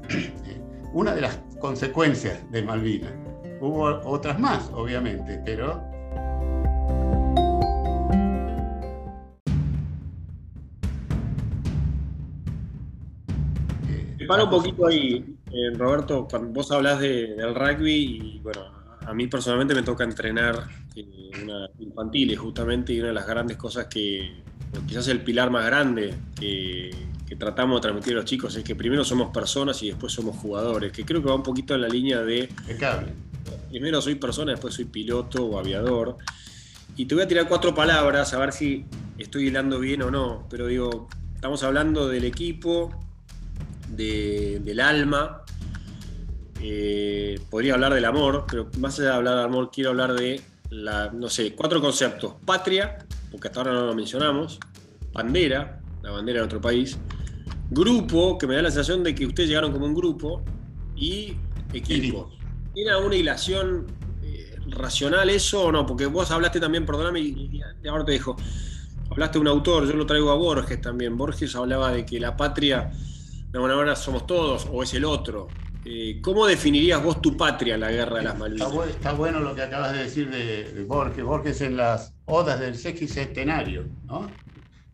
Una 0.94 1.14
de 1.14 1.22
las 1.22 1.40
consecuencias 1.60 2.40
de 2.52 2.64
Malvinas. 2.64 3.14
Hubo 3.62 3.86
otras 4.06 4.40
más, 4.40 4.70
obviamente, 4.74 5.42
pero 5.44 5.84
Para 14.28 14.44
un 14.44 14.50
poquito 14.50 14.88
ahí, 14.88 15.36
eh, 15.52 15.72
Roberto, 15.76 16.28
cuando 16.30 16.50
vos 16.50 16.72
hablas 16.72 17.00
del 17.00 17.56
rugby 17.56 17.94
y 17.94 18.40
bueno, 18.40 18.66
a 19.06 19.14
mí 19.14 19.28
personalmente 19.28 19.74
me 19.74 19.84
toca 19.84 20.04
entrenar 20.04 20.68
eh, 20.96 21.32
una 21.44 21.70
infantiles 21.80 22.38
justamente 22.38 22.94
y 22.94 23.00
una 23.00 23.10
de 23.10 23.14
las 23.14 23.28
grandes 23.28 23.58
cosas 23.58 23.88
que 23.88 24.44
quizás 24.86 25.08
el 25.08 25.22
pilar 25.22 25.50
más 25.50 25.66
grande 25.66 26.14
que, 26.40 26.92
tratamos 27.38 27.78
de 27.78 27.82
transmitir 27.82 28.14
a 28.14 28.16
los 28.18 28.26
chicos 28.26 28.56
es 28.56 28.64
que 28.64 28.76
primero 28.76 29.04
somos 29.04 29.32
personas 29.32 29.82
y 29.84 29.88
después 29.88 30.12
somos 30.12 30.38
jugadores, 30.38 30.92
que 30.92 31.06
creo 31.06 31.22
que 31.22 31.30
va 31.30 31.36
un 31.36 31.44
poquito 31.44 31.76
en 31.76 31.82
la 31.82 31.88
línea 31.88 32.22
de... 32.22 32.50
Primero 33.70 34.02
soy 34.02 34.16
persona, 34.16 34.54
después 34.54 34.74
soy 34.74 34.86
piloto 34.86 35.46
o 35.46 35.60
aviador. 35.60 36.18
Y 36.96 37.06
te 37.06 37.14
voy 37.14 37.26
a 37.26 37.28
tirar 37.28 37.48
cuatro 37.48 37.76
palabras 37.76 38.34
a 38.34 38.40
ver 38.40 38.54
si 38.54 38.86
estoy 39.20 39.48
hilando 39.48 39.80
bien 39.80 40.02
o 40.02 40.10
no, 40.10 40.48
pero 40.50 40.66
digo, 40.66 41.08
estamos 41.36 41.64
hablando 41.64 42.08
del 42.08 42.24
equipo, 42.24 42.92
del 43.88 44.80
alma. 44.80 45.44
Eh, 46.62 47.40
podría 47.50 47.76
hablar 47.76 47.94
del 47.94 48.06
amor, 48.06 48.46
pero 48.50 48.70
más 48.80 49.00
allá 49.00 49.10
de 49.10 49.16
hablar 49.16 49.36
del 49.36 49.46
amor, 49.46 49.70
quiero 49.72 49.92
hablar 49.92 50.14
de, 50.14 50.42
la, 50.70 51.12
no 51.12 51.30
sé, 51.30 51.54
cuatro 51.56 51.82
conceptos. 51.82 52.36
Patria, 52.46 52.98
porque 53.32 53.48
hasta 53.48 53.60
ahora 53.60 53.74
no 53.74 53.86
lo 53.86 53.96
mencionamos. 53.96 54.60
Bandera, 55.14 55.82
la 56.02 56.12
bandera 56.12 56.40
de 56.40 56.46
otro 56.46 56.62
país. 56.62 56.98
Grupo, 57.70 58.38
que 58.38 58.48
me 58.48 58.56
da 58.56 58.62
la 58.62 58.72
sensación 58.72 59.04
de 59.04 59.14
que 59.14 59.26
ustedes 59.26 59.50
llegaron 59.50 59.72
como 59.72 59.86
un 59.86 59.94
grupo. 59.94 60.44
Y 60.96 61.36
equipo. 61.74 62.32
Tiene 62.74 62.96
una 62.96 63.16
hilación 63.16 63.86
racional 64.70 65.30
eso 65.30 65.66
o 65.66 65.72
no? 65.72 65.86
Porque 65.86 66.06
vos 66.06 66.30
hablaste 66.32 66.60
también, 66.60 66.86
perdóname, 66.86 67.20
y, 67.20 67.62
ahora 67.90 68.06
te 68.06 68.14
dejo, 68.14 68.36
hablaste 69.10 69.38
de 69.38 69.42
un 69.42 69.48
autor, 69.48 69.88
yo 69.88 69.94
lo 69.94 70.06
traigo 70.06 70.32
a 70.32 70.36
Borges 70.36 70.82
también. 70.82 71.18
Borges 71.18 71.56
hablaba 71.56 71.92
de 71.92 72.06
que 72.06 72.20
la 72.20 72.36
patria, 72.36 72.92
de 73.58 73.64
alguna 73.64 73.76
manera, 73.76 73.96
somos 73.96 74.28
todos 74.28 74.68
o 74.72 74.84
es 74.84 74.94
el 74.94 75.04
otro. 75.04 75.48
Eh, 75.84 76.20
¿Cómo 76.22 76.46
definirías 76.46 77.02
vos 77.02 77.22
tu 77.22 77.36
patria 77.36 77.76
en 77.76 77.82
la 77.82 77.92
guerra 77.92 78.18
de 78.18 78.24
las 78.24 78.38
Malvinas? 78.38 78.72
Está, 78.90 79.14
bueno 79.14 79.40
lo 79.40 79.56
que 79.56 79.64
acabas 79.64 79.94
de 79.94 80.04
decir 80.04 80.30
de, 80.30 80.84
Borges. 80.84 81.24
Borges 81.24 81.62
en 81.62 81.78
las 81.78 82.14
odas 82.26 82.60
del 82.60 82.78
sexticentenario, 82.78 83.86
¿no? 84.06 84.30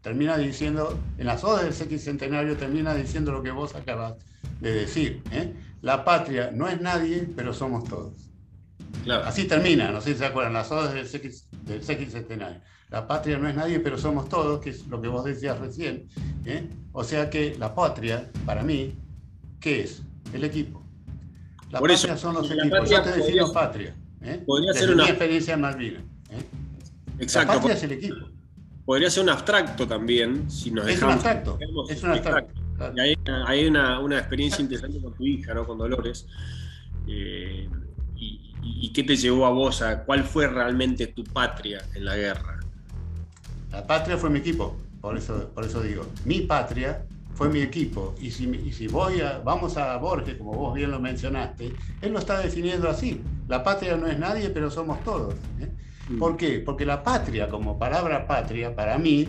Termina 0.01 0.38
diciendo, 0.38 0.97
en 1.18 1.26
las 1.26 1.43
odas 1.43 1.64
del 1.64 1.74
sexticentenario 1.74 2.55
termina 2.55 2.93
diciendo 2.93 3.32
lo 3.32 3.43
que 3.43 3.51
vos 3.51 3.76
acabas 3.76 4.16
de 4.61 4.74
decir. 4.74 5.22
¿eh? 5.32 5.53
La 5.82 6.05
patria 6.05 6.51
no 6.53 6.70
es 6.70 6.80
nadie, 6.80 7.28
pero 7.36 7.53
somos 7.53 7.84
todos. 7.86 8.30
Así 9.26 9.45
termina, 9.45 9.91
no 9.91 9.99
sé 9.99 10.14
si 10.14 10.20
se 10.20 10.26
acuerdan, 10.26 10.53
las 10.53 10.72
odas 10.72 10.93
del, 10.93 11.07
sexticentenario. 11.07 12.61
La 12.94 13.08
patria 13.08 13.39
no 13.39 13.50
es 13.50 13.56
nadie, 13.56 13.80
pero 13.80 13.98
somos 13.98 14.30
todos, 14.30 14.62
que 14.62 14.70
es 14.70 14.86
lo 14.86 15.02
que 15.02 15.08
vos 15.08 15.26
decías 15.26 15.58
recién. 15.58 16.08
¿eh? 16.46 16.70
O 16.91 17.04
sea 17.04 17.28
que 17.28 17.56
la 17.58 17.74
patria, 17.74 18.30
para 18.46 18.62
mí, 18.62 18.94
¿qué 19.60 19.82
es? 19.82 20.04
El 20.32 20.44
equipo. 20.44 20.84
La 21.72 21.80
patria 21.80 22.16
son 22.16 22.36
los 22.36 22.52
equipos. 22.52 22.88
Yo 22.88 23.02
te 23.02 23.14
defino 23.14 23.52
patria. 23.52 23.96
¿eh? 24.22 24.44
Podría 24.46 24.74
ser 24.74 24.91
una... 24.91 25.06
mi 25.06 25.10
experiencia 25.10 25.56
en 25.56 25.62
Malvinas. 25.62 26.04
¿eh? 26.30 26.44
Exacto. 27.18 27.54
La 27.54 27.60
patria 27.62 27.76
es 27.78 27.84
el 27.84 27.91
equipo. 27.94 28.28
Podría 28.86 29.10
ser 29.10 29.24
un 29.24 29.30
abstracto 29.30 29.88
también, 29.88 30.52
si 30.52 30.70
nos 30.70 30.88
es 30.88 31.02
Un 31.02 31.10
abstracto. 31.10 31.58
Es 31.89 32.04
un 32.04 32.12
abstracto. 32.12 32.54
Y 32.96 33.00
hay, 33.00 33.66
una, 33.66 34.00
una, 34.02 34.20
experiencia 34.20 34.62
interesante 34.62 35.02
con 35.02 35.16
tu 35.16 35.26
hija, 35.26 35.56
¿no? 35.56 35.66
Con 35.66 35.80
Dolores. 35.80 36.28
Eh, 37.08 37.68
y, 38.64 38.91
qué 38.94 39.04
te 39.04 39.16
llevó 39.16 39.48
a 39.48 39.50
vos 39.50 39.82
a 39.82 40.04
cuál 40.04 40.24
fue 40.24 40.48
realmente 40.48 41.08
tu 41.08 41.24
patria 41.24 41.84
en 41.96 42.06
la 42.06 42.16
guerra? 42.16 42.53
La 43.74 43.86
patria 43.86 44.18
fue 44.18 44.30
mi 44.30 44.40
equipo, 44.40 44.78
por 45.02 45.18
eso, 45.18 45.50
por 45.54 45.66
eso 45.66 45.82
digo. 45.82 46.06
Mi 46.26 46.42
patria 46.42 47.04
fue 47.34 47.50
mi 47.50 47.62
equipo. 47.62 48.14
Y 48.22 48.30
si, 48.30 48.72
si 48.72 48.88
voy 48.88 49.20
a, 49.22 49.40
vamos 49.40 49.78
a 49.78 49.98
Borges, 49.98 50.36
como 50.36 50.54
vos 50.54 50.76
bien 50.76 50.92
lo 50.92 51.00
mencionaste, 51.00 51.74
él 52.02 52.14
lo 52.14 52.20
está 52.20 52.40
definiendo 52.40 52.88
así. 52.88 53.22
La 53.48 53.64
patria 53.64 53.98
no 53.98 54.08
es 54.08 54.20
nadie, 54.20 54.52
pero 54.52 54.70
somos 54.70 55.04
todos. 55.04 55.34
¿eh? 55.60 55.70
Mm. 56.10 56.20
¿Por 56.20 56.38
qué? 56.38 56.60
Porque 56.60 56.86
la 56.86 57.02
patria, 57.02 57.50
como 57.50 57.80
palabra 57.80 58.28
patria, 58.28 58.76
para 58.76 58.98
mí, 59.00 59.28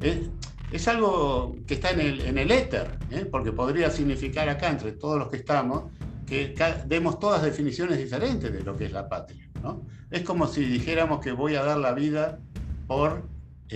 es, 0.00 0.88
algo 0.88 1.56
que 1.66 1.74
está 1.74 1.90
en 1.90 2.00
el, 2.00 2.20
en 2.22 2.38
el 2.38 2.50
éter, 2.50 2.98
¿eh? 3.12 3.26
porque 3.30 3.52
podría 3.52 3.90
significar 3.90 4.48
acá, 4.48 4.70
entre 4.70 4.90
todos 4.90 5.20
los 5.20 5.28
que 5.28 5.36
estamos, 5.36 5.84
que 6.26 6.54
demos 6.86 7.20
todas 7.20 7.42
definiciones 7.42 7.98
diferentes 7.98 8.52
de 8.52 8.62
lo 8.62 8.76
que 8.76 8.86
es 8.86 8.92
la 8.92 9.08
patria. 9.08 9.48
¿no? 9.62 9.82
Es 10.10 10.22
como 10.22 10.48
si 10.48 10.64
dijéramos 10.64 11.20
que 11.20 11.30
voy 11.30 11.54
a 11.54 11.62
dar 11.62 11.78
la 11.78 11.92
vida 11.92 12.40
por, 12.88 13.22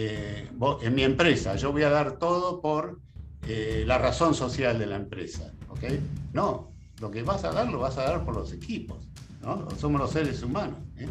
eh, 0.00 0.48
en 0.82 0.94
mi 0.94 1.02
empresa, 1.02 1.56
yo 1.56 1.72
voy 1.72 1.82
a 1.82 1.90
dar 1.90 2.18
todo 2.18 2.60
por 2.60 3.00
eh, 3.48 3.82
la 3.84 3.98
razón 3.98 4.32
social 4.32 4.78
de 4.78 4.86
la 4.86 4.94
empresa. 4.94 5.52
¿okay? 5.68 6.00
No, 6.32 6.70
lo 7.00 7.10
que 7.10 7.24
vas 7.24 7.42
a 7.42 7.50
dar 7.50 7.68
lo 7.68 7.80
vas 7.80 7.98
a 7.98 8.04
dar 8.04 8.24
por 8.24 8.36
los 8.36 8.52
equipos, 8.52 8.98
¿no? 9.42 9.66
somos 9.76 10.00
los 10.00 10.12
seres 10.12 10.40
humanos. 10.44 10.78
¿eh? 10.98 11.08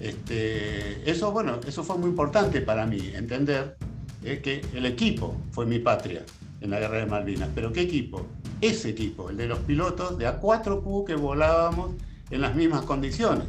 Este, 0.00 1.10
eso, 1.10 1.32
bueno, 1.32 1.60
eso 1.66 1.82
fue 1.82 1.96
muy 1.96 2.10
importante 2.10 2.60
para 2.60 2.84
mí, 2.84 3.10
entender 3.14 3.78
¿eh? 4.22 4.42
que 4.42 4.60
el 4.74 4.84
equipo 4.84 5.34
fue 5.52 5.64
mi 5.64 5.78
patria 5.78 6.22
en 6.60 6.68
la 6.68 6.78
guerra 6.78 6.98
de 6.98 7.06
Malvinas. 7.06 7.48
¿Pero 7.54 7.72
qué 7.72 7.80
equipo? 7.80 8.26
Ese 8.60 8.90
equipo, 8.90 9.30
el 9.30 9.38
de 9.38 9.46
los 9.46 9.60
pilotos 9.60 10.18
de 10.18 10.28
A4Q 10.28 11.06
que 11.06 11.14
volábamos 11.14 11.92
en 12.30 12.42
las 12.42 12.54
mismas 12.54 12.82
condiciones. 12.82 13.46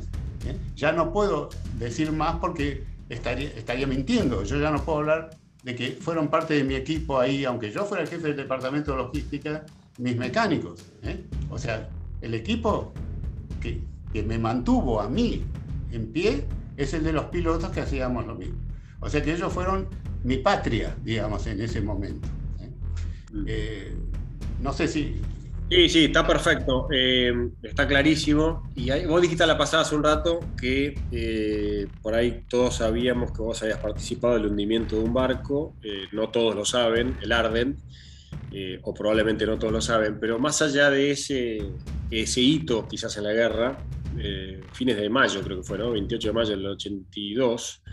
Ya 0.78 0.94
no 0.94 1.12
puedo 1.12 1.50
decir 1.78 2.14
más 2.14 2.38
porque 2.38 2.86
estaría, 3.10 3.50
estaría 3.50 3.88
mintiendo. 3.88 4.44
Yo 4.44 4.60
ya 4.60 4.72
no 4.72 4.84
puedo 4.84 5.00
hablar 5.00 5.30
de 5.64 5.76
que 5.76 5.98
fueron 6.00 6.30
parte 6.30 6.54
de 6.54 6.64
mi 6.64 6.76
equipo 6.76 7.20
ahí, 7.20 7.46
aunque 7.46 7.72
yo 7.72 7.86
fuera 7.86 8.04
el 8.04 8.10
jefe 8.10 8.28
del 8.28 8.38
departamento 8.38 8.92
de 8.92 8.98
logística, 8.98 9.66
mis 9.98 10.16
mecánicos. 10.16 10.86
¿eh? 11.04 11.26
O 11.50 11.58
sea, 11.58 11.90
el 12.22 12.34
equipo 12.34 12.94
que, 13.62 13.82
me 14.24 14.40
mantuvo 14.40 15.00
a 15.00 15.08
mí 15.08 15.44
en 15.92 16.12
pie 16.12 16.46
es 16.76 16.92
el 16.96 17.04
de 17.04 17.14
los 17.14 17.26
pilotos 17.26 17.70
que 17.70 17.82
hacíamos 17.82 18.26
lo 18.26 18.34
mismo. 18.34 18.58
O 19.00 19.10
sea 19.10 19.22
que 19.22 19.32
ellos 19.32 19.54
fueron 19.54 19.88
mi 20.24 20.38
patria, 20.38 20.96
digamos, 21.04 21.46
en 21.46 21.62
ese 21.62 21.82
momento. 21.82 22.28
¿eh? 22.60 22.72
Mm. 23.32 23.46
Eh, 23.46 23.96
no 24.64 24.74
sé 24.74 24.88
si 24.88 25.22
Sí, 25.70 25.90
sí, 25.90 26.06
está 26.06 26.26
perfecto, 26.26 26.88
eh, 26.92 27.34
está 27.62 27.86
clarísimo. 27.86 28.72
Y 28.74 28.90
vos 29.06 29.22
dijiste 29.22 29.44
a 29.44 29.48
la 29.48 29.58
pasada 29.58 29.84
hace 29.84 29.96
un 29.96 30.04
rato 30.04 30.40
que 30.58 30.98
eh, 31.12 31.88
por 32.02 32.16
ahí 32.16 32.46
todos 32.48 32.78
sabíamos 32.78 33.34
que 33.34 33.42
vos 33.42 33.62
habías 33.64 33.80
participado 33.80 34.36
del 34.36 34.46
hundimiento 34.46 34.96
de 34.96 35.02
un 35.02 35.14
barco, 35.14 35.76
eh, 35.84 36.06
no 36.14 36.30
todos 36.30 36.56
lo 36.56 36.64
saben, 36.64 37.18
el 37.22 37.34
Arden, 37.34 37.76
o 38.82 38.94
probablemente 38.94 39.46
no 39.46 39.60
todos 39.60 39.74
lo 39.74 39.82
saben, 39.82 40.20
pero 40.20 40.40
más 40.40 40.62
allá 40.62 40.90
de 40.90 41.12
ese, 41.12 41.60
ese 42.10 42.42
hito 42.42 42.88
quizás 42.88 43.16
en 43.18 43.26
la 43.26 43.34
guerra, 43.34 43.78
fines 44.72 44.98
de 44.98 45.10
mayo 45.10 45.42
creo 45.42 45.58
que 45.58 45.64
fue, 45.64 45.78
¿no? 45.78 45.92
28 45.92 46.30
de 46.30 46.34
mayo 46.34 46.50
del 46.52 46.66
82, 46.66 47.84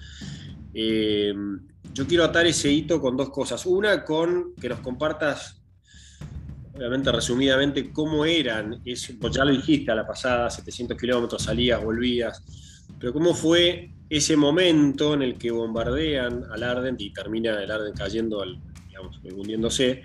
yo 1.93 2.07
quiero 2.07 2.25
atar 2.25 2.47
ese 2.47 2.71
hito 2.71 3.01
con 3.01 3.17
dos 3.17 3.29
cosas. 3.29 3.67
Una, 3.67 4.05
con 4.05 4.55
que 4.55 4.71
nos 4.71 4.81
compartas 4.81 5.64
obviamente 6.77 7.13
resumidamente, 7.13 7.93
cómo 7.93 8.25
eran, 8.25 8.81
eso, 8.85 9.13
ya 9.31 9.45
lo 9.45 9.53
dijiste 9.53 9.93
a 9.93 9.95
la 9.95 10.07
pasada, 10.07 10.51
700 10.51 10.99
kilómetros, 10.99 11.43
salías, 11.43 11.83
volvías, 11.83 12.43
pero 12.99 13.13
cómo 13.13 13.35
fue 13.35 13.91
ese 14.11 14.37
momento 14.37 15.15
en 15.15 15.23
el 15.23 15.39
que 15.39 15.51
bombardean 15.51 16.45
al 16.51 16.63
Arden 16.63 16.97
y 16.99 17.13
termina 17.13 17.63
el 17.63 17.71
Arden 17.71 17.95
cayendo, 17.95 18.43
al, 18.43 18.59
digamos, 18.89 19.21
hundiéndose. 19.25 20.03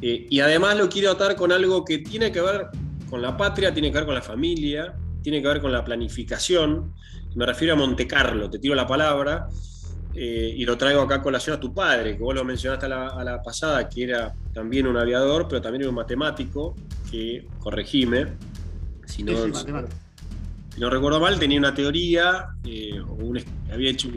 Eh, 0.00 0.26
y 0.28 0.40
además 0.40 0.76
lo 0.76 0.88
quiero 0.88 1.10
atar 1.10 1.36
con 1.36 1.52
algo 1.52 1.84
que 1.84 1.98
tiene 1.98 2.30
que 2.30 2.40
ver 2.40 2.66
con 3.08 3.22
la 3.22 3.36
patria, 3.36 3.72
tiene 3.72 3.90
que 3.90 3.98
ver 3.98 4.06
con 4.06 4.14
la 4.14 4.22
familia, 4.22 4.94
tiene 5.22 5.40
que 5.40 5.48
ver 5.48 5.60
con 5.60 5.72
la 5.72 5.84
planificación. 5.84 6.94
Me 7.34 7.46
refiero 7.46 7.74
a 7.74 7.76
Monte 7.76 8.06
Carlo, 8.06 8.50
te 8.50 8.58
tiro 8.58 8.74
la 8.74 8.86
palabra. 8.86 9.48
Eh, 10.20 10.52
y 10.56 10.64
lo 10.64 10.76
traigo 10.76 11.02
acá 11.02 11.14
a 11.14 11.22
colación 11.22 11.54
a 11.54 11.60
tu 11.60 11.72
padre, 11.72 12.16
que 12.16 12.22
vos 12.24 12.34
lo 12.34 12.44
mencionaste 12.44 12.86
a 12.86 13.22
la, 13.22 13.40
pasada, 13.40 13.88
que 13.88 14.02
era 14.02 14.34
también 14.52 14.88
un 14.88 14.96
aviador, 14.96 15.46
pero 15.48 15.62
también 15.62 15.82
era 15.82 15.90
un 15.90 15.94
matemático, 15.94 16.74
que, 17.08 17.46
corregime, 17.60 18.26
si 19.06 19.22
no, 19.22 19.32
si 20.74 20.80
no 20.80 20.90
recuerdo 20.90 21.20
mal, 21.20 21.38
tenía 21.38 21.60
una 21.60 21.72
teoría, 21.72 22.48
eh, 22.64 23.00
había 23.72 23.90
hecho 23.90 24.08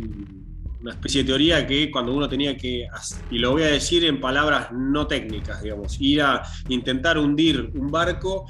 una 0.82 0.90
especie 0.90 1.22
de 1.22 1.28
teoría 1.28 1.68
que 1.68 1.92
cuando 1.92 2.16
uno 2.16 2.28
tenía 2.28 2.58
que, 2.58 2.88
y 3.30 3.38
lo 3.38 3.52
voy 3.52 3.62
a 3.62 3.68
decir 3.68 4.04
en 4.04 4.20
palabras 4.20 4.72
no 4.72 5.06
técnicas, 5.06 5.62
digamos, 5.62 6.02
ir 6.02 6.24
a 6.24 6.42
intentar 6.68 7.20
hundir 7.20 7.70
un 7.76 7.92
barco, 7.92 8.48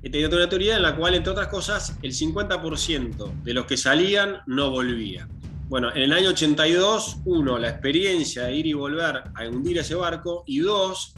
tenía 0.00 0.26
una 0.26 0.48
teoría 0.48 0.76
en 0.76 0.82
la 0.82 0.96
cual, 0.96 1.16
entre 1.16 1.32
otras 1.32 1.48
cosas, 1.48 1.98
el 2.00 2.12
50% 2.12 3.42
de 3.42 3.52
los 3.52 3.66
que 3.66 3.76
salían 3.76 4.38
no 4.46 4.70
volvían. 4.70 5.37
Bueno, 5.68 5.90
en 5.94 6.00
el 6.00 6.12
año 6.14 6.30
82, 6.30 7.18
uno, 7.26 7.58
la 7.58 7.68
experiencia 7.68 8.44
de 8.44 8.54
ir 8.54 8.66
y 8.66 8.72
volver 8.72 9.24
a 9.34 9.48
hundir 9.48 9.76
ese 9.76 9.94
barco, 9.94 10.42
y 10.46 10.60
dos, 10.60 11.14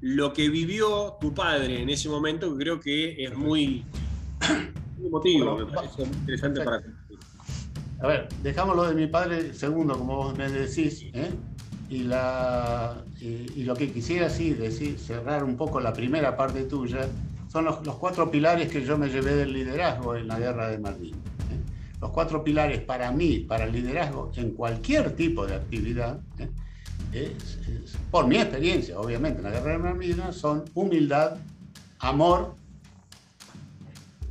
lo 0.00 0.32
que 0.32 0.48
vivió 0.48 1.18
tu 1.20 1.34
padre 1.34 1.82
en 1.82 1.90
ese 1.90 2.08
momento, 2.08 2.50
que 2.56 2.64
creo 2.64 2.80
que 2.80 3.22
es 3.22 3.36
muy, 3.36 3.84
emotivo, 5.04 5.58
me 5.58 5.66
parece 5.66 6.06
muy 6.06 6.16
interesante 6.16 6.64
para 6.64 6.82
A 8.00 8.06
ver, 8.06 8.28
dejámoslo 8.42 8.88
de 8.88 8.94
mi 8.94 9.06
padre 9.08 9.52
segundo, 9.52 9.98
como 9.98 10.16
vos 10.16 10.38
me 10.38 10.48
decís, 10.48 11.04
¿eh? 11.12 11.28
y, 11.90 12.04
la, 12.04 13.04
y, 13.20 13.62
lo 13.64 13.76
que 13.76 13.92
quisiera 13.92 14.30
sí 14.30 14.54
decir, 14.54 14.98
cerrar 14.98 15.44
un 15.44 15.58
poco 15.58 15.80
la 15.80 15.92
primera 15.92 16.34
parte 16.34 16.62
tuya, 16.64 17.06
son 17.52 17.66
los, 17.66 17.84
los 17.84 17.96
cuatro 17.96 18.30
pilares 18.30 18.70
que 18.70 18.82
yo 18.86 18.96
me 18.96 19.10
llevé 19.10 19.34
del 19.34 19.52
liderazgo 19.52 20.16
en 20.16 20.28
la 20.28 20.38
guerra 20.38 20.70
de 20.70 20.78
Malvinas 20.78 21.20
los 22.00 22.10
cuatro 22.10 22.44
pilares 22.44 22.80
para 22.80 23.10
mí, 23.10 23.40
para 23.40 23.64
el 23.64 23.72
liderazgo 23.72 24.30
en 24.36 24.52
cualquier 24.52 25.16
tipo 25.16 25.46
de 25.46 25.56
actividad, 25.56 26.20
¿eh? 27.12 27.32
por 28.10 28.26
mi 28.26 28.36
experiencia, 28.36 28.98
obviamente, 28.98 29.38
en 29.38 29.44
la 29.44 29.50
guerra 29.50 29.72
de 29.72 29.78
Malvinas, 29.78 30.36
son 30.36 30.64
humildad, 30.74 31.36
amor, 31.98 32.54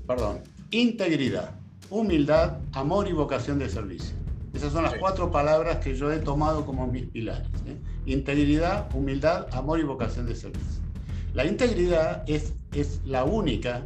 perdón, 0.05 0.39
integridad, 0.71 1.51
humildad, 1.89 2.57
amor 2.73 3.07
y 3.07 3.13
vocación 3.13 3.59
de 3.59 3.69
servicio. 3.69 4.15
Esas 4.53 4.73
son 4.73 4.83
las 4.83 4.95
cuatro 4.95 5.31
palabras 5.31 5.77
que 5.77 5.95
yo 5.95 6.11
he 6.11 6.17
tomado 6.19 6.65
como 6.65 6.87
mis 6.87 7.05
pilares. 7.05 7.47
¿eh? 7.67 7.77
Integridad, 8.05 8.87
humildad, 8.95 9.47
amor 9.51 9.79
y 9.79 9.83
vocación 9.83 10.25
de 10.25 10.35
servicio. 10.35 10.81
La 11.33 11.45
integridad 11.45 12.23
es, 12.27 12.53
es 12.73 13.01
la 13.05 13.23
única 13.23 13.83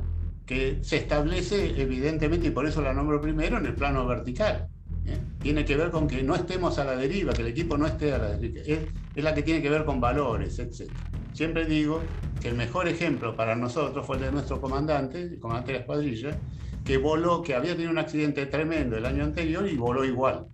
que 0.52 0.80
se 0.82 0.98
establece 0.98 1.82
evidentemente, 1.82 2.48
y 2.48 2.52
por 2.52 2.66
eso 2.68 2.82
la 2.82 2.94
nombro 2.94 3.22
primero, 3.22 3.58
en 3.58 3.66
el 3.68 3.74
plano 3.74 4.06
vertical. 4.06 4.68
¿eh? 5.06 5.18
Tiene 5.42 5.64
que 5.64 5.78
ver 5.78 5.92
con 5.92 6.10
que 6.10 6.24
no 6.24 6.36
estemos 6.36 6.78
a 6.78 6.84
la 6.84 6.98
deriva, 6.98 7.32
que 7.32 7.42
el 7.42 7.48
equipo 7.48 7.78
no 7.78 7.88
esté 7.88 8.14
a 8.14 8.18
la 8.18 8.36
deriva. 8.36 8.60
Es, 8.66 8.80
la 9.24 9.34
que 9.34 9.44
tiene 9.44 9.62
que 9.62 9.70
ver 9.70 9.86
con 9.86 10.02
valores, 10.02 10.60
etc. 10.60 10.92
Siempre 11.32 11.66
digo 11.66 12.02
que 12.42 12.50
el 12.50 12.56
mejor 12.56 12.90
ejemplo 12.90 13.34
para 13.34 13.56
nosotros 13.56 14.06
fue 14.06 14.18
el 14.18 14.24
de 14.24 14.32
nuestro 14.34 14.60
comandante, 14.60 15.22
el 15.22 15.40
comandante 15.40 15.72
de 15.72 15.78
la 15.78 15.82
escuadrilla, 15.84 16.38
que 16.84 16.98
voló, 16.98 17.42
que 17.42 17.56
había 17.56 17.72
tenido 17.72 17.92
un 17.92 18.00
accidente 18.00 18.46
tremendo 18.46 18.98
el 18.98 19.06
año 19.06 19.24
anterior 19.24 19.66
y 19.70 19.78
voló 19.78 20.04
igual. 20.04 20.48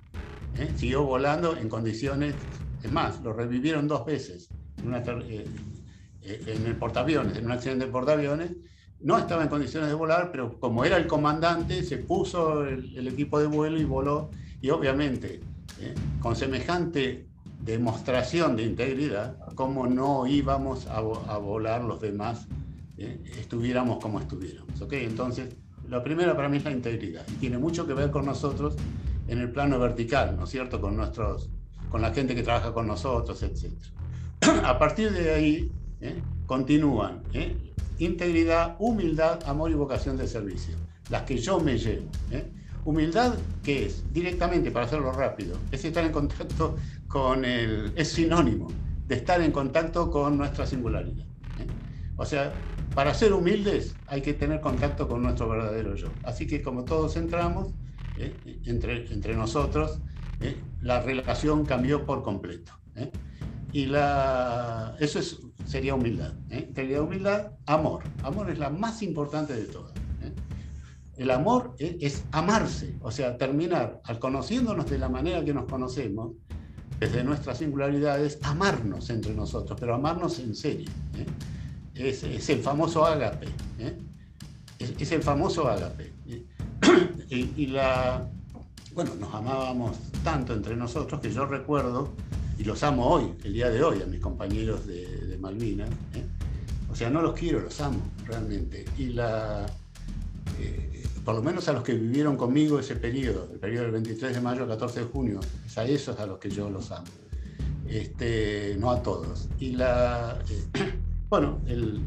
¿eh? 0.60 0.70
Siguió 0.76 1.06
volando 1.06 1.58
en 1.58 1.70
condiciones, 1.70 2.36
es 2.84 2.92
más, 2.92 3.20
lo 3.24 3.34
revivieron 3.34 3.88
dos 3.88 4.06
veces 4.06 4.50
en, 4.78 4.94
eh, 4.94 5.46
eh, 6.22 6.44
en 6.46 6.68
el 6.68 6.76
portaaviones, 6.76 7.36
en 7.36 7.46
un 7.46 7.52
accidente 7.52 7.88
de 7.88 7.92
portaaviones. 7.92 8.52
No 9.00 9.18
estaba 9.18 9.44
en 9.44 9.50
condiciones 9.50 9.90
de 9.90 9.96
volar, 9.96 10.32
pero 10.32 10.60
como 10.60 10.84
era 10.84 10.98
el 10.98 11.08
comandante, 11.08 11.84
se 11.84 11.98
puso 11.98 12.66
el, 12.66 13.08
equipo 13.08 13.40
de 13.40 13.48
vuelo 13.48 13.80
y 13.80 13.84
voló. 13.84 14.32
Y 14.62 14.70
obviamente, 14.72 15.42
con 16.20 16.36
semejante 16.36 17.28
demostración 17.62 18.56
de 18.56 18.64
integridad, 18.64 19.38
como 19.56 19.88
no 19.88 20.26
íbamos 20.26 20.88
a, 20.88 21.00
volar 21.02 21.84
los 21.84 22.02
demás, 22.02 22.48
estuviéramos 22.98 24.00
como 24.00 24.20
estuviéramos. 24.20 24.82
¿okay? 24.82 25.06
Entonces, 25.06 25.56
la 25.90 26.04
primera 26.04 26.36
para 26.36 26.50
mí 26.50 26.58
es 26.58 26.66
la 26.66 26.72
integridad 26.72 27.26
y 27.30 27.34
tiene 27.34 27.58
mucho 27.58 27.88
que 27.88 27.94
ver 27.94 28.12
con 28.12 28.26
nosotros 28.26 28.76
en 29.28 29.40
el 29.40 29.52
plano 29.52 29.80
vertical, 29.80 30.36
¿no 30.38 30.46
es 30.46 30.50
cierto? 30.50 30.82
Con, 30.82 30.98
nuestros, 30.98 31.50
con 31.90 32.02
la 32.02 32.14
gente 32.14 32.36
que 32.36 32.44
trabaja 32.44 32.74
con 32.74 32.88
nosotros, 32.88 33.42
etc. 33.44 33.72
A 34.64 34.78
partir 34.78 35.12
de 35.12 35.34
ahí 35.34 35.72
¿eh? 36.02 36.22
continúan 36.46 37.24
¿eh? 37.34 37.67
Integridad, 38.00 38.76
humildad, 38.80 39.40
amor 39.46 39.72
y 39.72 39.76
vocación 39.76 40.18
de 40.18 40.28
servicio, 40.28 40.76
las 41.10 41.24
que 41.24 41.38
yo 41.38 41.60
me 41.60 41.78
llevo. 41.78 42.10
¿eh? 42.32 42.52
Humildad, 42.86 43.36
¿qué 43.64 43.86
es? 43.86 44.12
Directamente, 44.14 44.72
para 44.72 44.86
hacerlo 44.86 45.12
rápido, 45.12 45.58
es 45.72 45.84
estar 45.84 46.06
en 46.06 46.12
contacto 46.12 46.76
con 47.08 47.44
el... 47.44 47.92
es 47.96 48.10
sinónimo 48.10 48.68
de 49.08 49.16
estar 49.16 49.42
en 49.42 49.52
contacto 49.52 50.12
con 50.12 50.38
nuestra 50.38 50.66
singularidad. 50.66 51.26
O 52.18 52.26
sea, 52.26 52.54
para 52.94 53.14
ser 53.14 53.34
humildes 53.34 53.96
hay 54.08 54.22
que 54.22 54.34
tener 54.34 54.60
contacto 54.60 55.08
con 55.08 55.22
nuestro 55.22 55.48
verdadero 55.48 55.96
yo. 55.96 56.08
Así 56.24 56.48
que 56.48 56.62
como 56.62 56.84
todos 56.84 57.16
entramos, 57.16 57.74
eh, 58.16 58.62
entre, 58.66 59.12
entre 59.14 59.36
nosotros, 59.36 60.02
eh, 60.42 60.56
la 60.82 61.02
relación 61.02 61.66
cambió 61.66 62.06
por 62.06 62.24
completo. 62.24 62.74
Eh. 63.78 63.82
Y 63.82 63.86
la, 63.86 64.96
eso 65.00 65.20
es, 65.20 65.40
sería 65.66 65.96
humildad. 65.96 66.34
Sería 66.74 67.02
humildad, 67.02 67.52
amor. 67.66 68.04
Amor 68.24 68.50
es 68.50 68.58
la 68.58 68.70
más 68.70 69.02
importante 69.02 69.54
de 69.54 69.66
todas. 69.66 69.94
El 71.16 71.32
amor 71.32 71.76
es, 71.80 72.26
amarse, 72.32 72.96
o 73.02 73.10
sea, 73.10 73.38
terminar 73.38 74.02
al 74.04 74.20
conociéndonos 74.20 74.88
de 74.88 75.00
la 75.00 75.10
manera 75.10 75.44
que 75.44 75.52
nos 75.52 75.66
conocemos, 75.66 76.34
desde 77.00 77.24
nuestras 77.24 77.58
singularidades, 77.58 78.38
amarnos 78.44 79.10
entre 79.10 79.34
nosotros, 79.34 79.80
pero 79.80 79.96
amarnos 79.96 80.38
en 80.40 80.56
serio 80.56 80.90
es, 82.06 82.50
el 82.50 82.60
famoso 82.60 83.06
ágape. 83.06 83.48
¿eh? 83.80 83.98
Es, 84.80 85.12
el 85.12 85.24
famoso 85.24 85.68
ágape. 85.68 86.14
Y, 87.30 87.68
la, 87.68 88.26
bueno, 88.94 89.14
nos 89.16 89.34
amábamos 89.34 89.98
tanto 90.24 90.54
entre 90.54 90.78
nosotros 90.78 91.20
que 91.20 91.30
yo 91.30 91.46
recuerdo, 91.46 92.14
y 92.58 92.64
los 92.64 92.82
amo 92.84 93.08
hoy, 93.08 93.34
el 93.44 93.54
día 93.54 93.70
de 93.70 93.84
hoy, 93.84 94.02
a 94.02 94.06
mis 94.06 94.20
compañeros 94.20 94.86
de, 94.88 95.38
Malvinas. 95.40 95.90
¿eh? 96.16 96.24
O 96.92 96.96
sea, 96.96 97.10
no 97.10 97.22
los 97.22 97.38
quiero, 97.38 97.60
los 97.60 97.80
amo 97.82 98.00
realmente. 98.26 98.86
Y 98.98 99.08
la, 99.10 99.66
eh, 100.60 101.04
por 101.24 101.36
lo 101.36 101.44
menos 101.44 101.68
a 101.68 101.74
los 101.74 101.84
que 101.84 101.94
vivieron 101.94 102.36
conmigo 102.36 102.80
ese 102.80 102.96
periodo, 102.96 103.50
el 103.52 103.60
periodo 103.60 103.84
del 103.84 103.92
23 103.94 104.34
de 104.34 104.42
mayo 104.42 104.64
al 104.64 104.70
14 104.70 105.02
de 105.02 105.06
junio, 105.06 105.40
es 105.66 105.78
a 105.78 105.86
esos 105.86 106.20
a 106.20 106.26
los 106.26 106.40
que 106.40 106.50
yo 106.50 106.70
los 106.70 106.92
amo. 106.92 107.06
Este, 107.88 108.76
no 108.80 108.90
a 108.92 109.04
todos. 109.04 109.48
Y 109.60 109.74
la, 109.74 110.40
bueno, 111.30 111.60
el, 111.68 112.02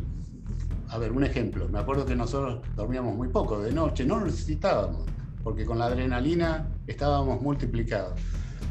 a 0.89 0.99
ver, 0.99 1.13
un 1.13 1.23
ejemplo. 1.23 1.69
Me 1.69 1.79
acuerdo 1.79 2.05
que 2.05 2.17
nosotros 2.17 2.61
dormíamos 2.75 3.15
muy 3.15 3.29
poco 3.29 3.61
de 3.61 3.73
noche, 3.73 4.05
no 4.05 4.19
lo 4.19 4.27
necesitábamos, 4.27 5.05
porque 5.45 5.65
con 5.65 5.79
la 5.79 5.87
adrenalina 5.87 6.69
estábamos 6.87 7.41
multiplicados. 7.41 8.19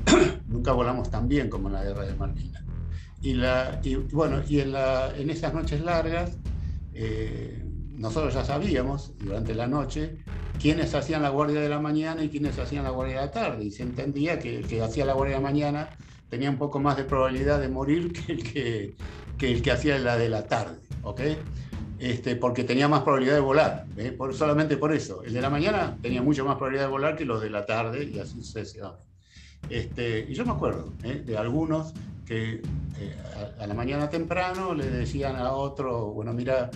Nunca 0.47 0.71
volamos 0.71 1.09
tan 1.09 1.27
bien 1.27 1.49
como 1.49 1.67
en 1.67 1.73
la 1.73 1.83
guerra 1.83 2.05
de 2.05 2.15
Malvinas. 2.15 2.63
Y, 3.21 3.95
bueno, 4.13 4.41
y 4.47 4.59
en, 4.61 4.71
la, 4.71 5.13
esas 5.17 5.53
noches 5.53 5.81
largas, 5.81 6.37
eh, 6.93 7.63
nosotros 7.95 8.33
ya 8.33 8.45
sabíamos 8.45 9.13
durante 9.19 9.53
la 9.53 9.67
noche 9.67 10.19
quiénes 10.59 10.95
hacían 10.95 11.21
la 11.21 11.29
guardia 11.29 11.59
de 11.59 11.69
la 11.69 11.79
mañana 11.79 12.23
y 12.23 12.29
quiénes 12.29 12.57
hacían 12.57 12.83
la 12.83 12.91
guardia 12.91 13.19
de 13.19 13.25
la 13.25 13.31
tarde. 13.31 13.65
Y 13.65 13.71
se 13.71 13.83
entendía 13.83 14.39
que 14.39 14.57
el 14.59 14.67
que 14.67 14.81
hacía 14.81 15.05
la 15.05 15.13
guardia 15.13 15.35
de 15.35 15.41
la 15.41 15.49
mañana 15.49 15.89
tenía 16.29 16.49
un 16.49 16.57
poco 16.57 16.79
más 16.79 16.95
de 16.95 17.03
probabilidad 17.03 17.59
de 17.59 17.67
morir 17.67 18.13
que 18.13 18.31
el 18.31 18.43
que, 18.43 18.95
que 19.37 19.51
el 19.51 19.61
que 19.61 19.71
hacía 19.71 19.97
la 19.99 20.15
de 20.15 20.29
la 20.29 20.47
tarde, 20.47 20.79
¿ok? 21.03 21.21
Este, 21.99 22.37
porque 22.37 22.63
tenía 22.63 22.87
más 22.87 23.01
probabilidad 23.01 23.33
de 23.33 23.41
volar, 23.41 23.85
¿eh? 23.97 24.17
solamente 24.31 24.77
por 24.77 24.93
eso. 24.93 25.21
El 25.23 25.33
de 25.33 25.41
la 25.41 25.49
mañana 25.49 25.97
tenía 26.01 26.21
mucho 26.21 26.45
más 26.45 26.55
probabilidad 26.55 26.85
de 26.85 26.91
volar 26.91 27.17
que 27.17 27.25
los 27.25 27.41
de 27.41 27.49
la 27.49 27.65
tarde 27.65 28.05
y 28.05 28.19
así 28.19 28.35
sucesivamente. 28.35 29.08
Este, 29.69 30.25
y 30.29 30.33
yo 30.33 30.45
me 30.45 30.51
acuerdo 30.51 30.93
¿eh? 31.03 31.23
de 31.25 31.37
algunos 31.37 31.93
que 32.25 32.61
eh, 32.99 33.17
a, 33.59 33.65
la 33.65 33.73
mañana 33.73 34.09
temprano 34.09 34.73
le 34.73 34.89
decían 34.89 35.35
a 35.35 35.51
otro, 35.53 36.11
bueno, 36.11 36.33
mira, 36.33 36.69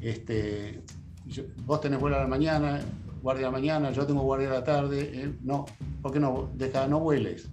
este, 0.00 0.82
vos 1.64 1.80
tenés 1.80 2.00
vuelo 2.00 2.16
a 2.16 2.20
la 2.20 2.28
mañana, 2.28 2.80
guardia 3.22 3.48
a 3.48 3.50
la 3.50 3.58
mañana, 3.58 3.90
yo 3.90 4.06
tengo 4.06 4.22
guardia 4.22 4.48
a 4.48 4.54
la 4.54 4.64
tarde, 4.64 5.34
no, 5.42 5.66
¿por 6.02 6.12
qué 6.12 6.20
no? 6.20 6.50
Deja, 6.54 6.86
no 6.86 7.00
vueles, 7.00 7.48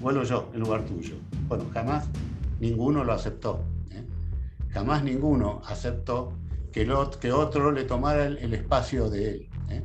vuelo 0.00 0.22
yo 0.24 0.50
en 0.54 0.60
lugar 0.60 0.84
tuyo. 0.84 1.16
Bueno, 1.48 1.66
jamás 1.72 2.08
ninguno 2.60 3.04
lo 3.04 3.12
aceptó. 3.12 3.64
Jamás 4.72 5.02
ninguno 5.02 5.60
aceptó 5.66 6.32
que, 6.72 6.88
que 7.20 7.32
otro 7.32 7.72
le 7.72 7.84
tomara 7.84 8.26
el, 8.26 8.54
espacio 8.54 9.10
de 9.10 9.30
él. 9.30 9.48
¿eh? 9.68 9.82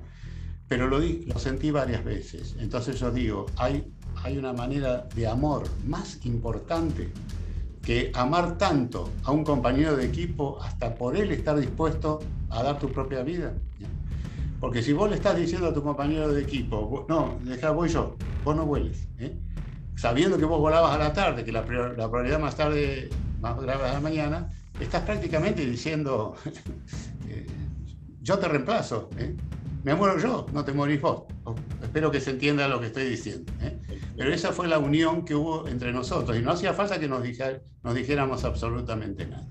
Pero 0.68 0.88
lo, 0.88 1.00
lo 1.00 1.40
sentí 1.40 1.72
varias 1.72 2.04
veces. 2.04 2.56
Entonces 2.60 3.00
yo 3.00 3.12
digo, 3.12 3.48
hay, 3.58 3.92
hay 4.26 4.40
una 4.40 4.54
manera 4.54 5.08
de 5.14 5.28
amor 5.28 5.70
más 5.86 6.26
importante 6.26 7.12
que 7.84 8.12
amar 8.16 8.58
tanto 8.58 9.12
a 9.24 9.32
un 9.32 9.44
compañero 9.44 9.96
de 9.96 10.04
equipo 10.04 10.58
hasta 10.64 10.96
por 10.96 11.16
él 11.16 11.32
estar 11.32 11.56
dispuesto 11.60 12.22
a 12.50 12.64
dar 12.64 12.80
tu 12.80 12.92
propia 12.92 13.22
vida. 13.22 13.54
Porque 14.60 14.82
si 14.82 14.94
vos 14.94 15.12
le 15.12 15.18
estás 15.18 15.38
diciendo 15.38 15.68
a 15.68 15.74
tu 15.76 15.84
compañero 15.84 16.34
de 16.34 16.42
equipo, 16.42 17.06
no, 17.08 17.38
deja, 17.44 17.70
voy 17.70 17.90
yo, 17.90 18.16
vos 18.44 18.56
no 18.56 18.66
vueles. 18.66 19.08
¿eh? 19.20 19.38
Sabiendo 19.96 20.40
que 20.40 20.46
vos 20.46 20.60
volabas 20.60 20.96
a 20.96 20.98
la 20.98 21.14
tarde, 21.14 21.46
que 21.46 21.52
la, 21.52 21.62
la 21.62 22.10
probabilidad 22.10 22.40
más 22.40 22.56
tarde, 22.56 23.10
más 23.42 23.62
grave 23.62 23.84
a 23.84 23.94
la 23.94 24.00
mañana, 24.00 24.50
estás 24.80 25.04
prácticamente 25.04 25.64
diciendo, 25.64 26.36
eh, 27.30 27.46
yo 28.24 28.40
te 28.40 28.48
reemplazo, 28.48 29.08
¿eh? 29.20 29.36
me 29.84 29.94
muero 29.94 30.18
yo, 30.18 30.48
no 30.52 30.66
te 30.66 30.74
morís 30.74 31.00
vos. 31.00 31.26
Espero 31.96 32.12
que 32.12 32.20
se 32.20 32.32
entienda 32.32 32.68
lo 32.68 32.82
que 32.82 32.88
estoy 32.88 33.06
diciendo. 33.06 33.50
¿eh? 33.62 33.80
Pero 34.18 34.34
esa 34.34 34.52
fue 34.52 34.68
la 34.68 34.80
unión 34.80 35.24
que 35.24 35.34
hubo 35.34 35.66
entre 35.66 35.94
nosotros 35.94 36.38
y 36.38 36.42
no 36.42 36.52
hacía 36.52 36.74
falta 36.74 37.00
que 37.00 37.08
nos, 37.08 37.24
nos 37.84 37.96
dijéramos 37.96 38.44
absolutamente 38.44 39.26
nada. 39.26 39.48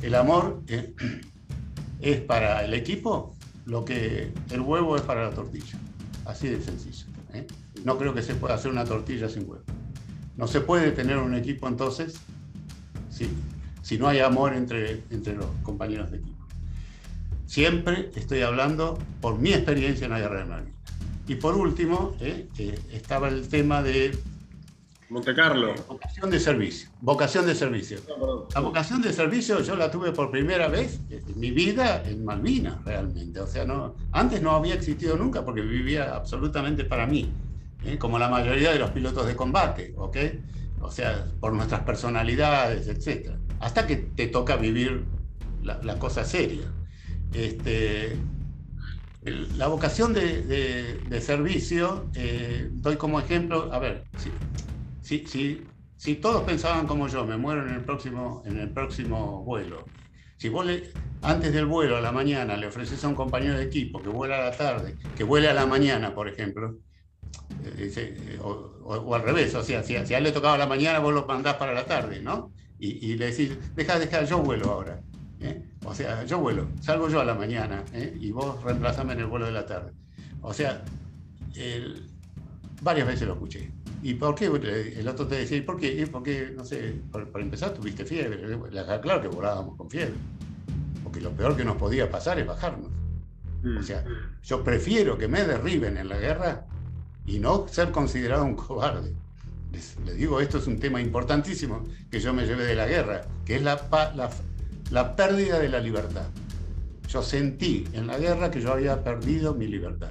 El 0.00 0.14
amor 0.14 0.62
es 2.00 2.20
para 2.22 2.64
el 2.64 2.72
equipo 2.72 3.36
lo 3.66 3.84
que 3.84 4.32
el 4.48 4.60
huevo 4.62 4.96
es 4.96 5.02
para 5.02 5.24
la 5.28 5.34
tortilla. 5.34 5.78
Así 6.24 6.48
de 6.48 6.58
sencillo. 6.62 7.04
No 7.84 7.98
creo 7.98 8.14
que 8.14 8.22
se 8.22 8.34
pueda 8.34 8.54
hacer 8.54 8.70
una 8.70 8.86
tortilla 8.86 9.28
sin 9.28 9.46
huevo. 9.46 9.64
No 10.38 10.46
se 10.46 10.62
puede 10.62 10.90
tener 10.92 11.18
un 11.18 11.34
equipo 11.34 11.68
entonces 11.68 12.14
sí, 13.10 13.28
si 13.82 13.98
no 13.98 14.08
hay 14.08 14.20
amor 14.20 14.54
entre, 14.54 15.02
entre 15.10 15.34
los 15.34 15.48
compañeros 15.62 16.10
de 16.12 16.16
equipo. 16.16 16.46
Siempre 17.44 18.10
estoy 18.14 18.40
hablando 18.40 18.98
por 19.20 19.38
mi 19.38 19.52
experiencia 19.52 20.06
en 20.06 20.12
la 20.12 20.18
guerra 20.18 20.38
de 20.38 20.44
Malvinas. 20.46 20.81
Y 21.26 21.36
por 21.36 21.54
último, 21.54 22.16
eh, 22.20 22.48
estaba 22.90 23.28
el 23.28 23.48
tema 23.48 23.82
de 23.82 24.16
Monte 25.08 25.34
Carlo. 25.34 25.74
Vocación 25.88 26.30
de 26.30 26.40
servicio. 26.40 26.90
Vocación 27.00 27.46
de 27.46 27.54
servicio. 27.54 27.98
La 28.54 28.60
vocación 28.60 29.02
de 29.02 29.12
servicio 29.12 29.60
yo 29.60 29.76
la 29.76 29.90
tuve 29.90 30.12
por 30.12 30.30
primera 30.30 30.68
vez 30.68 31.00
en 31.10 31.38
mi 31.38 31.50
vida 31.50 32.02
en 32.04 32.24
Malvinas, 32.24 32.84
realmente. 32.84 33.40
O 33.40 33.46
sea, 33.46 33.64
no, 33.64 33.94
antes 34.10 34.42
no 34.42 34.52
había 34.52 34.74
existido 34.74 35.16
nunca 35.16 35.44
porque 35.44 35.60
vivía 35.60 36.14
absolutamente 36.14 36.84
para 36.84 37.06
mí, 37.06 37.30
eh, 37.84 37.98
como 37.98 38.18
la 38.18 38.28
mayoría 38.28 38.72
de 38.72 38.78
los 38.78 38.90
pilotos 38.90 39.26
de 39.26 39.36
combate, 39.36 39.94
¿ok? 39.96 40.16
O 40.80 40.90
sea, 40.90 41.26
por 41.40 41.52
nuestras 41.52 41.82
personalidades, 41.82 42.88
etc 42.88 43.32
hasta 43.62 43.86
que 43.86 43.96
te 43.96 44.26
toca 44.26 44.56
vivir 44.56 45.04
la, 45.62 45.98
cosa 45.98 46.24
seria. 46.24 46.64
Este, 47.32 48.18
la 49.24 49.68
vocación 49.68 50.12
de, 50.12 51.20
servicio, 51.20 52.10
eh, 52.14 52.68
doy 52.72 52.96
como 52.96 53.20
ejemplo, 53.20 53.72
a 53.72 53.78
ver, 53.78 54.04
si, 55.02 55.26
si, 55.26 55.64
si, 55.96 56.14
todos 56.16 56.42
pensaban 56.42 56.86
como 56.86 57.08
yo, 57.08 57.24
me 57.24 57.36
muero 57.36 57.66
en 57.66 57.74
el 57.74 57.84
próximo, 57.84 58.42
en 58.46 58.58
el 58.58 58.70
próximo 58.70 59.44
vuelo, 59.44 59.84
si 60.36 60.48
vos 60.48 60.66
antes 61.22 61.52
del 61.52 61.66
vuelo 61.66 61.96
a 61.96 62.00
la 62.00 62.10
mañana 62.10 62.56
le 62.56 62.66
ofreces 62.66 63.04
a 63.04 63.08
un 63.08 63.14
compañero 63.14 63.54
de 63.54 63.62
equipo 63.64 64.02
que 64.02 64.08
vuela 64.08 64.38
a 64.38 64.50
la 64.50 64.56
tarde, 64.56 64.96
que 65.16 65.22
vuele 65.22 65.48
a 65.48 65.54
la 65.54 65.66
mañana, 65.66 66.14
por 66.14 66.28
ejemplo, 66.28 66.78
eh, 67.64 67.92
eh, 67.96 68.38
o, 68.42 69.14
al 69.14 69.22
revés, 69.22 69.54
o 69.54 69.62
sea, 69.62 69.84
si, 69.84 69.94
si, 70.04 70.14
a 70.14 70.18
él 70.18 70.24
le 70.24 70.32
tocaba 70.32 70.58
la 70.58 70.66
mañana, 70.66 70.98
vos 70.98 71.14
lo 71.14 71.26
mandás 71.26 71.54
para 71.54 71.72
la 71.72 71.86
tarde, 71.86 72.20
¿no? 72.20 72.52
y, 72.84 73.14
le 73.14 73.26
decís, 73.26 73.56
deja, 73.76 73.96
deja, 74.00 74.24
yo 74.24 74.40
vuelo 74.40 74.68
ahora. 74.72 75.00
¿eh? 75.40 75.62
O 75.84 75.94
sea, 75.94 76.24
yo 76.24 76.38
vuelo, 76.38 76.68
salgo 76.80 77.08
yo 77.08 77.20
a 77.20 77.24
la 77.24 77.34
mañana 77.34 77.84
¿eh? 77.92 78.16
y 78.20 78.30
vos 78.30 78.62
reemplazame 78.62 79.14
en 79.14 79.20
el 79.20 79.26
vuelo 79.26 79.46
de 79.46 79.52
la 79.52 79.66
tarde. 79.66 79.92
O 80.40 80.52
sea, 80.52 80.82
varias 82.82 83.06
veces 83.06 83.26
lo 83.26 83.34
escuché. 83.34 83.70
¿Y 84.02 84.14
por 84.14 84.34
qué? 84.34 84.46
El 84.96 85.06
otro 85.08 85.26
te 85.26 85.36
decía, 85.36 85.56
¿y 85.56 85.62
por 85.62 85.78
qué? 85.78 86.08
Porque, 86.10 86.52
no 86.56 86.64
sé, 86.64 87.00
por, 87.10 87.40
empezar 87.40 87.72
tuviste 87.72 88.04
fiebre. 88.04 88.58
Claro 89.00 89.22
que 89.22 89.28
volábamos 89.28 89.76
con 89.76 89.88
fiebre. 89.88 90.14
Porque 91.02 91.20
lo 91.20 91.30
peor 91.30 91.56
que 91.56 91.64
nos 91.64 91.76
podía 91.76 92.10
pasar 92.10 92.38
es 92.38 92.46
bajarnos. 92.46 92.90
Mm. 93.62 93.76
O 93.78 93.82
sea, 93.82 94.04
yo 94.42 94.64
prefiero 94.64 95.16
que 95.16 95.28
me 95.28 95.44
derriben 95.44 95.96
en 95.96 96.08
la 96.08 96.18
guerra 96.18 96.66
y 97.26 97.38
no 97.38 97.68
ser 97.68 97.92
considerado 97.92 98.44
un 98.44 98.56
cobarde. 98.56 99.14
Les, 99.72 99.96
digo, 100.16 100.40
esto 100.40 100.58
es 100.58 100.66
un 100.66 100.78
tema 100.80 101.00
importantísimo 101.00 101.84
que 102.10 102.20
yo 102.20 102.34
me 102.34 102.44
llevé 102.44 102.64
de 102.64 102.74
la 102.74 102.86
guerra, 102.86 103.22
que 103.44 103.56
es 103.56 103.62
la, 103.62 103.88
la, 104.16 104.30
la 104.92 105.16
pérdida 105.16 105.58
de 105.58 105.70
la 105.70 105.80
libertad. 105.80 106.26
Yo 107.08 107.22
sentí 107.22 107.88
en 107.94 108.06
la 108.06 108.18
guerra 108.18 108.50
que 108.50 108.60
yo 108.60 108.72
había 108.72 109.02
perdido 109.02 109.54
mi 109.54 109.66
libertad. 109.66 110.10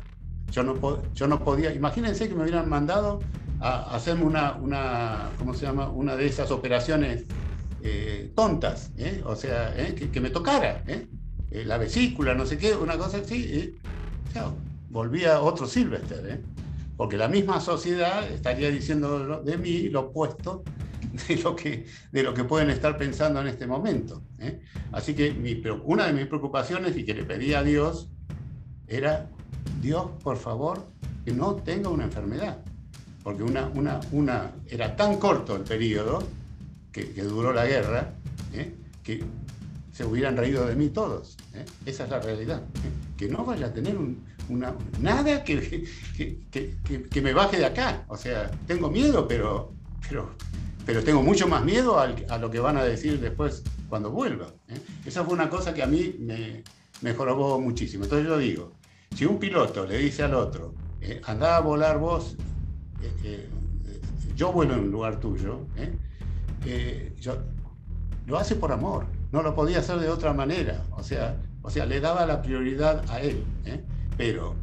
Yo 0.51 0.63
no, 0.63 1.01
yo 1.13 1.27
no 1.27 1.43
podía, 1.43 1.73
imagínense 1.73 2.27
que 2.27 2.33
me 2.33 2.41
hubieran 2.41 2.67
mandado 2.67 3.19
a, 3.59 3.95
hacerme 3.95 4.25
una, 4.25 4.53
una, 4.53 5.29
¿cómo 5.37 5.53
se 5.53 5.67
llama? 5.67 5.87
Una 5.89 6.15
de 6.15 6.25
esas 6.25 6.49
operaciones 6.49 7.25
eh, 7.83 8.31
tontas, 8.35 8.91
¿eh? 8.97 9.21
o 9.23 9.35
sea, 9.35 9.73
¿eh? 9.77 9.93
que, 9.93 10.19
me 10.19 10.31
tocara, 10.31 10.83
la 11.51 11.77
vesícula, 11.77 12.33
no 12.33 12.45
sé 12.45 12.57
qué, 12.57 12.75
una 12.75 12.97
cosa 12.97 13.17
así, 13.17 13.79
volvía 14.89 15.41
otro 15.41 15.67
Sylvester, 15.67 16.41
porque 16.97 17.17
la 17.17 17.27
misma 17.27 17.61
sociedad 17.61 18.27
estaría 18.29 18.69
diciendo 18.71 19.41
de 19.43 19.57
mí 19.57 19.89
lo 19.89 20.01
opuesto 20.01 20.63
de 21.27 21.37
lo 21.37 21.55
que, 21.55 21.85
de 22.11 22.23
lo 22.23 22.33
que 22.33 22.43
pueden 22.43 22.69
estar 22.69 22.97
pensando 22.97 23.41
en 23.41 23.47
este 23.47 23.67
momento. 23.67 24.23
Así 24.91 25.13
que 25.13 25.33
mi, 25.33 25.61
una 25.83 26.07
de 26.07 26.13
mis 26.13 26.27
preocupaciones 26.27 26.97
y 26.97 27.05
que 27.05 27.13
le 27.13 27.23
pedí 27.23 27.53
a 27.53 27.63
Dios 27.63 28.09
era, 28.87 29.29
Dios, 29.81 30.07
por 30.23 30.37
favor, 30.37 30.87
que 31.25 31.31
no 31.31 31.55
tenga 31.55 31.89
una 31.89 32.05
enfermedad 32.05 32.63
porque 33.23 33.43
una, 33.43 33.67
una, 33.67 33.99
una, 34.11 34.51
era 34.67 34.95
tan 34.95 35.17
corto 35.17 35.55
el 35.55 35.63
periodo 35.63 36.23
que, 36.91 37.05
duró 37.23 37.53
la 37.53 37.65
guerra, 37.65 38.13
¿eh? 38.53 38.73
que 39.03 39.23
se 39.91 40.05
hubieran 40.05 40.35
reído 40.35 40.65
de 40.65 40.75
mí 40.75 40.89
todos. 40.89 41.37
¿eh? 41.53 41.65
Esa 41.85 42.05
es 42.05 42.09
la 42.09 42.19
realidad. 42.19 42.61
¿eh? 42.61 43.17
Que 43.17 43.27
no 43.27 43.45
vaya 43.45 43.67
a 43.67 43.73
tener 43.73 43.95
una, 44.49 44.73
nada 44.99 45.43
que, 45.43 45.87
que, 46.51 47.21
me 47.21 47.33
baje 47.33 47.57
de 47.57 47.65
acá. 47.65 48.05
O 48.07 48.17
sea, 48.17 48.49
tengo 48.65 48.89
miedo, 48.89 49.27
pero, 49.27 49.73
pero, 50.07 50.35
pero 50.85 51.03
tengo 51.03 51.21
mucho 51.21 51.47
más 51.47 51.63
miedo 51.63 51.99
a 51.99 52.37
lo 52.37 52.49
que 52.49 52.59
van 52.59 52.77
a 52.77 52.83
decir 52.83 53.19
después 53.19 53.63
cuando 53.89 54.11
vuelva. 54.11 54.47
Esa 55.05 55.23
fue 55.23 55.33
una 55.33 55.49
cosa 55.49 55.73
que 55.73 55.83
a 55.83 55.87
mí 55.87 56.15
me, 56.19 56.63
me 57.01 57.13
jorobó 57.13 57.59
muchísimo. 57.59 58.03
Entonces 58.03 58.27
yo 58.27 58.37
digo, 58.37 58.73
si 59.15 59.25
un 59.25 59.37
piloto 59.39 59.85
le 59.85 59.97
dice 59.97 60.23
al 60.23 60.33
otro, 60.33 60.73
anda 61.25 61.57
a 61.57 61.59
volar 61.59 61.97
vos 61.99 62.35
eh, 63.23 63.49
yo 64.35 64.51
vuelo 64.51 64.73
en 64.73 64.81
un 64.81 64.91
lugar 64.91 65.19
tuyo, 65.19 65.67
¿eh? 65.77 65.93
Eh, 66.65 67.15
yo, 67.19 67.37
lo 68.27 68.37
hace 68.37 68.55
por 68.55 68.71
amor, 68.71 69.05
no 69.31 69.41
lo 69.41 69.55
podía 69.55 69.79
hacer 69.79 69.99
de 69.99 70.09
otra 70.09 70.33
manera, 70.33 70.83
o 70.91 71.03
sea, 71.03 71.37
o 71.61 71.69
sea 71.69 71.85
le 71.85 71.99
daba 71.99 72.25
la 72.25 72.41
prioridad 72.41 73.03
a 73.09 73.19
él, 73.21 73.43
pero 74.17 74.55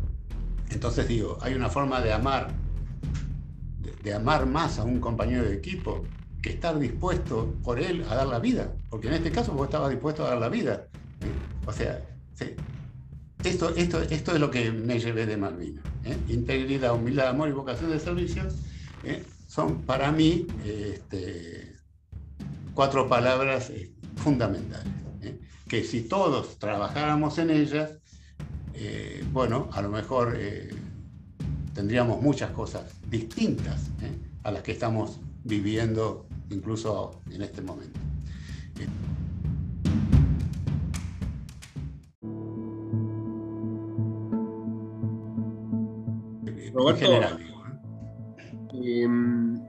entonces 0.70 1.08
digo, 1.08 1.38
hay 1.40 1.54
una 1.54 1.68
forma 1.68 2.00
de 2.00 2.12
amar, 2.12 2.48
amar 4.14 4.46
más 4.46 4.78
a 4.78 4.84
un 4.84 5.00
compañero 5.00 5.44
de 5.44 5.54
equipo 5.54 6.04
que 6.42 6.50
estar 6.50 6.78
dispuesto 6.78 7.54
por 7.64 7.80
él 7.80 8.04
a 8.09 8.14
dar 8.14 8.26
la 8.26 8.38
vida, 8.38 8.72
porque 8.90 9.09
en 9.09 9.14
este 9.14 9.30
caso 9.30 9.52
vos 9.52 9.66
estabas 9.66 9.90
dispuesto 9.90 10.24
a 10.24 10.30
dar 10.30 10.38
la 10.38 10.48
vida, 10.48 10.86
o 11.66 11.72
sea, 11.72 12.00
esto, 13.44 13.74
esto, 13.76 14.02
esto 14.02 14.32
es 14.32 14.40
lo 14.40 14.50
que 14.50 14.72
me 14.72 14.98
llevé 14.98 15.26
de 15.26 15.36
Malvinas. 15.36 15.84
¿eh? 16.04 16.16
Integridad, 16.28 16.94
humildad, 16.94 17.28
amor 17.28 17.48
y 17.48 17.52
vocación 17.52 17.90
de 17.90 18.00
servicio 18.00 18.42
¿eh? 19.04 19.24
son 19.46 19.82
para 19.82 20.11
mí 20.11 20.46
este, 20.64 21.76
cuatro 22.74 23.09
palabras 23.09 23.70
eh, 23.70 23.92
fundamentales. 24.16 24.92
Que 25.68 25.84
si 25.84 26.02
todos 26.02 26.59
trabajáramos 26.59 27.36
en 27.36 27.50
ellas, 27.50 27.90
bueno, 29.32 29.68
a 29.72 29.82
lo 29.82 29.90
mejor 29.90 30.38
tendríamos 31.74 32.22
muchas 32.22 32.52
cosas 32.52 32.84
distintas 33.11 33.90
a 34.42 34.50
las 34.50 34.62
que 34.62 34.72
estamos 34.72 35.20
viviendo 35.44 36.26
incluso 36.50 37.20
en 37.30 37.42
este 37.42 37.62
momento. 37.62 38.00
Roberto, 46.72 47.38
em, 48.72 49.61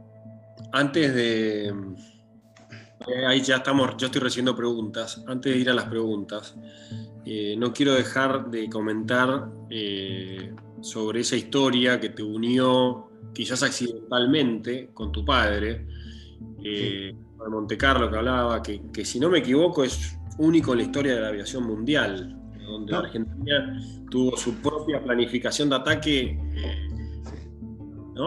antes 0.71 1.13
de. 1.15 1.67
Eh, 1.67 3.25
ahí 3.27 3.41
ya 3.41 3.57
estamos, 3.57 3.97
yo 3.97 4.07
estoy 4.07 4.21
recibiendo 4.21 4.55
preguntas. 4.55 5.23
Antes 5.27 5.53
de 5.53 5.59
ir 5.59 5.69
a 5.69 5.73
las 5.73 5.85
preguntas, 5.85 6.55
eh, 7.25 7.55
no 7.57 7.73
quiero 7.73 7.93
dejar 7.95 8.51
de 8.51 8.69
comentar 8.69 9.49
eh, 9.69 10.53
sobre 10.81 11.21
esa 11.21 11.35
historia 11.35 11.99
que 11.99 12.09
te 12.09 12.21
unió, 12.21 13.08
quizás 13.33 13.63
accidentalmente, 13.63 14.89
con 14.93 15.11
tu 15.11 15.23
padre, 15.23 15.85
de 16.57 17.15
Monte 17.49 17.77
Carlo, 17.77 18.09
que 18.09 18.17
hablaba, 18.17 18.61
que, 18.61 18.81
que 18.91 19.05
si 19.05 19.19
no 19.19 19.29
me 19.29 19.39
equivoco 19.39 19.83
es 19.83 20.17
único 20.37 20.71
en 20.71 20.79
la 20.79 20.83
historia 20.83 21.15
de 21.15 21.21
la 21.21 21.27
aviación 21.29 21.65
mundial, 21.65 22.35
donde 22.65 22.95
Argentina 22.95 23.79
tuvo 24.09 24.37
su 24.37 24.53
propia 24.55 25.03
planificación 25.03 25.69
de 25.69 25.75
ataque 25.75 26.39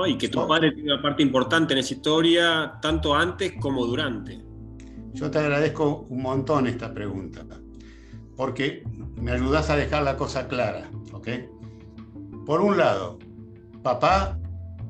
y 0.07 0.16
que 0.16 0.28
tu 0.28 0.47
padre 0.47 0.72
tiene 0.72 0.95
una 0.95 1.03
parte 1.03 1.22
importante 1.22 1.74
en 1.74 1.80
esa 1.80 1.95
historia, 1.95 2.78
tanto 2.80 3.14
antes 3.14 3.53
como 3.61 3.84
durante. 3.84 4.40
Yo 5.12 5.30
te 5.30 5.38
agradezco 5.38 6.07
un 6.09 6.22
montón 6.22 6.66
esta 6.66 6.93
pregunta, 6.95 7.45
porque 8.36 8.84
me 9.16 9.32
ayudas 9.32 9.68
a 9.68 9.76
dejar 9.76 10.03
la 10.03 10.16
cosa 10.16 10.49
clara, 10.49 10.90
¿ok? 11.12 11.28
Por 12.47 12.62
un 12.62 12.78
lado, 12.78 13.18
papá 13.82 14.38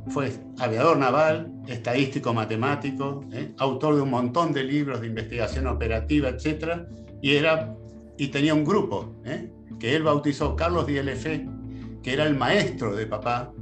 fue 0.08 0.32
aviador 0.58 0.96
naval, 0.96 1.52
estadístico 1.68 2.34
matemático, 2.34 3.24
¿eh? 3.32 3.52
autor 3.58 3.96
de 3.96 4.02
un 4.02 4.10
montón 4.10 4.52
de 4.52 4.64
libros 4.64 5.00
de 5.00 5.06
investigación 5.06 5.66
operativa, 5.66 6.28
etc. 6.28 6.82
Y, 7.20 7.36
era, 7.36 7.76
y 8.18 8.28
tenía 8.28 8.54
un 8.54 8.64
grupo 8.64 9.14
¿eh? 9.24 9.50
que 9.78 9.94
él 9.94 10.02
bautizó 10.02 10.56
Carlos 10.56 10.86
DLF, 10.86 11.24
que 12.02 12.12
era 12.12 12.24
el 12.24 12.34
maestro 12.34 12.96
de 12.96 13.06
papá 13.06 13.52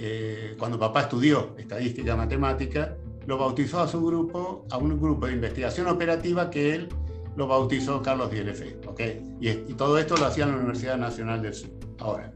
eh, 0.00 0.54
cuando 0.58 0.78
papá 0.78 1.02
estudió 1.02 1.54
estadística 1.58 2.14
matemática, 2.14 2.96
lo 3.26 3.36
bautizó 3.36 3.80
a 3.80 3.88
su 3.88 4.04
grupo, 4.04 4.64
a 4.70 4.78
un 4.78 5.00
grupo 5.00 5.26
de 5.26 5.32
investigación 5.32 5.88
operativa 5.88 6.50
que 6.50 6.74
él 6.74 6.88
lo 7.36 7.46
bautizó 7.46 8.00
Carlos 8.02 8.30
DLF. 8.30 8.86
¿okay? 8.86 9.20
Y, 9.40 9.48
y 9.48 9.74
todo 9.76 9.98
esto 9.98 10.16
lo 10.16 10.26
hacía 10.26 10.44
en 10.44 10.52
la 10.52 10.56
Universidad 10.58 10.96
Nacional 10.98 11.42
del 11.42 11.54
Sur. 11.54 11.70
Ahora, 11.98 12.32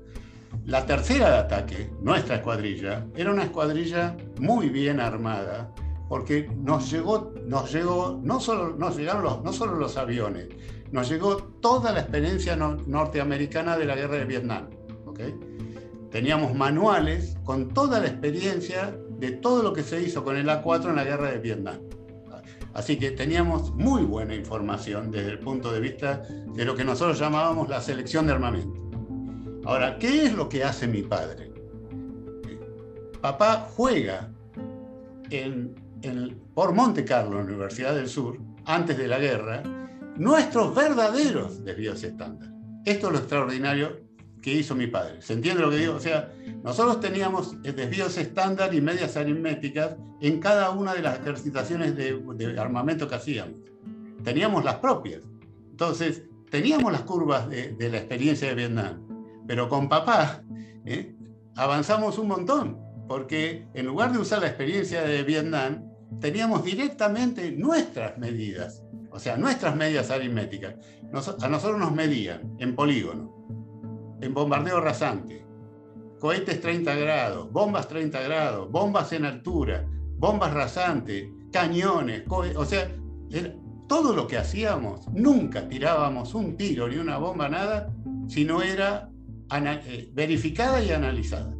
la 0.64 0.86
tercera 0.86 1.30
de 1.30 1.36
ataque, 1.38 1.90
nuestra 2.00 2.36
escuadrilla, 2.36 3.06
era 3.16 3.32
una 3.32 3.44
escuadrilla 3.44 4.16
muy 4.38 4.68
bien 4.68 5.00
armada, 5.00 5.72
porque 6.08 6.48
nos 6.56 6.90
llegó, 6.90 7.32
nos 7.46 7.72
llegó, 7.72 8.20
no 8.22 8.38
solo, 8.38 8.76
nos 8.76 8.96
llegaron 8.96 9.24
los, 9.24 9.42
no 9.42 9.52
solo 9.52 9.74
los 9.74 9.96
aviones, 9.96 10.48
nos 10.92 11.08
llegó 11.08 11.36
toda 11.36 11.92
la 11.92 12.00
experiencia 12.00 12.54
norteamericana 12.54 13.76
de 13.76 13.86
la 13.86 13.96
guerra 13.96 14.16
de 14.16 14.24
Vietnam. 14.24 14.68
¿okay? 15.06 15.34
Teníamos 16.10 16.54
manuales 16.54 17.36
con 17.44 17.70
toda 17.70 17.98
la 17.98 18.06
experiencia 18.06 18.96
de 19.18 19.32
todo 19.32 19.62
lo 19.62 19.72
que 19.72 19.82
se 19.82 20.00
hizo 20.02 20.22
con 20.22 20.36
el 20.36 20.48
A4 20.48 20.90
en 20.90 20.96
la 20.96 21.04
guerra 21.04 21.30
de 21.30 21.38
Vietnam. 21.38 21.80
Así 22.74 22.98
que 22.98 23.10
teníamos 23.10 23.74
muy 23.74 24.02
buena 24.02 24.34
información 24.34 25.10
desde 25.10 25.30
el 25.30 25.38
punto 25.38 25.72
de 25.72 25.80
vista 25.80 26.22
de 26.54 26.64
lo 26.64 26.74
que 26.74 26.84
nosotros 26.84 27.18
llamábamos 27.18 27.68
la 27.68 27.80
selección 27.80 28.26
de 28.26 28.32
armamento. 28.32 28.91
Ahora, 29.64 29.98
¿qué 29.98 30.26
es 30.26 30.32
lo 30.32 30.48
que 30.48 30.64
hace 30.64 30.86
mi 30.86 31.02
padre? 31.02 31.52
Papá 33.20 33.68
juega 33.74 34.28
por 36.54 36.72
Monte 36.74 37.04
Carlo, 37.04 37.40
en 37.40 37.46
la 37.46 37.52
Universidad 37.52 37.94
del 37.94 38.08
Sur, 38.08 38.38
antes 38.64 38.98
de 38.98 39.08
la 39.08 39.18
guerra, 39.18 39.62
nuestros 40.16 40.74
verdaderos 40.74 41.64
desvíos 41.64 42.02
estándar. 42.02 42.50
Esto 42.84 43.06
es 43.06 43.12
lo 43.12 43.18
extraordinario 43.20 44.00
que 44.42 44.52
hizo 44.52 44.74
mi 44.74 44.88
padre. 44.88 45.22
¿Se 45.22 45.34
entiende 45.34 45.62
lo 45.62 45.70
que 45.70 45.76
digo? 45.76 45.94
O 45.94 46.00
sea, 46.00 46.32
nosotros 46.64 47.00
teníamos 47.00 47.62
desvíos 47.62 48.18
estándar 48.18 48.74
y 48.74 48.80
medias 48.80 49.16
aritméticas 49.16 49.96
en 50.20 50.40
cada 50.40 50.70
una 50.70 50.94
de 50.94 51.02
las 51.02 51.20
ejercitaciones 51.20 51.96
de, 51.96 52.54
armamento 52.58 53.08
que 53.08 53.14
hacíamos. 53.14 53.60
Teníamos 54.24 54.64
las 54.64 54.76
propias. 54.76 55.22
Entonces, 55.70 56.24
teníamos 56.50 56.92
las 56.92 57.02
curvas 57.02 57.48
de, 57.48 57.88
la 57.88 57.98
experiencia 57.98 58.48
de 58.48 58.54
Vietnam, 58.54 59.06
pero 59.46 59.68
con 59.68 59.88
papá 59.88 60.42
¿eh? 60.84 61.14
avanzamos 61.56 62.18
un 62.18 62.28
montón, 62.28 62.78
porque 63.08 63.66
en 63.74 63.86
lugar 63.86 64.12
de 64.12 64.18
usar 64.18 64.40
la 64.40 64.48
experiencia 64.48 65.02
de 65.02 65.22
Vietnam, 65.22 65.88
teníamos 66.20 66.62
directamente 66.64 67.52
nuestras 67.52 68.18
medidas 68.18 68.82
O 69.10 69.18
sea, 69.18 69.36
nuestras 69.36 69.76
medias 69.76 70.10
aritméticas. 70.10 70.74
a 71.40 71.48
nosotros 71.48 71.78
nos 71.78 71.92
medían 71.92 72.56
en 72.58 72.74
polígono, 72.74 74.16
en 74.22 74.32
bombardeo 74.32 74.80
rasante, 74.80 75.44
cohetes 76.18 76.60
30 76.60 76.94
grados, 76.94 77.52
bombas 77.52 77.88
30 77.88 78.20
grados, 78.22 78.70
bombas 78.70 79.12
en 79.12 79.26
altura, 79.26 79.84
bombas 80.16 80.54
rasantes, 80.54 81.28
cañones, 81.52 82.22
o 82.28 82.64
sea, 82.64 82.88
todo 83.88 84.14
lo 84.14 84.26
que 84.26 84.38
hacíamos, 84.38 85.06
nunca 85.12 85.68
tirábamos 85.68 86.32
un 86.34 86.56
tiro 86.56 86.88
ni 86.88 86.96
una 86.96 87.18
bomba, 87.18 87.48
nada, 87.48 87.92
si 88.28 88.44
no 88.44 88.62
era 88.62 89.11
eh, 89.58 90.10
verificada 90.12 90.82
y 90.82 90.90
analizada. 90.90 91.54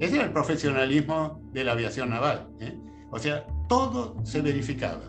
Ese 0.00 0.16
era 0.16 0.24
el 0.24 0.32
profesionalismo 0.32 1.40
de 1.52 1.64
la 1.64 1.72
aviación 1.72 2.10
naval. 2.10 2.48
¿eh? 2.60 2.76
O 3.10 3.18
sea, 3.18 3.46
todo 3.68 4.16
se 4.24 4.40
verificaba. 4.40 5.04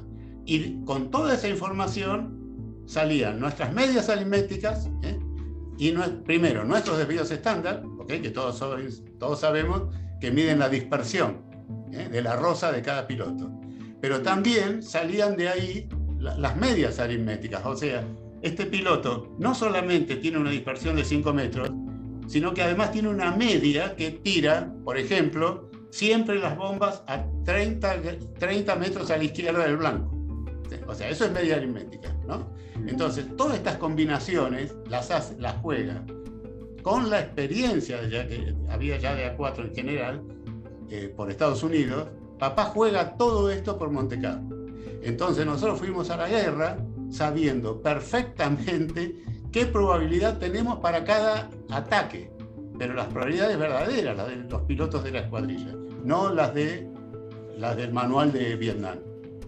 Y 0.46 0.84
con 0.84 1.12
toda 1.12 1.36
esa 1.36 1.48
información 1.48 2.84
salían 2.86 3.40
nuestras 3.40 3.74
medias 3.74 4.10
aritméticas 4.10 4.90
¿eh? 5.04 5.20
y 5.78 5.92
primero 6.26 6.66
nuestros 6.66 6.98
desvíos 6.98 7.30
estándar, 7.32 7.84
que 8.08 8.32
todos, 8.32 8.64
todos 9.20 9.40
sabemos 9.40 9.96
que 10.20 10.32
miden 10.32 10.60
la 10.60 10.70
dispersión 10.70 11.44
de 11.90 12.22
la 12.22 12.36
rosa 12.36 12.72
de 12.72 12.82
cada 12.82 13.06
piloto. 13.06 13.52
Pero 14.02 14.22
también 14.22 14.82
salían 14.82 15.38
de 15.38 15.50
ahí 15.50 15.90
las 16.20 16.56
medias 16.58 17.00
aritméticas, 17.00 17.64
o 17.66 17.76
sea, 17.76 18.04
este 18.42 18.66
piloto 18.66 19.36
no 19.38 19.54
solamente 19.54 20.16
tiene 20.16 20.38
una 20.38 20.50
dispersión 20.50 20.96
de 20.96 21.04
5 21.04 21.34
metros, 21.34 21.72
sino 22.30 22.54
que 22.54 22.62
además 22.62 22.92
tiene 22.92 23.10
una 23.10 23.32
media 23.32 23.96
que 23.96 24.12
tira, 24.12 24.72
por 24.86 25.00
ejemplo, 25.00 25.68
siempre 25.90 26.38
las 26.38 26.56
bombas 26.56 27.02
a 27.08 27.26
30, 27.44 28.02
30 28.38 28.76
metros 28.76 29.10
a 29.10 29.18
la 29.18 29.24
izquierda 29.24 29.64
del 29.66 29.78
blanco. 29.78 30.16
O 30.88 30.94
sea, 30.94 31.10
eso 31.10 31.26
es 31.26 31.32
media 31.32 31.56
aritmética, 31.56 32.16
¿no? 32.28 32.54
Entonces, 32.86 33.36
todas 33.36 33.58
estas 33.58 33.78
combinaciones 33.78 34.76
las, 34.88 35.10
hace, 35.10 35.38
las 35.40 35.56
juega 35.58 36.06
con 36.84 37.10
la 37.10 37.20
experiencia 37.20 38.08
ya 38.08 38.28
que 38.28 38.54
había 38.70 38.98
ya 38.98 39.16
de 39.16 39.36
A4 39.36 39.66
en 39.68 39.76
general 39.76 40.24
eh, 40.92 41.12
por 41.18 41.32
Estados 41.32 41.64
Unidos. 41.64 42.10
Papá 42.38 42.66
juega 42.66 43.18
todo 43.18 43.50
esto 43.50 43.80
por 43.80 43.90
Monte 43.90 44.22
Carlo. 44.22 44.68
Entonces, 45.02 45.48
nosotros 45.48 45.80
fuimos 45.80 46.12
a 46.12 46.18
la 46.18 46.30
guerra 46.30 46.78
sabiendo 47.10 47.82
perfectamente 47.82 49.24
qué 49.52 49.66
probabilidad 49.66 50.38
tenemos 50.38 50.80
para 50.80 51.04
cada 51.04 51.50
ataque, 51.70 52.32
pero 52.78 52.94
las 52.94 53.08
probabilidades 53.08 53.58
verdaderas, 53.58 54.18
las 54.18 54.28
de 54.28 54.36
los 54.38 54.62
pilotos 54.64 55.04
de 55.04 55.12
la 55.12 55.20
escuadrilla, 55.20 55.74
no 56.04 56.34
las 56.34 56.54
de 56.54 56.88
las 57.58 57.76
del 57.76 57.92
manual 57.92 58.32
de 58.32 58.56
Vietnam. 58.56 59.00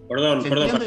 Perdón, 0.08 0.42
perdón, 0.42 0.80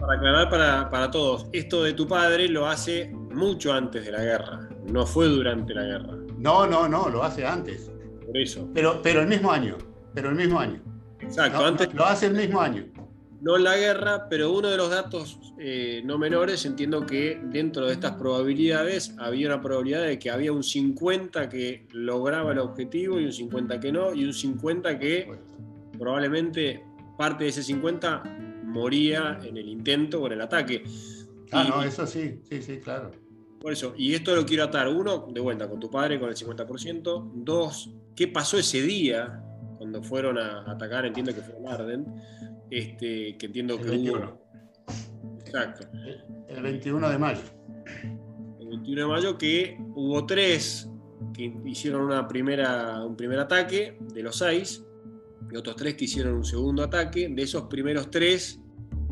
para 0.00 0.14
aclarar, 0.14 0.50
para, 0.50 0.90
para, 0.90 1.10
todos, 1.10 1.46
esto 1.52 1.84
de 1.84 1.92
tu 1.92 2.08
padre 2.08 2.48
lo 2.48 2.66
hace 2.66 3.12
mucho 3.12 3.72
antes 3.72 4.04
de 4.04 4.10
la 4.10 4.22
guerra, 4.22 4.68
no 4.86 5.06
fue 5.06 5.28
durante 5.28 5.74
la 5.74 5.84
guerra. 5.84 6.14
No, 6.38 6.66
no, 6.66 6.88
no, 6.88 7.08
lo 7.08 7.22
hace 7.22 7.46
antes. 7.46 7.90
Por 8.26 8.36
eso. 8.36 8.68
Pero, 8.74 9.00
pero 9.02 9.20
el 9.20 9.28
mismo 9.28 9.52
año, 9.52 9.78
pero 10.12 10.30
el 10.30 10.34
mismo 10.34 10.58
año. 10.58 10.82
Exacto, 11.20 11.64
antes. 11.64 11.94
Lo 11.94 12.04
hace 12.04 12.26
el 12.26 12.34
mismo 12.34 12.60
año 12.60 12.84
no 13.44 13.58
en 13.58 13.64
la 13.64 13.76
guerra, 13.76 14.26
pero 14.30 14.50
uno 14.52 14.70
de 14.70 14.78
los 14.78 14.88
datos 14.88 15.38
eh, 15.58 16.00
no 16.02 16.16
menores, 16.16 16.64
entiendo 16.64 17.04
que 17.04 17.38
dentro 17.44 17.86
de 17.86 17.92
estas 17.92 18.12
probabilidades 18.12 19.14
había 19.18 19.48
una 19.48 19.60
probabilidad 19.60 20.02
de 20.02 20.18
que 20.18 20.30
había 20.30 20.50
un 20.50 20.64
50 20.64 21.50
que 21.50 21.86
lograba 21.92 22.52
el 22.52 22.58
objetivo 22.58 23.20
y 23.20 23.26
un 23.26 23.32
50 23.34 23.80
que 23.80 23.92
no, 23.92 24.14
y 24.14 24.24
un 24.24 24.32
50 24.32 24.98
que 24.98 25.30
probablemente 25.98 26.82
parte 27.18 27.44
de 27.44 27.50
ese 27.50 27.62
50 27.62 28.22
moría 28.64 29.38
en 29.44 29.58
el 29.58 29.68
intento 29.68 30.22
o 30.22 30.26
en 30.26 30.32
el 30.32 30.40
ataque. 30.40 30.82
Ah, 31.52 31.66
no, 31.68 31.82
eso 31.82 32.06
sí, 32.06 32.40
sí, 32.48 32.62
sí, 32.62 32.78
claro. 32.78 33.10
Por 33.60 33.74
eso, 33.74 33.94
y 33.98 34.14
esto 34.14 34.34
lo 34.34 34.46
quiero 34.46 34.64
atar. 34.64 34.88
Uno, 34.88 35.28
de 35.30 35.40
vuelta, 35.40 35.68
con 35.68 35.78
tu 35.78 35.90
padre 35.90 36.18
con 36.18 36.30
el 36.30 36.34
50%. 36.34 37.30
Dos, 37.34 37.90
¿qué 38.16 38.26
pasó 38.26 38.58
ese 38.58 38.80
día 38.80 39.42
cuando 39.76 40.02
fueron 40.02 40.38
a 40.38 40.70
atacar? 40.70 41.04
Entiendo 41.04 41.34
que 41.34 41.42
fue 41.42 41.56
en 41.58 41.68
Arden 41.68 42.06
este, 42.78 43.36
que 43.36 43.46
entiendo 43.46 43.78
que 43.80 43.90
hubo. 43.90 44.40
Exacto. 45.40 45.86
El 46.48 46.62
21 46.62 47.10
de 47.10 47.18
mayo. 47.18 47.42
El 48.60 48.68
21 48.68 49.00
de 49.00 49.06
mayo 49.06 49.38
que 49.38 49.78
hubo 49.94 50.26
tres 50.26 50.90
que 51.32 51.52
hicieron 51.64 52.02
una 52.02 52.26
primera, 52.26 53.04
un 53.04 53.16
primer 53.16 53.38
ataque 53.38 53.98
de 54.12 54.22
los 54.22 54.36
seis 54.36 54.84
y 55.52 55.56
otros 55.56 55.76
tres 55.76 55.94
que 55.94 56.04
hicieron 56.04 56.34
un 56.34 56.44
segundo 56.44 56.82
ataque. 56.82 57.28
De 57.28 57.42
esos 57.42 57.64
primeros 57.64 58.10
tres, 58.10 58.60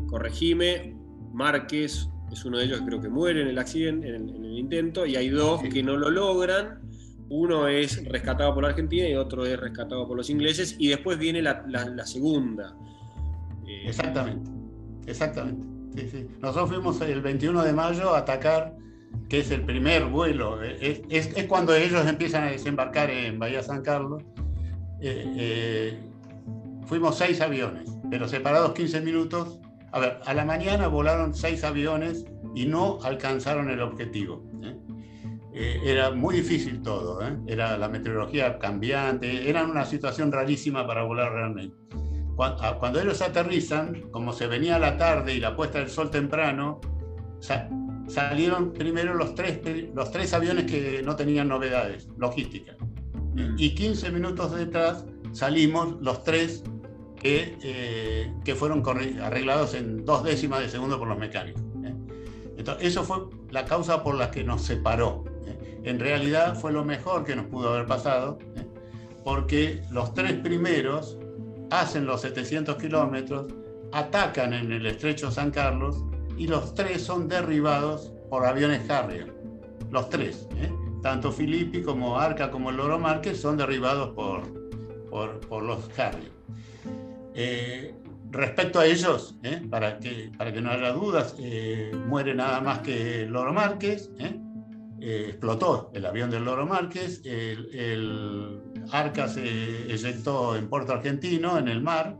corregime, 0.07 0.95
Márquez 1.33 2.07
es 2.31 2.45
uno 2.45 2.57
de 2.57 2.65
ellos 2.65 2.79
que 2.79 2.85
creo 2.85 3.01
que 3.01 3.09
muere 3.09 3.41
en 3.41 3.47
el 3.47 3.59
accidente, 3.59 4.07
en 4.07 4.29
el, 4.29 4.57
intento, 4.57 5.05
y 5.05 5.15
hay 5.15 5.29
dos 5.29 5.61
que 5.61 5.83
no 5.83 5.97
lo 5.97 6.09
logran. 6.09 6.81
Uno 7.29 7.67
es 7.67 8.03
rescatado 8.05 8.53
por 8.53 8.65
Argentina 8.65 9.07
y 9.07 9.15
otro 9.15 9.45
es 9.45 9.59
rescatado 9.59 10.07
por 10.07 10.17
los 10.17 10.29
ingleses, 10.29 10.75
y 10.79 10.89
después 10.89 11.17
viene 11.17 11.41
la, 11.41 11.63
la 11.67 12.05
segunda, 12.05 12.75
Exactamente, 13.85 14.49
exactamente. 15.07 15.73
Nosotros 16.41 16.69
fuimos 16.69 17.01
el 17.01 17.21
21 17.21 17.63
de 17.63 17.73
mayo 17.73 18.15
a 18.15 18.19
atacar, 18.19 18.75
que 19.29 19.39
es 19.39 19.51
el 19.51 19.61
primer 19.61 20.05
vuelo, 20.05 20.61
es, 20.63 21.01
cuando 21.47 21.75
ellos 21.75 22.05
empiezan 22.07 22.43
a 22.45 22.51
desembarcar 22.51 23.09
en 23.09 23.39
Bahía 23.39 23.61
San 23.61 23.81
Carlos. 23.83 24.23
Eh, 25.01 25.25
eh, 25.37 25.99
fuimos 26.85 27.17
seis 27.17 27.41
aviones, 27.41 27.89
pero 28.09 28.27
separados 28.27 28.73
15 28.73 29.01
minutos. 29.01 29.59
A 29.91 29.99
ver, 29.99 30.19
a 30.25 30.33
la 30.33 30.45
mañana 30.45 30.87
volaron 30.87 31.35
seis 31.35 31.63
aviones 31.63 32.25
y 32.55 32.65
no 32.65 32.99
alcanzaron 33.03 33.69
el 33.69 33.81
objetivo. 33.81 34.43
¿eh? 34.63 34.79
era 35.85 36.09
muy 36.09 36.37
difícil 36.37 36.81
todo, 36.81 37.19
era 37.45 37.77
la 37.77 37.87
meteorología 37.87 38.57
cambiante, 38.57 39.47
era 39.47 39.63
una 39.63 39.85
situación 39.85 40.31
rarísima 40.31 40.87
para 40.87 41.03
volar 41.03 41.31
realmente. 41.31 41.75
Ah, 42.39 42.77
cuando 42.79 42.99
ellos 42.99 43.21
aterrizan, 43.21 44.09
como 44.11 44.33
se 44.33 44.47
venía 44.47 44.79
la 44.79 44.97
tarde 44.97 45.35
y 45.35 45.39
la 45.39 45.55
puesta 45.55 45.79
del 45.79 45.89
sol 45.89 46.09
temprano, 46.09 46.81
salieron 48.07 48.73
primero 48.73 49.13
los 49.13 49.35
tres, 49.35 49.59
los 49.93 50.11
tres 50.11 50.33
aviones 50.33 50.69
que 50.69 51.01
no 51.03 51.15
tenían 51.15 51.47
novedades, 51.47 52.07
logística. 52.17 52.75
Mm. 53.33 53.55
Y 53.57 53.75
15 53.75 54.11
minutos 54.11 54.55
detrás 54.55 55.05
salimos 55.31 55.95
los 56.01 56.23
tres 56.23 56.63
que, 57.19 57.57
eh, 57.61 58.33
que 58.43 58.55
fueron 58.55 58.83
arreglados 59.21 59.73
en 59.75 60.03
dos 60.03 60.23
décimas 60.23 60.59
de 60.61 60.69
segundo 60.69 60.97
por 60.99 61.07
los 61.07 61.17
mecánicos. 61.17 61.61
¿eh? 61.85 61.93
Entonces, 62.57 62.87
eso 62.87 63.03
fue 63.03 63.17
la 63.51 63.65
causa 63.65 64.03
por 64.03 64.15
la 64.15 64.31
que 64.31 64.43
nos 64.43 64.63
separó. 64.63 65.23
¿eh? 65.45 65.81
En 65.83 65.99
realidad 65.99 66.55
fue 66.59 66.71
lo 66.71 66.83
mejor 66.83 67.23
que 67.23 67.35
nos 67.35 67.45
pudo 67.45 67.69
haber 67.73 67.85
pasado, 67.85 68.39
porque 69.23 69.81
los 69.91 70.13
tres 70.13 70.33
primeros 70.33 71.17
hacen 71.79 72.05
los 72.05 72.21
700 72.21 72.75
kilómetros, 72.77 73.47
atacan 73.91 74.53
en 74.53 74.71
el 74.71 74.85
estrecho 74.85 75.31
San 75.31 75.51
Carlos 75.51 76.03
y 76.37 76.47
los 76.47 76.73
tres 76.75 77.01
son 77.03 77.27
derribados 77.27 78.13
por 78.29 78.45
aviones 78.45 78.87
Harrier. 78.89 79.33
Los 79.91 80.09
tres, 80.09 80.47
¿eh? 80.55 80.71
tanto 81.01 81.31
Filippi 81.31 81.81
como 81.81 82.19
Arca 82.19 82.49
como 82.51 82.71
Loro 82.71 82.99
Márquez 82.99 83.39
son 83.41 83.57
derribados 83.57 84.09
por, 84.11 84.43
por, 85.09 85.63
los 85.63 85.89
Harrier. 85.97 86.31
Eh, 87.35 87.95
respecto 88.29 88.79
a 88.79 88.85
ellos, 88.85 89.35
¿eh? 89.43 89.61
para, 89.69 89.99
que, 89.99 90.31
para 90.37 90.53
que 90.53 90.61
no 90.61 90.71
haya 90.71 90.91
dudas, 90.91 91.35
muere 92.07 92.33
nada 92.35 92.61
más 92.61 92.79
que 92.79 93.25
Loro 93.27 93.53
Márquez, 93.53 94.11
explotó 95.03 95.91
el 95.93 96.05
avión 96.05 96.29
del 96.29 96.45
Loro 96.45 96.65
Márquez, 96.65 97.21
el 97.25 98.61
Arca 98.91 99.27
se 99.27 99.91
eyectó 99.91 100.55
en 100.55 100.69
Puerto 100.69 100.93
Argentino, 100.93 101.57
en 101.57 101.67
el 101.67 101.81
mar, 101.81 102.17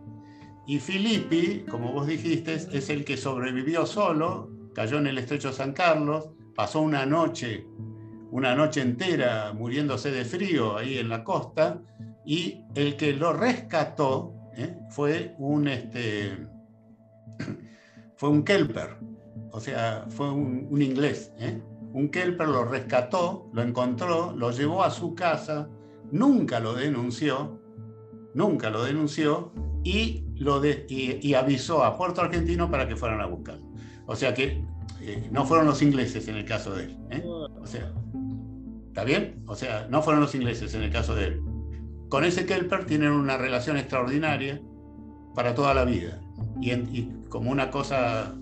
y 0.65 0.79
Filippi, 0.79 1.65
como 1.69 1.91
vos 1.91 2.07
dijiste, 2.07 2.53
es 2.53 2.89
el 2.89 3.03
que 3.03 3.17
sobrevivió 3.17 3.86
solo, 3.86 4.49
cayó 4.73 4.97
en 4.97 5.07
el 5.07 5.17
estrecho 5.17 5.51
San 5.51 5.73
Carlos, 5.73 6.29
pasó 6.55 6.81
una 6.81 7.05
noche, 7.05 7.65
una 8.31 8.55
noche 8.55 8.81
entera 8.81 9.53
muriéndose 9.53 10.11
de 10.11 10.23
frío 10.23 10.77
ahí 10.77 10.97
en 10.97 11.09
la 11.09 11.23
costa, 11.23 11.81
y 12.25 12.61
el 12.75 12.95
que 12.95 13.13
lo 13.13 13.34
rescató 13.34 14.34
¿eh? 14.55 14.77
fue 14.89 15.36
un 15.38 15.67
este, 15.67 16.38
fue 18.15 18.29
un 18.29 18.43
Kelper, 18.43 18.97
o 19.51 19.59
sea, 19.59 20.05
fue 20.09 20.31
un, 20.31 20.81
inglés. 20.81 21.34
¿eh? 21.39 21.61
Un 21.94 22.10
Kelper 22.10 22.48
lo 22.48 22.66
rescató, 22.66 23.50
lo 23.54 23.62
encontró, 23.62 24.34
lo 24.36 24.52
llevó 24.52 24.84
a 24.84 24.89
su 24.89 25.14
casa, 25.14 25.70
nunca 26.12 26.60
lo 26.60 26.74
denunció, 26.74 27.60
nunca 28.34 28.72
lo 28.72 28.84
denunció 28.84 29.52
y, 29.84 30.26
lo 30.38 30.60
y, 30.66 31.34
avisó 31.36 31.84
a 31.84 31.96
Puerto 31.96 32.22
Argentino 32.22 32.70
para 32.72 32.88
que 32.88 32.96
fueran 32.96 33.22
a 33.22 33.28
buscarlo. 33.28 33.64
O 34.08 34.16
sea 34.16 34.34
que 34.34 34.66
eh, 35.02 35.30
no 35.32 35.46
fueron 35.46 35.68
los 35.68 35.84
ingleses 35.84 36.28
en 36.28 36.36
el 36.38 36.46
caso 36.46 36.74
de 36.74 36.86
él. 36.86 36.98
¿eh? 37.12 37.22
O 37.24 37.68
sea, 37.68 37.94
¿está 38.88 39.04
bien? 39.04 39.44
O 39.46 39.56
sea, 39.56 39.88
no 39.88 40.02
fueron 40.02 40.22
los 40.22 40.34
ingleses 40.34 40.74
en 40.74 40.82
el 40.82 40.91
caso 40.91 41.14
de 41.14 41.26
él. 41.26 41.41
Con 42.10 42.26
ese 42.26 42.48
Kelper 42.48 42.86
tienen 42.86 43.12
una 43.12 43.38
relación 43.38 43.78
extraordinaria 43.78 44.60
para 45.36 45.54
toda 45.54 45.76
la 45.76 45.86
vida. 45.86 46.20
Y, 46.60 46.72
y 46.72 47.12
como 47.30 47.52
una 47.52 47.70
cosa 47.70 48.34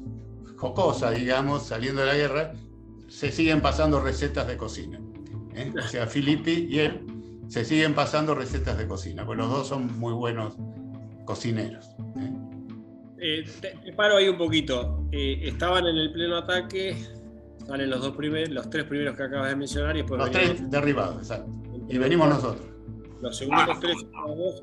jocosa, 0.58 1.12
digamos, 1.12 1.68
saliendo 1.68 2.02
de 2.02 2.08
la 2.08 2.16
guerra, 2.16 2.54
se 3.12 3.30
siguen 3.30 3.62
pasando 3.62 4.00
recetas 4.00 4.48
de 4.48 4.56
cocina. 4.56 5.00
¿eh? 5.54 5.72
O 5.78 5.88
sea, 5.88 6.08
Filippi 6.08 6.68
y 6.70 6.80
él 6.80 7.06
se 7.50 7.66
siguen 7.66 7.94
pasando 7.94 8.34
recetas 8.34 8.78
de 8.78 8.88
cocina, 8.88 9.26
pues 9.26 9.38
los 9.38 9.50
dos 9.50 9.68
son 9.68 10.00
muy 10.00 10.14
buenos 10.14 10.56
cocineros. 11.26 11.90
¿eh? 12.18 12.32
Eh, 13.20 13.46
te, 13.60 13.94
paro 13.94 14.16
ahí 14.16 14.30
un 14.30 14.38
poquito. 14.38 15.06
estaban 15.12 15.86
en 15.88 15.98
el 15.98 16.14
pleno 16.14 16.38
ataque, 16.38 16.96
salen 17.68 17.90
los 17.90 18.02
dos 18.02 18.16
primeros, 18.16 18.50
los 18.50 18.70
tres 18.70 18.86
primeros 18.86 19.18
que 19.18 19.24
acabas 19.24 19.50
de 19.50 19.56
mencionar 19.58 19.96
y 19.98 20.00
después 20.00 20.18
los 20.18 20.32
tres 20.32 20.72
derribados, 20.72 21.18
exacto. 21.18 21.52
Y 21.90 21.98
venimos 21.98 22.30
nosotros. 22.30 22.66
Los 23.22 23.38
segundos 23.38 23.78
tres. 23.82 23.98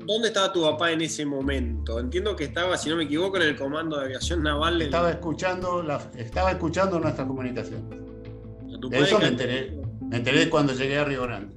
¿Dónde 0.05 0.29
estaba 0.29 0.51
tu 0.51 0.63
papá 0.63 0.91
en 0.91 1.01
ese 1.01 1.23
momento? 1.23 1.99
Entiendo 1.99 2.35
que 2.35 2.45
estaba, 2.45 2.75
si 2.77 2.89
no 2.89 2.95
me 2.95 3.03
equivoco, 3.03 3.37
en 3.37 3.43
el 3.43 3.55
comando 3.55 3.97
de 3.97 4.05
aviación 4.05 4.41
naval. 4.41 4.81
Estaba 4.81 5.11
escuchando, 5.11 5.83
la, 5.83 6.01
estaba 6.17 6.51
escuchando 6.51 6.99
nuestra 6.99 7.25
comunicación. 7.25 8.08
De 8.87 8.99
eso 8.99 9.19
me 9.19 9.27
enteré, 9.27 9.77
me 10.01 10.17
enteré 10.17 10.49
cuando 10.49 10.73
llegué 10.73 10.97
a 10.97 11.05
Río 11.05 11.23
Grande. 11.23 11.55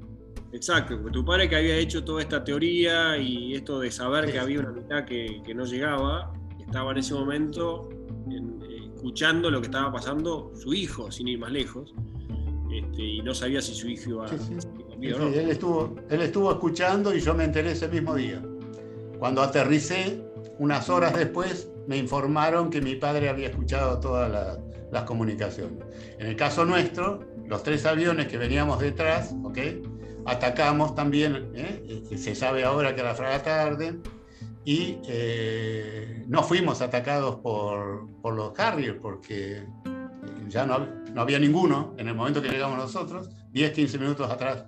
Exacto, 0.52 0.96
porque 0.96 1.12
tu 1.12 1.24
padre 1.24 1.48
que 1.48 1.56
había 1.56 1.76
hecho 1.76 2.04
toda 2.04 2.20
esta 2.20 2.44
teoría 2.44 3.16
y 3.16 3.54
esto 3.54 3.80
de 3.80 3.90
saber 3.90 4.30
que 4.30 4.38
había 4.38 4.60
una 4.60 4.70
mitad 4.72 5.04
que, 5.04 5.40
no 5.54 5.64
llegaba, 5.64 6.32
estaba 6.60 6.92
en 6.92 6.98
ese 6.98 7.14
momento 7.14 7.88
escuchando 8.94 9.50
lo 9.50 9.60
que 9.60 9.66
estaba 9.66 9.90
pasando 9.92 10.52
su 10.54 10.74
hijo, 10.74 11.10
sin 11.10 11.28
ir 11.28 11.38
más 11.38 11.52
lejos, 11.52 11.94
este, 12.70 13.02
y 13.02 13.22
no 13.22 13.34
sabía 13.34 13.60
si 13.62 13.74
su 13.74 13.88
hijo 13.88 14.10
iba, 14.10 14.26
él, 15.00 15.50
estuvo, 15.50 15.96
él 16.08 16.22
estuvo 16.22 16.52
escuchando 16.52 17.14
y 17.14 17.20
yo 17.20 17.34
me 17.34 17.44
enteré 17.44 17.72
ese 17.72 17.88
mismo 17.88 18.14
día. 18.14 18.40
Cuando 19.18 19.42
aterricé, 19.42 20.22
unas 20.58 20.88
horas 20.88 21.16
después, 21.16 21.70
me 21.86 21.96
informaron 21.96 22.70
que 22.70 22.80
mi 22.80 22.94
padre 22.94 23.28
había 23.28 23.48
escuchado 23.48 23.98
todas 24.00 24.58
las 24.92 25.04
comunicaciones. 25.04 25.84
En 26.18 26.28
el 26.28 26.36
caso 26.36 26.64
nuestro, 26.64 27.26
los 27.46 27.62
tres 27.62 27.84
aviones 27.86 28.28
que 28.28 28.38
veníamos 28.38 28.78
detrás, 28.78 29.34
atacamos 30.26 30.94
también, 30.94 31.50
¿eh? 31.54 32.04
se 32.16 32.34
sabe 32.34 32.62
ahora 32.62 32.94
que 32.94 33.02
la 33.02 33.14
fragata 33.14 33.62
arde, 33.62 33.98
y 34.64 34.98
eh, 35.08 36.24
no 36.28 36.44
fuimos 36.44 36.82
atacados 36.82 37.36
por, 37.36 38.06
por 38.20 38.34
los 38.34 38.56
Harriers 38.56 38.98
porque 39.02 39.66
ya 40.46 40.64
no, 40.66 40.86
no, 41.12 41.20
había 41.20 41.40
ninguno 41.40 41.94
en 41.98 42.06
el 42.06 42.14
momento 42.14 42.40
que 42.40 42.48
llegamos 42.48 42.76
nosotros, 42.78 43.30
10, 43.50 43.72
15 43.72 43.98
minutos 43.98 44.30
atrás 44.30 44.66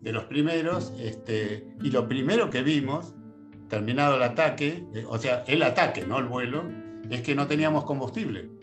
de 0.00 0.12
los 0.12 0.24
primeros, 0.24 0.94
este, 0.98 1.68
y 1.82 1.90
lo 1.90 2.08
primero 2.08 2.48
que 2.48 2.62
vimos, 2.62 3.14
terminado 3.68 4.16
el 4.16 4.22
ataque, 4.22 4.86
eh, 4.94 5.04
o 5.06 5.18
sea, 5.18 5.42
el 5.48 5.62
ataque, 5.62 6.06
no 6.06 6.18
el 6.18 6.26
vuelo, 6.26 6.64
es 7.10 7.20
que 7.22 7.34
no 7.34 7.46
teníamos 7.46 7.84
combustible. 7.84 8.55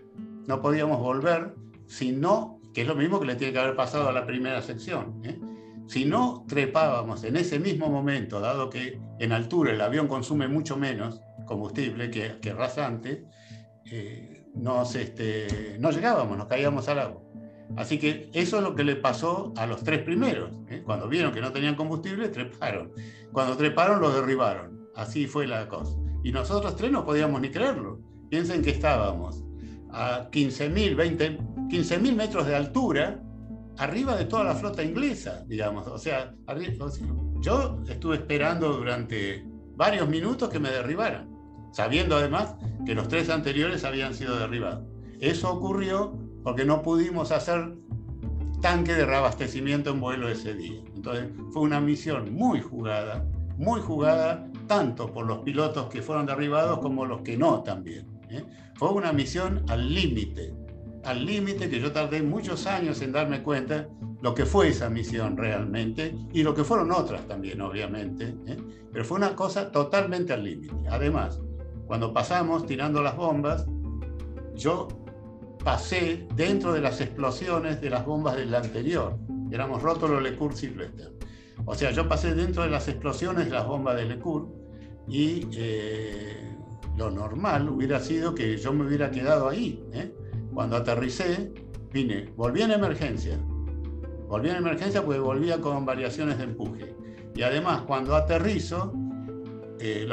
No 0.47 0.61
podíamos 0.61 0.99
volver 0.99 1.53
si 1.87 2.11
no, 2.11 2.59
que 2.73 2.81
es 2.81 2.87
lo 2.87 2.95
mismo 2.95 3.19
que 3.19 3.25
le 3.25 3.35
tiene 3.35 3.53
que 3.53 3.59
haber 3.59 3.75
pasado 3.75 4.09
a 4.09 4.11
la 4.11 4.25
primera 4.25 4.61
sección. 4.61 5.21
¿eh? 5.23 5.39
Si 5.87 6.05
no 6.05 6.45
trepábamos 6.47 7.23
en 7.23 7.35
ese 7.35 7.59
mismo 7.59 7.89
momento, 7.89 8.39
dado 8.39 8.69
que 8.69 8.99
en 9.19 9.31
altura 9.31 9.71
el 9.71 9.81
avión 9.81 10.07
consume 10.07 10.47
mucho 10.47 10.77
menos 10.77 11.21
combustible 11.45 12.09
que, 12.09 12.39
que 12.41 12.53
rasante, 12.53 13.25
eh, 13.85 14.47
este, 14.95 15.77
no 15.79 15.91
llegábamos, 15.91 16.37
nos 16.37 16.47
caíamos 16.47 16.87
al 16.87 16.99
agua. 16.99 17.21
Así 17.75 17.97
que 17.97 18.29
eso 18.33 18.57
es 18.57 18.63
lo 18.63 18.75
que 18.75 18.83
le 18.83 18.95
pasó 18.95 19.53
a 19.57 19.65
los 19.65 19.83
tres 19.83 20.03
primeros. 20.03 20.51
¿eh? 20.69 20.83
Cuando 20.85 21.07
vieron 21.07 21.33
que 21.33 21.41
no 21.41 21.51
tenían 21.51 21.75
combustible, 21.75 22.29
treparon. 22.29 22.91
Cuando 23.31 23.57
treparon, 23.57 23.99
los 23.99 24.13
derribaron. 24.13 24.87
Así 24.95 25.25
fue 25.27 25.47
la 25.47 25.67
cosa. 25.67 25.97
Y 26.23 26.31
nosotros 26.31 26.75
tres 26.75 26.91
no 26.91 27.03
podíamos 27.03 27.41
ni 27.41 27.49
creerlo. 27.49 27.99
Piensen 28.29 28.61
que 28.61 28.69
estábamos 28.69 29.42
a 29.93 30.29
15.000, 30.31 30.95
20, 30.95 31.37
15.000 31.69 32.15
metros 32.15 32.45
de 32.47 32.55
altura, 32.55 33.21
arriba 33.77 34.15
de 34.15 34.25
toda 34.25 34.43
la 34.43 34.55
flota 34.55 34.83
inglesa, 34.83 35.43
digamos. 35.47 35.87
O 35.87 35.97
sea, 35.97 36.33
yo 37.41 37.79
estuve 37.87 38.15
esperando 38.15 38.73
durante 38.73 39.45
varios 39.75 40.07
minutos 40.07 40.49
que 40.49 40.59
me 40.59 40.69
derribaran, 40.69 41.29
sabiendo 41.71 42.17
además 42.17 42.55
que 42.85 42.95
los 42.95 43.07
tres 43.07 43.29
anteriores 43.29 43.83
habían 43.83 44.13
sido 44.13 44.37
derribados. 44.37 44.85
Eso 45.19 45.51
ocurrió 45.51 46.17
porque 46.43 46.65
no 46.65 46.81
pudimos 46.81 47.31
hacer 47.31 47.75
tanque 48.61 48.93
de 48.93 49.05
reabastecimiento 49.05 49.91
en 49.91 49.99
vuelo 49.99 50.29
ese 50.29 50.53
día. 50.53 50.81
Entonces 50.95 51.29
fue 51.51 51.63
una 51.63 51.79
misión 51.79 52.33
muy 52.33 52.61
jugada, 52.61 53.25
muy 53.57 53.81
jugada 53.81 54.49
tanto 54.67 55.11
por 55.11 55.25
los 55.25 55.39
pilotos 55.39 55.87
que 55.87 56.01
fueron 56.01 56.25
derribados 56.25 56.79
como 56.79 57.05
los 57.05 57.21
que 57.21 57.37
no 57.37 57.61
también. 57.63 58.12
¿Eh? 58.33 58.45
Fue 58.75 58.89
una 58.89 59.13
misión 59.13 59.63
al 59.69 59.93
límite, 59.93 60.53
al 61.03 61.25
límite 61.25 61.69
que 61.69 61.79
yo 61.79 61.91
tardé 61.91 62.21
muchos 62.21 62.65
años 62.65 63.01
en 63.01 63.11
darme 63.11 63.43
cuenta 63.43 63.87
lo 64.21 64.33
que 64.33 64.45
fue 64.45 64.69
esa 64.69 64.89
misión 64.89 65.35
realmente 65.35 66.15
y 66.31 66.43
lo 66.43 66.53
que 66.53 66.63
fueron 66.63 66.91
otras 66.91 67.27
también, 67.27 67.59
obviamente. 67.61 68.35
¿eh? 68.47 68.57
Pero 68.91 69.03
fue 69.03 69.17
una 69.17 69.35
cosa 69.35 69.71
totalmente 69.71 70.31
al 70.31 70.43
límite. 70.43 70.73
Además, 70.89 71.41
cuando 71.87 72.13
pasamos 72.13 72.65
tirando 72.65 73.01
las 73.01 73.17
bombas, 73.17 73.65
yo 74.55 74.87
pasé 75.63 76.25
dentro 76.35 76.73
de 76.73 76.81
las 76.81 77.01
explosiones 77.01 77.81
de 77.81 77.89
las 77.89 78.05
bombas 78.05 78.37
del 78.37 78.55
anterior. 78.55 79.17
Éramos 79.51 79.81
Rótolo, 79.81 80.19
Lecourt, 80.19 80.55
Silvester. 80.55 81.11
O 81.65 81.75
sea, 81.75 81.91
yo 81.91 82.07
pasé 82.07 82.33
dentro 82.33 82.63
de 82.63 82.69
las 82.69 82.87
explosiones 82.87 83.45
de 83.45 83.51
las 83.51 83.67
bombas 83.67 83.95
de 83.95 84.05
Lecourt 84.05 84.47
y 85.07 85.47
eh, 85.53 86.52
lo 86.97 87.11
normal 87.11 87.69
hubiera 87.69 87.99
sido 87.99 88.35
que 88.35 88.57
yo 88.57 88.73
me 88.73 88.85
hubiera 88.85 89.11
quedado 89.11 89.49
ahí. 89.49 89.83
¿eh? 89.93 90.13
Cuando 90.53 90.77
aterricé, 90.77 91.53
vine, 91.91 92.31
volví 92.35 92.61
en 92.61 92.71
emergencia. 92.71 93.37
Volví 94.27 94.49
en 94.49 94.57
emergencia 94.57 95.03
porque 95.03 95.19
volvía 95.19 95.59
con 95.59 95.85
variaciones 95.85 96.37
de 96.37 96.45
empuje. 96.45 96.95
Y 97.35 97.41
además, 97.41 97.81
cuando 97.81 98.15
aterrizo, 98.15 98.93
eh, 99.79 100.07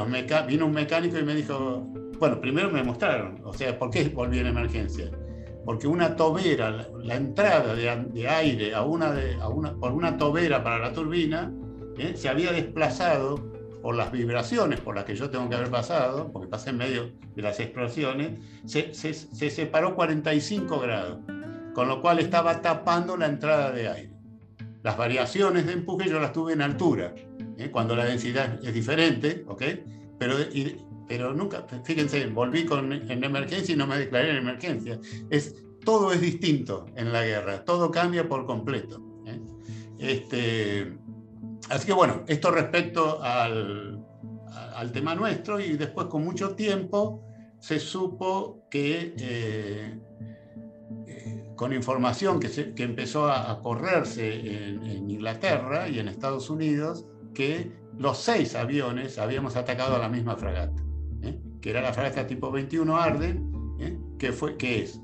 vino 0.49 0.67
un 0.67 0.73
mecánico 0.73 1.19
y 1.19 1.23
me 1.23 1.35
dijo, 1.35 1.87
bueno, 2.19 2.41
primero 2.41 2.71
me 2.71 2.83
mostraron, 2.83 3.41
o 3.45 3.53
sea, 3.53 3.79
¿por 3.79 3.91
qué 3.91 4.09
volví 4.09 4.39
en 4.39 4.47
emergencia? 4.47 5.11
porque 5.65 5.87
una 5.87 6.17
tobera, 6.17 6.89
la, 7.03 7.15
entrada 7.15 7.75
de, 7.75 8.29
aire 8.29 8.75
a 8.75 8.83
una, 8.83 9.15
por 9.79 9.93
una 9.93 10.17
tobera 10.17 10.63
para 10.63 10.79
la 10.79 10.93
turbina, 10.93 11.53
¿eh? 11.99 12.15
se 12.17 12.29
había 12.29 12.53
desplazado 12.53 13.50
por 13.83 13.95
las 13.95 14.13
vibraciones 14.13 14.81
por 14.81 14.95
las 14.95 15.05
que 15.05 15.15
yo 15.15 15.31
tengo 15.31 15.49
que 15.49 15.57
haber 15.57 15.71
pasado, 15.71 16.31
porque 16.33 16.49
pasé 16.49 16.71
en 16.71 16.79
medio 16.79 17.13
de 17.35 17.43
las 17.43 17.61
explosiones, 17.61 18.39
se, 18.65 18.95
se, 18.95 19.15
separó 19.51 19.95
45 19.95 20.81
grados, 20.81 21.19
con 21.75 21.89
lo 21.89 22.01
cual 22.01 22.19
estaba 22.19 22.61
tapando 22.63 23.17
la 23.17 23.27
entrada 23.27 23.73
de 23.73 23.89
aire. 23.89 24.13
Las 24.83 24.97
variaciones 24.97 25.67
de 25.67 25.73
empuje 25.73 26.09
yo 26.09 26.21
las 26.21 26.33
tuve 26.33 26.53
en 26.53 26.63
altura, 26.63 27.15
¿eh? 27.59 27.71
cuando 27.71 27.95
la 27.95 28.05
densidad 28.05 28.59
es 28.65 28.75
diferente, 28.75 29.45
¿ok? 29.47 29.63
Pero 30.19 30.37
pero 31.11 31.35
nunca, 31.35 31.67
fíjense, 31.83 32.25
volví 32.29 32.65
con, 32.65 32.93
en 32.93 33.25
emergencia 33.25 33.75
y 33.75 33.77
no 33.77 33.89
me 33.89 33.99
declaré 33.99 34.31
en 34.31 34.37
emergencia. 34.37 35.01
Es, 35.29 35.57
todo 35.85 36.13
es 36.13 36.21
distinto 36.21 36.87
en 36.95 37.13
la 37.13 37.25
guerra, 37.25 37.65
todo 37.65 37.91
cambia 37.91 38.29
por 38.29 38.47
completo. 38.47 39.03
¿eh? 39.27 39.41
Este, 39.99 40.97
así 41.69 41.87
que 41.87 41.93
bueno, 41.93 42.23
esto 42.27 42.51
respecto 42.51 43.23
al, 43.23 44.05
al, 44.75 44.93
tema 44.93 45.15
nuestro 45.15 45.61
y 45.61 45.77
después 45.77 46.07
con 46.07 46.25
mucho 46.25 46.55
tiempo 46.55 47.25
se 47.59 47.79
supo 47.79 48.67
que 48.71 49.15
eh, 49.19 50.01
eh, 51.07 51.45
con 51.57 51.73
información 51.73 52.41
que, 52.41 52.73
empezó 52.83 53.31
a, 53.31 53.61
correrse 53.61 54.69
en, 54.69 55.11
Inglaterra 55.11 55.89
y 55.89 55.99
en 55.99 56.09
Estados 56.09 56.49
Unidos, 56.49 57.05
que 57.35 57.71
los 57.99 58.19
seis 58.19 58.55
aviones 58.55 59.19
habíamos 59.19 59.57
atacado 59.57 59.97
a 59.97 59.99
la 59.99 60.09
misma 60.09 60.37
fragata 60.37 60.83
que 61.61 61.71
era 61.71 61.83
la 61.83 61.93
fragata 61.93 62.27
tipo 62.27 62.51
21 62.51 62.97
Arden, 62.97 63.77
¿eh? 63.79 63.99
que, 64.19 64.33
fue, 64.33 64.57
que 64.57 64.83
es, 64.83 65.01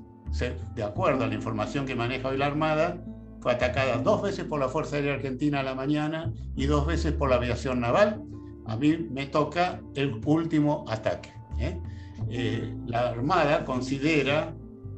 de 0.74 0.82
acuerdo 0.82 1.24
a 1.24 1.26
la 1.28 1.34
información 1.34 1.86
que 1.86 1.94
maneja 1.94 2.28
hoy 2.28 2.38
la 2.38 2.46
Armada, 2.46 3.02
fue 3.46 3.52
atacada 3.52 3.98
dos 3.98 4.22
veces 4.22 4.44
por 4.44 4.58
la 4.58 4.68
Fuerza 4.68 4.96
Aérea 4.96 5.14
Argentina 5.14 5.60
a 5.60 5.62
la 5.62 5.76
mañana 5.76 6.32
y 6.56 6.66
dos 6.66 6.84
veces 6.84 7.12
por 7.12 7.30
la 7.30 7.36
aviación 7.36 7.78
naval. 7.78 8.20
A 8.66 8.76
mí 8.76 9.06
me 9.08 9.26
toca 9.26 9.80
el 9.94 10.20
último 10.24 10.84
ataque. 10.88 11.30
¿eh? 11.60 11.80
Eh, 12.28 12.74
la 12.86 13.10
Armada 13.10 13.64
considera, 13.64 14.52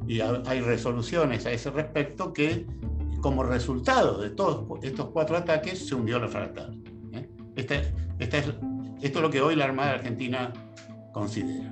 y 0.07 0.21
hay 0.21 0.61
resoluciones 0.61 1.45
a 1.45 1.51
ese 1.51 1.69
respecto, 1.69 2.33
que 2.33 2.65
como 3.21 3.43
resultado 3.43 4.19
de 4.19 4.31
todos 4.31 4.65
estos 4.81 5.11
cuatro 5.11 5.37
ataques 5.37 5.87
se 5.87 5.93
hundió 5.93 6.17
la 6.17 6.27
fragata. 6.27 6.71
Este, 7.55 7.93
este 8.17 8.39
es, 8.39 8.45
esto 9.03 9.19
es 9.19 9.21
lo 9.21 9.29
que 9.29 9.41
hoy 9.41 9.57
la 9.57 9.65
Armada 9.65 9.91
Argentina 9.91 10.51
considera. 11.13 11.71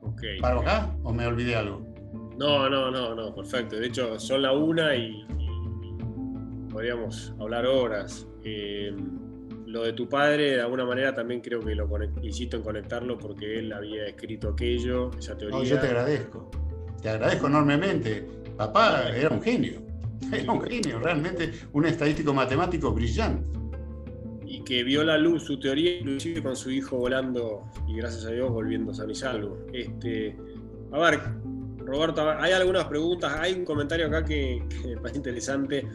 Okay. 0.00 0.40
¿Paro 0.40 0.62
acá 0.62 0.90
o 1.04 1.12
me 1.12 1.24
olvidé 1.24 1.54
algo? 1.54 1.91
No, 2.38 2.68
no, 2.68 2.90
no, 2.90 3.14
no, 3.14 3.34
perfecto. 3.34 3.76
De 3.76 3.86
hecho, 3.86 4.18
son 4.18 4.42
la 4.42 4.52
una 4.52 4.94
y, 4.96 5.24
podríamos 6.70 7.34
hablar 7.38 7.66
horas. 7.66 8.26
Eh, 8.44 8.94
lo 9.66 9.84
de 9.84 9.92
tu 9.94 10.08
padre, 10.08 10.52
de 10.52 10.60
alguna 10.60 10.84
manera 10.84 11.14
también 11.14 11.40
creo 11.40 11.60
que 11.60 11.74
lo 11.74 11.88
insisto 12.22 12.58
en 12.58 12.62
conectarlo 12.62 13.18
porque 13.18 13.58
él 13.58 13.72
había 13.72 14.06
escrito 14.06 14.50
aquello, 14.50 15.10
esa 15.18 15.36
teoría. 15.36 15.62
yo 15.62 15.80
te 15.80 15.86
agradezco, 15.86 16.50
te 17.00 17.08
agradezco 17.08 17.46
enormemente. 17.46 18.26
Papá 18.56 19.08
era 19.14 19.30
un 19.30 19.42
genio, 19.42 19.80
era 20.32 20.52
un 20.52 20.60
genio, 20.60 20.98
realmente 20.98 21.52
un 21.72 21.86
estadístico 21.86 22.34
matemático 22.34 22.92
brillante. 22.92 23.58
Y 24.44 24.62
que 24.64 24.84
vio 24.84 25.02
la 25.02 25.16
luz 25.16 25.44
su 25.44 25.58
teoría, 25.58 25.96
inclusive 25.98 26.42
con 26.42 26.54
su 26.54 26.70
hijo 26.70 26.98
volando 26.98 27.64
y 27.88 27.96
gracias 27.96 28.26
a 28.26 28.30
Dios 28.30 28.50
volviendo 28.50 28.92
a 28.92 29.10
y 29.10 29.14
salvo. 29.14 29.58
Este, 29.72 30.36
a 30.92 30.98
ver, 30.98 31.20
Roberto, 31.84 32.28
hay 32.38 32.52
algunas 32.52 32.84
preguntas. 32.86 33.34
Hay 33.38 33.54
un 33.54 33.64
comentario 33.64 34.06
acá 34.06 34.24
que, 34.24 34.62
me 34.84 34.96
parece 34.96 35.18
interesante. 35.18 35.86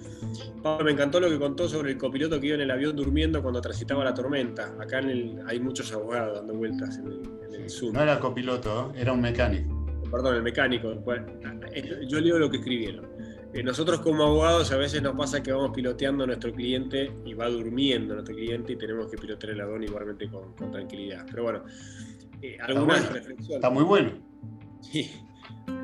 Pablo, 0.62 0.86
me 0.86 0.92
encantó 0.92 1.20
lo 1.20 1.30
que 1.30 1.40
contó 1.40 1.68
sobre 1.68 1.92
el 1.92 1.98
copiloto 1.98 2.40
que 2.40 2.48
iba 2.48 2.56
en 2.56 2.62
el 2.62 2.72
avión 2.72 2.96
durmiendo 2.96 3.42
cuando 3.42 3.62
transitaba 3.62 4.04
la 4.04 4.14
tormenta. 4.14 4.76
Acá 4.80 5.00
hay 5.00 5.60
muchos 5.60 5.92
abogados 5.94 6.38
dando 6.38 6.54
vueltas 6.54 6.98
en 6.98 7.08
el, 7.54 7.70
Zoom. 7.70 7.94
No 7.94 8.02
era 8.02 8.20
copiloto, 8.20 8.94
era 8.96 9.12
un 9.12 9.22
mecánico. 9.22 9.86
Perdón, 10.10 10.36
el 10.36 10.44
mecánico. 10.44 10.94
Yo 12.08 12.20
leo 12.22 12.40
lo 12.40 12.50
que 12.50 12.58
escribieron. 12.58 13.06
Eh, 13.54 13.64
nosotros 13.64 14.02
como 14.02 14.24
abogados 14.24 14.72
a 14.72 14.78
veces 14.78 15.02
nos 15.02 15.16
pasa 15.16 15.42
que 15.42 15.52
vamos 15.52 15.72
piloteando 15.74 16.26
a 16.26 16.28
nuestro 16.28 16.54
cliente 16.54 17.12
y 17.26 17.34
va 17.34 17.48
durmiendo 17.50 18.14
nuestro 18.14 18.36
cliente 18.36 18.74
y 18.74 18.76
tenemos 18.76 19.10
que 19.10 19.18
pilotear 19.18 19.54
el 19.54 19.62
avión 19.62 19.84
igualmente 19.84 20.30
con, 20.30 20.54
tranquilidad. 20.72 21.26
Pero 21.30 21.44
bueno, 21.44 21.64
eh, 22.42 22.58
algunas 22.62 23.12
reflexiones. 23.12 23.56
Está 23.56 23.70
muy 23.70 23.84
bueno. 23.84 24.12
Sí. 24.82 25.10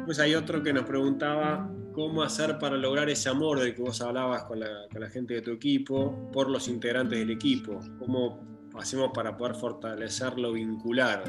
Pues 0.06 0.20
hay 0.20 0.36
otro 0.36 0.62
que 0.62 0.74
nos 0.74 0.84
preguntaba 0.84 1.70
cómo 1.94 2.24
hacer 2.24 2.58
para 2.58 2.76
lograr 2.76 3.10
ese 3.10 3.30
amor 3.30 3.60
del 3.60 3.74
que 3.74 3.82
vos 3.82 4.02
hablabas 4.02 4.44
con 4.44 4.60
la, 4.60 5.10
gente 5.10 5.36
de 5.36 5.42
tu 5.42 5.52
equipo, 5.52 6.30
por 6.32 6.50
los 6.50 6.68
integrantes 6.68 7.20
del 7.20 7.30
equipo. 7.30 7.80
¿Cómo 8.00 8.68
hacemos 8.76 9.12
para 9.14 9.38
poder 9.38 9.56
fortalecerlo 9.56 10.54
vincular? 10.54 11.24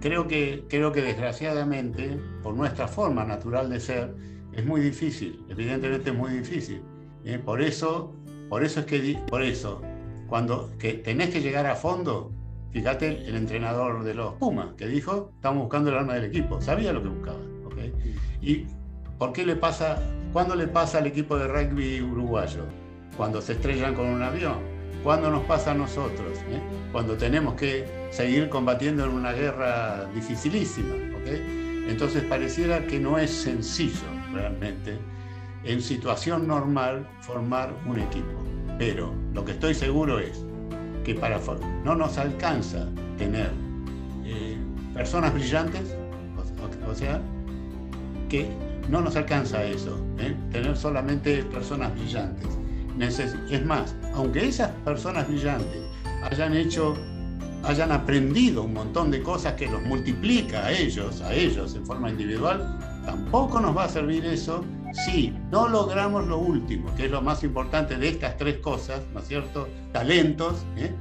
Creo 0.00 0.28
que, 0.28 0.66
creo 0.68 0.92
que 0.92 1.00
desgraciadamente, 1.00 2.20
por 2.42 2.54
nuestra 2.54 2.86
forma 2.86 3.24
natural 3.24 3.70
de 3.70 3.80
ser, 3.80 4.14
es 4.52 4.66
muy 4.66 4.82
difícil, 4.82 5.42
evidentemente 5.48 6.10
es 6.10 6.16
muy 6.16 6.30
difícil. 6.30 6.82
¿eh? 7.24 7.38
Por 7.38 7.62
eso, 7.62 8.14
por 8.48 8.64
eso 8.64 8.80
es 8.80 8.86
que, 8.86 9.18
por 9.28 9.42
eso, 9.42 9.82
cuando 10.26 10.70
que 10.78 10.94
tenés 10.94 11.30
que 11.30 11.40
llegar 11.40 11.66
a 11.66 11.74
fondo, 11.74 12.32
fíjate 12.70 13.26
el, 13.26 13.36
entrenador 13.36 14.04
de 14.04 14.14
los 14.14 14.34
Pumas, 14.34 14.74
que 14.76 14.86
dijo, 14.86 15.30
estamos 15.36 15.62
buscando 15.62 15.90
el 15.90 15.96
arma 15.96 16.14
del 16.14 16.24
equipo, 16.24 16.60
sabía 16.60 16.92
lo 16.92 17.02
que 17.02 17.08
buscaba. 17.08 17.38
¿Y 18.40 18.66
por 19.18 19.32
qué 19.32 19.46
le 19.46 19.56
pasa, 19.56 19.98
cuándo 20.32 20.54
le 20.54 20.66
pasa 20.66 20.98
al 20.98 21.06
equipo 21.06 21.36
de 21.36 21.48
rugby 21.48 22.02
uruguayo? 22.02 22.64
Cuando 23.16 23.40
se 23.40 23.52
estrellan 23.52 23.94
con 23.94 24.06
un 24.06 24.22
avión. 24.22 24.58
¿Cuándo 25.02 25.30
nos 25.30 25.44
pasa 25.44 25.72
a 25.72 25.74
nosotros? 25.74 26.38
¿Eh? 26.50 26.60
Cuando 26.90 27.16
tenemos 27.16 27.54
que 27.54 27.84
seguir 28.10 28.48
combatiendo 28.48 29.04
en 29.04 29.10
una 29.10 29.32
guerra 29.32 30.06
dificilísima. 30.14 30.94
Entonces 31.88 32.22
pareciera 32.24 32.86
que 32.86 32.98
no 32.98 33.18
es 33.18 33.30
sencillo 33.30 34.06
realmente 34.32 34.98
en 35.64 35.80
situación 35.80 36.46
normal 36.46 37.08
formar 37.22 37.74
un 37.86 37.98
equipo. 37.98 38.44
Pero 38.78 39.12
lo 39.32 39.44
que 39.44 39.52
estoy 39.52 39.74
seguro 39.74 40.18
es 40.18 40.44
que 41.04 41.14
para 41.14 41.40
no 41.84 41.94
nos 41.94 42.18
alcanza 42.18 42.86
tener 43.18 43.50
eh, 44.24 44.56
personas 44.92 45.32
brillantes, 45.32 45.94
o, 46.88 46.94
sea, 46.94 47.20
que 48.28 48.48
no 48.88 49.00
nos 49.00 49.16
alcanza 49.16 49.64
eso, 49.64 49.98
¿eh? 50.18 50.34
tener 50.50 50.76
solamente 50.76 51.42
personas 51.44 51.92
brillantes. 51.94 52.48
es 53.50 53.64
más, 53.64 53.94
aunque 54.14 54.46
esas 54.48 54.70
personas 54.84 55.26
brillantes 55.28 55.82
hayan 56.22 56.54
hecho, 56.54 56.94
hayan 57.64 57.92
aprendido 57.92 58.62
un 58.62 58.74
montón 58.74 59.10
de 59.10 59.22
cosas 59.22 59.54
que 59.54 59.66
los 59.68 59.82
multiplica 59.82 60.66
a 60.66 60.72
ellos, 60.72 61.20
a 61.22 61.34
ellos 61.34 61.74
en 61.74 61.84
forma 61.86 62.10
individual, 62.10 62.78
tampoco 63.04 63.60
nos 63.60 63.76
va 63.76 63.84
a 63.84 63.88
servir 63.88 64.24
eso 64.24 64.64
si 64.94 65.32
no 65.50 65.68
logramos 65.68 66.26
lo 66.26 66.38
último, 66.38 66.94
que 66.94 67.06
es 67.06 67.10
lo 67.10 67.20
más 67.20 67.42
importante 67.42 67.96
de 67.96 68.08
estas 68.08 68.36
tres 68.36 68.58
cosas, 68.58 69.02
¿no 69.12 69.20
es 69.20 69.26
cierto? 69.26 69.68
Talentos, 69.92 70.64
¿eh? 70.76 70.92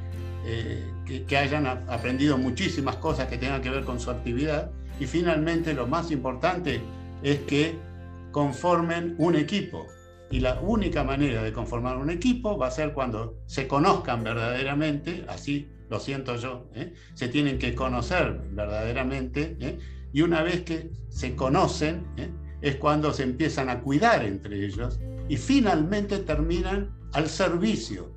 Eh, 0.45 0.83
que, 1.27 1.37
hayan 1.37 1.67
aprendido 1.67 2.37
muchísimas 2.37 2.97
cosas 2.97 3.27
que 3.27 3.37
tengan 3.37 3.61
que 3.61 3.69
ver 3.69 3.83
con 3.83 3.99
su 3.99 4.09
actividad. 4.09 4.71
Y 4.99 5.05
finalmente 5.05 5.73
lo 5.73 5.87
más 5.87 6.11
importante 6.11 6.81
es 7.21 7.39
que 7.41 7.77
conformen 8.31 9.15
un 9.19 9.35
equipo. 9.35 9.87
Y 10.31 10.39
la 10.39 10.59
única 10.59 11.03
manera 11.03 11.43
de 11.43 11.53
conformar 11.53 11.97
un 11.97 12.09
equipo 12.09 12.57
va 12.57 12.67
a 12.67 12.71
ser 12.71 12.93
cuando 12.93 13.37
se 13.45 13.67
conozcan 13.67 14.23
verdaderamente, 14.23 15.23
así 15.29 15.69
lo 15.89 15.99
siento 15.99 16.35
yo, 16.37 16.65
¿eh? 16.73 16.93
se 17.13 17.27
tienen 17.27 17.59
que 17.59 17.75
conocer 17.75 18.41
verdaderamente, 18.51 19.77
y 20.11 20.21
una 20.23 20.41
vez 20.41 20.61
que 20.61 20.89
se 21.09 21.35
conocen, 21.35 22.07
es 22.63 22.77
cuando 22.77 23.11
se 23.13 23.23
empiezan 23.23 23.69
a 23.69 23.81
cuidar 23.81 24.23
entre 24.23 24.65
ellos 24.65 24.97
y 25.27 25.35
finalmente 25.35 26.17
terminan 26.19 26.91
al 27.11 27.27
servicio, 27.27 28.09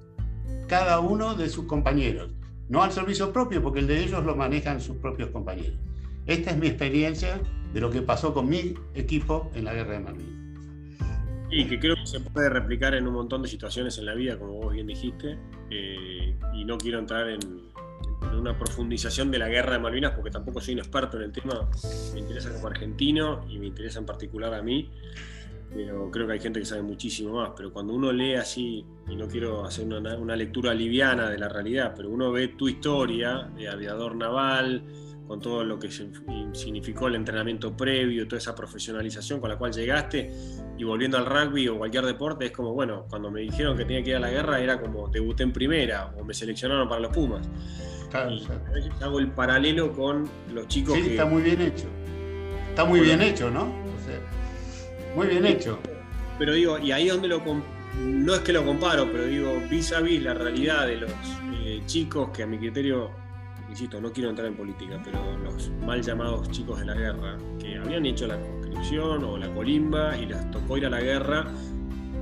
cada 0.69 1.01
uno 1.01 1.35
de 1.35 1.49
sus 1.49 1.67
compañeros. 1.67 2.31
No 2.69 2.83
al 2.83 2.93
servicio 2.93 3.33
propio, 3.33 3.61
porque 3.61 3.81
el 3.81 3.89
de 3.89 4.05
ellos 4.05 4.25
lo 4.25 4.37
manejan 4.37 4.81
sus 4.81 4.97
propios 4.97 5.31
compañeros. 5.31 5.77
Esta 6.27 6.53
es 6.53 6.57
mi 6.59 6.69
experiencia 6.69 7.41
de 7.73 7.81
lo 7.81 7.91
que 7.91 8.03
pasó 8.03 8.33
con 8.33 8.49
mi 8.49 8.75
equipo 8.95 9.51
en 9.55 9.65
la 9.65 9.75
guerra 9.75 9.95
de 9.95 10.01
Malvinas. 10.01 10.37
Y 11.51 11.67
que 11.67 11.79
creo 11.79 11.97
que 11.97 12.07
se 12.07 12.21
puede 12.21 12.49
replicar 12.49 12.95
en 12.95 13.07
un 13.07 13.15
montón 13.15 13.43
de 13.43 13.49
situaciones 13.49 13.99
en 13.99 14.07
la 14.07 14.15
vida, 14.15 14.39
como 14.39 14.55
vos 14.55 14.73
bien 14.73 14.87
dijiste, 14.87 15.39
eh, 15.71 16.37
y 16.55 16.65
no 16.65 16.79
quiero 16.79 17.01
entrar 17.01 17.29
en, 17.29 17.41
una 18.37 18.57
profundización 18.59 19.31
de 19.31 19.39
la 19.39 19.49
guerra 19.49 19.75
de 19.75 19.79
Malvinas, 19.79 20.13
porque 20.13 20.31
tampoco 20.31 20.61
soy 20.61 20.75
un 20.75 20.81
experto 20.81 21.17
en 21.17 21.25
el 21.25 21.33
tema, 21.33 21.69
me 22.15 22.21
interesa 22.21 22.53
como 22.53 22.67
argentino 22.69 23.45
y 23.49 23.59
me 23.59 23.67
interesa 23.67 23.99
en 23.99 24.07
particular 24.07 24.53
a 24.55 24.63
mí, 24.63 24.91
pero 25.75 26.11
creo 26.11 26.27
que 26.27 26.35
hay 26.35 26.41
gente 26.41 26.61
que 26.61 26.67
sabe 26.67 26.83
muchísimo 26.83 27.35
más. 27.35 27.51
Pero 27.57 27.73
cuando 27.73 27.93
uno 27.93 28.13
lee 28.13 28.35
así, 28.35 28.85
y 29.09 29.17
no 29.17 29.27
quiero 29.29 29.65
hacer 29.65 29.87
una, 29.87 30.17
una 30.17 30.37
lectura 30.37 30.73
liviana 30.75 31.29
de 31.29 31.39
la 31.39 31.49
realidad, 31.49 31.93
pero 31.97 32.11
uno 32.11 32.31
ve 32.33 32.49
tu 32.49 32.69
historia 32.69 33.51
de 33.57 33.69
aviador 33.69 34.15
naval, 34.15 34.83
con 35.27 35.41
todo 35.41 35.65
lo 35.65 35.79
que 35.79 35.91
significó 35.91 37.09
el 37.09 37.17
entrenamiento 37.17 37.77
previo, 37.77 38.29
toda 38.29 38.39
esa 38.39 38.55
profesionalización 38.55 39.41
con 39.41 39.51
la 39.51 39.59
cual 39.59 39.73
llegaste, 39.73 40.31
y 40.79 40.85
volviendo 40.85 41.19
al 41.19 41.27
rugby 41.27 41.69
o 41.69 41.79
cualquier 41.79 42.05
deporte, 42.05 42.47
es 42.47 42.53
como, 42.53 42.73
bueno, 42.73 43.07
cuando 43.09 43.31
me 43.31 43.41
dijeron 43.41 43.77
que 43.77 43.85
tenía 43.85 44.03
que 44.03 44.11
ir 44.11 44.17
a 44.17 44.21
la 44.21 44.31
guerra, 44.31 44.61
era 44.61 44.81
como 44.81 45.09
debuté 45.09 45.43
en 45.43 45.53
primera 45.53 46.15
o 46.17 46.25
me 46.25 46.33
seleccionaron 46.33 46.89
para 46.89 47.01
los 47.01 47.13
Pumas. 47.13 47.49
A 48.25 48.73
veces 48.73 48.91
hago 49.01 49.19
el 49.19 49.29
paralelo 49.29 49.93
con 49.93 50.29
los 50.53 50.69
chicos 50.69 50.95
sí, 50.95 51.11
está 51.11 51.27
muy 51.27 51.43
bien 51.43 51.61
hecho. 51.61 51.87
Está 52.71 52.85
muy 52.85 53.01
bien 53.01 53.23
hecho, 53.23 53.51
¿no? 53.51 53.73
muy 55.15 55.29
bien 55.29 55.47
hecho. 55.47 55.79
Pero 56.39 56.53
digo, 56.53 56.79
y 56.79 56.93
ahí 56.93 57.07
es 57.07 57.15
donde 57.15 57.29
lo 57.29 57.43
no 57.99 58.35
es 58.35 58.41
que 58.41 58.53
lo 58.53 58.65
comparo, 58.65 59.11
pero 59.11 59.25
digo, 59.25 59.59
vis 59.71 59.93
a 59.93 60.01
vis 60.01 60.23
la 60.23 60.35
realidad 60.35 60.87
de 60.87 60.97
los 60.97 61.11
eh, 61.55 61.81
chicos 61.87 62.29
que 62.29 62.43
a 62.43 62.47
mi 62.47 62.59
criterio 62.59 63.11
insisto, 63.69 64.01
no 64.01 64.13
quiero 64.13 64.31
entrar 64.31 64.49
en 64.49 64.57
política, 64.57 65.01
pero 65.05 65.37
los 65.39 65.71
mal 65.85 66.03
llamados 66.03 66.51
chicos 66.51 66.79
de 66.81 66.87
la 66.87 66.95
guerra, 66.95 67.37
que 67.59 67.77
habían 67.77 68.07
hecho 68.07 68.27
la 68.27 68.41
conscripción 68.41 69.25
o 69.25 69.37
la 69.37 69.53
colimba 69.53 70.17
y 70.17 70.27
les 70.27 70.51
tocó 70.51 70.79
ir 70.79 70.87
a 70.87 70.91
la 70.91 71.01
guerra, 71.01 71.47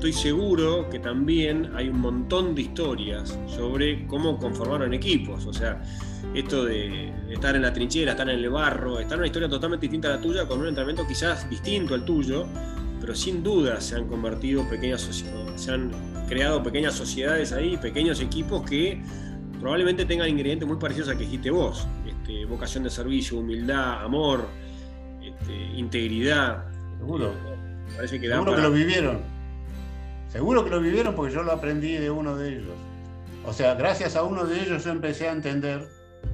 estoy 0.05 0.33
seguro 0.33 0.91
que 0.91 0.99
también 0.99 1.71
hay 1.75 1.89
un 1.89 1.99
montón 1.99 2.55
de 2.55 2.61
historias 2.61 3.39
sobre 3.47 4.07
cómo 4.07 4.39
conformaron 4.39 4.93
equipos. 4.93 5.47
O 5.47 5.53
sea, 5.55 5.83
esto 6.35 6.67
de, 6.67 7.11
estar 7.31 7.57
en 7.57 7.63
la 7.63 7.73
trinchera, 7.73 8.11
estar 8.11 8.29
en 8.29 8.39
el 8.39 8.51
barro, 8.51 9.01
estar 9.01 9.15
en 9.15 9.21
una 9.21 9.27
historia 9.29 9.49
totalmente 9.49 9.87
distinta 9.87 10.09
a 10.09 10.17
la 10.17 10.21
tuya, 10.21 10.47
con 10.47 10.61
un 10.61 10.69
entrenamiento 10.69 11.09
quizás 11.09 11.49
distinto 11.49 11.95
al 11.95 12.05
tuyo, 12.05 12.47
pero 13.01 13.15
sin 13.15 13.43
duda 13.43 13.81
se 13.81 13.97
han 13.97 14.07
convertido 14.07 14.69
pequeñas 14.69 15.25
se 15.57 15.73
han 15.73 15.91
creado 16.29 16.63
pequeñas 16.63 16.95
sociedades 16.95 17.53
ahí, 17.53 17.79
pequeños 17.79 18.21
equipos 18.21 18.69
que 18.69 19.03
probablemente 19.59 20.05
tengan 20.05 20.29
ingredientes 20.29 20.69
muy 20.69 20.77
parecidos 20.77 21.09
a 21.09 21.13
que 21.13 21.21
dijiste 21.21 21.51
vos. 21.51 21.87
Este, 22.07 22.45
vocación 22.45 22.85
de 22.85 22.91
servicio, 22.91 23.39
humildad, 23.39 24.05
amor, 24.05 24.49
este, 25.23 25.55
integridad. 25.79 26.67
Seguro. 26.99 27.33
Parece 27.97 28.21
que 28.21 28.29
Seguro 28.29 28.55
que 28.55 28.61
lo 28.61 28.71
vivieron. 28.71 29.34
Seguro 30.35 30.64
que 30.64 30.70
lo 30.70 30.80
vivieron 30.80 31.14
porque 31.14 31.32
yo 31.32 31.45
lo 31.45 31.53
aprendí 31.53 31.93
de 31.93 32.11
uno 32.11 32.35
de 32.35 32.49
ellos. 32.49 32.74
O 33.47 33.53
sea, 33.53 33.76
gracias 33.76 34.16
a 34.16 34.24
uno 34.24 34.45
de 34.45 34.62
ellos 34.62 34.82
yo 34.82 34.91
empecé 34.91 35.28
a 35.28 35.32
entender 35.32 35.89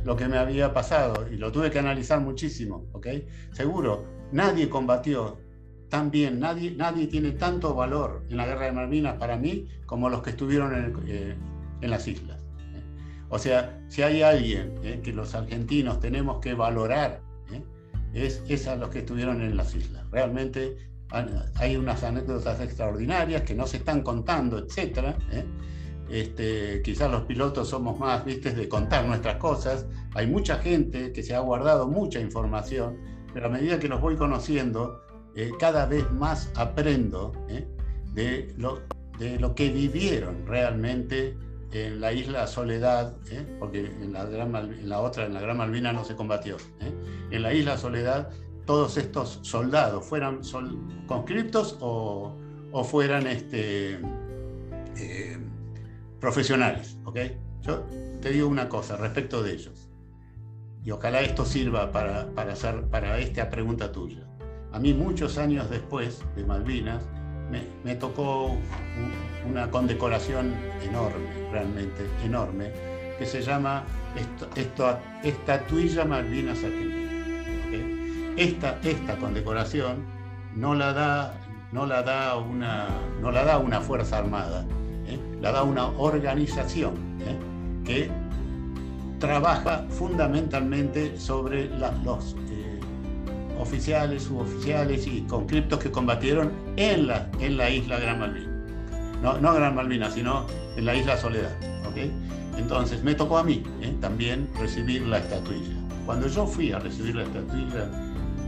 lo 0.04 0.16
que 0.16 0.26
me 0.26 0.38
había 0.38 0.72
pasado 0.72 1.26
y 1.30 1.36
lo 1.36 1.52
tuve 1.52 1.70
que 1.70 1.80
analizar 1.80 2.18
muchísimo, 2.18 2.86
¿ok? 2.92 3.08
Seguro, 3.52 4.06
nadie 4.32 4.70
combatió 4.70 5.38
tan 5.90 6.10
bien, 6.10 6.40
nadie, 6.40 6.70
nadie 6.70 7.08
tiene 7.08 7.32
tanto 7.32 7.74
valor 7.74 8.24
en 8.30 8.38
la 8.38 8.46
guerra 8.46 8.64
de 8.64 8.72
Malvinas 8.72 9.18
para 9.18 9.36
mí 9.36 9.68
como 9.84 10.08
los 10.08 10.22
que 10.22 10.30
estuvieron 10.30 10.74
en 10.74 10.94
eh, 11.06 11.36
las 11.82 12.08
islas. 12.08 12.40
O 13.28 13.38
sea, 13.38 13.84
si 13.88 14.00
hay 14.00 14.22
alguien 14.22 14.76
eh, 14.82 15.00
que 15.04 15.12
los 15.12 15.34
argentinos 15.34 16.00
tenemos 16.00 16.40
que 16.40 16.54
valorar, 16.54 17.20
eh, 17.52 17.62
es, 18.14 18.42
es 18.48 18.66
a 18.66 18.76
los 18.76 18.88
que 18.88 19.00
estuvieron 19.00 19.42
en 19.42 19.58
las 19.58 19.74
islas. 19.74 20.10
Realmente 20.10 20.89
hay 21.56 21.76
unas 21.76 22.02
anécdotas 22.04 22.60
extraordinarias 22.60 23.42
que 23.42 23.54
no 23.54 23.66
se 23.66 23.78
están 23.78 24.02
contando, 24.02 24.58
etc. 24.58 25.14
¿eh? 25.32 25.44
Este, 26.08 26.82
quizás 26.82 27.10
los 27.10 27.22
pilotos 27.22 27.68
somos 27.68 27.98
más, 27.98 28.24
vistes, 28.24 28.56
de 28.56 28.68
contar 28.68 29.04
nuestras 29.04 29.36
cosas. 29.36 29.86
Hay 30.14 30.26
mucha 30.26 30.58
gente 30.58 31.12
que 31.12 31.22
se 31.22 31.34
ha 31.34 31.40
guardado 31.40 31.88
mucha 31.88 32.20
información, 32.20 32.98
pero 33.32 33.46
a 33.46 33.48
medida 33.48 33.78
que 33.78 33.88
los 33.88 34.00
voy 34.00 34.16
conociendo, 34.16 35.02
eh, 35.36 35.50
cada 35.58 35.86
vez 35.86 36.10
más 36.12 36.50
aprendo 36.56 37.32
¿eh? 37.48 37.66
de, 38.14 38.54
lo, 38.56 38.80
de 39.18 39.38
lo 39.38 39.54
que 39.54 39.70
vivieron 39.70 40.46
realmente 40.46 41.36
en 41.72 42.00
la 42.00 42.12
isla 42.12 42.46
Soledad, 42.48 43.16
porque 43.60 43.86
en 43.86 44.12
la, 44.12 44.22
en 44.22 44.88
la, 44.88 45.00
otra, 45.00 45.26
en 45.26 45.34
la 45.34 45.40
Gran 45.40 45.56
Malvina, 45.56 45.92
no 45.92 46.04
se 46.04 46.16
combatió. 46.16 46.56
En 47.30 47.42
la 47.42 47.54
isla 47.54 47.78
Soledad 47.78 48.30
todos 48.66 48.96
estos 48.96 49.40
soldados, 49.42 50.04
fueran 50.04 50.40
conscriptos 51.06 51.76
o, 51.80 52.34
fueran 52.84 53.26
este, 53.26 54.00
eh, 54.96 55.38
profesionales. 56.20 56.96
¿okay? 57.04 57.38
Yo 57.62 57.84
te 58.20 58.30
digo 58.30 58.48
una 58.48 58.68
cosa 58.68 58.96
respecto 58.96 59.42
de 59.42 59.52
ellos, 59.52 59.88
y 60.84 60.90
ojalá 60.90 61.20
esto 61.20 61.44
sirva 61.44 61.92
para, 61.92 62.28
hacer, 62.50 62.84
para 62.84 63.18
esta 63.18 63.50
pregunta 63.50 63.92
tuya. 63.92 64.26
A 64.72 64.78
mí 64.78 64.94
muchos 64.94 65.36
años 65.36 65.68
después 65.68 66.22
de 66.36 66.44
Malvinas 66.44 67.02
me, 67.84 67.94
tocó 67.96 68.56
una 69.48 69.70
condecoración 69.70 70.54
enorme, 70.82 71.50
realmente 71.50 72.06
enorme, 72.24 72.70
que 73.18 73.26
se 73.26 73.42
llama 73.42 73.84
Estatuilla 75.24 76.04
Malvinas 76.04 76.62
Argentina. 76.62 76.99
Esta, 78.36 78.78
esta 78.82 79.16
condecoración 79.16 80.04
no 80.54 80.74
la 80.74 80.92
da, 80.92 81.34
no 81.72 81.86
la 81.86 82.02
da, 82.02 82.36
una, 82.36 82.88
no 83.20 83.30
la 83.30 83.44
da 83.44 83.58
una 83.58 83.80
fuerza 83.80 84.18
armada, 84.18 84.64
¿eh? 85.06 85.18
la 85.40 85.52
da 85.52 85.62
una 85.62 85.88
organización 85.88 86.94
¿eh? 87.20 87.36
que 87.84 88.10
trabaja 89.18 89.84
fundamentalmente 89.90 91.18
sobre 91.18 91.68
los 91.68 92.36
eh, 92.50 92.80
oficiales, 93.58 94.24
suboficiales 94.24 95.06
y 95.06 95.22
conscriptos 95.22 95.78
que 95.80 95.90
combatieron 95.90 96.52
en 96.76 97.06
la, 97.06 97.30
en 97.40 97.56
la 97.56 97.68
isla 97.70 97.98
Gran 97.98 98.20
Malvina. 98.20 98.50
No, 99.22 99.38
no 99.38 99.52
Gran 99.52 99.74
Malvina, 99.74 100.10
sino 100.10 100.46
en 100.76 100.86
la 100.86 100.94
isla 100.94 101.16
Soledad. 101.16 101.54
Entonces 102.56 103.02
me 103.02 103.14
tocó 103.14 103.38
a 103.38 103.44
mí 103.44 103.62
también 104.00 104.48
recibir 104.58 105.02
la 105.02 105.18
estatuilla. 105.18 105.74
Cuando 106.06 106.28
yo 106.28 106.46
fui 106.46 106.72
a 106.72 106.78
recibir 106.78 107.14
la 107.14 107.22
estatuilla, 107.24 107.90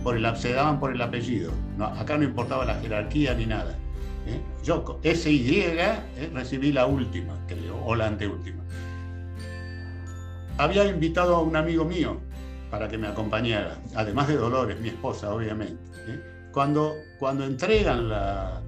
por 0.03 0.17
el, 0.17 0.37
se 0.37 0.53
daban 0.53 0.81
por 0.81 0.93
el 0.93 1.01
apellido. 1.01 1.53
No, 1.77 1.87
acá 1.87 2.17
no 2.17 2.25
importaba 2.25 2.65
la 2.65 2.75
jerarquía 2.77 3.35
ni 3.35 3.47
nada. 3.47 3.77
¿eh? 4.27 4.41
Yo, 4.65 5.01
SY, 5.03 5.61
¿eh? 5.61 6.31
recibí 6.33 6.73
la 6.73 6.87
última, 6.87 7.35
creo, 7.47 7.83
o 7.85 7.95
la 7.95 8.07
anteúltima. 8.07 8.63
Había 10.59 10.87
invitado 10.87 11.37
a 11.37 11.41
un 11.41 11.57
amigo 11.57 11.85
mío 11.85 12.21
para 12.71 12.89
que 12.89 12.99
me 12.99 13.07
acompañara, 13.07 13.79
además 13.95 14.29
de 14.29 14.37
Dolores, 14.37 14.81
mi 14.81 14.89
esposa, 14.89 15.35
obviamente. 15.35 15.83
¿eh? 16.07 16.21
Cuando, 16.53 16.95
cuando 17.19 17.45
entregan 17.45 18.09
la, 18.09 18.63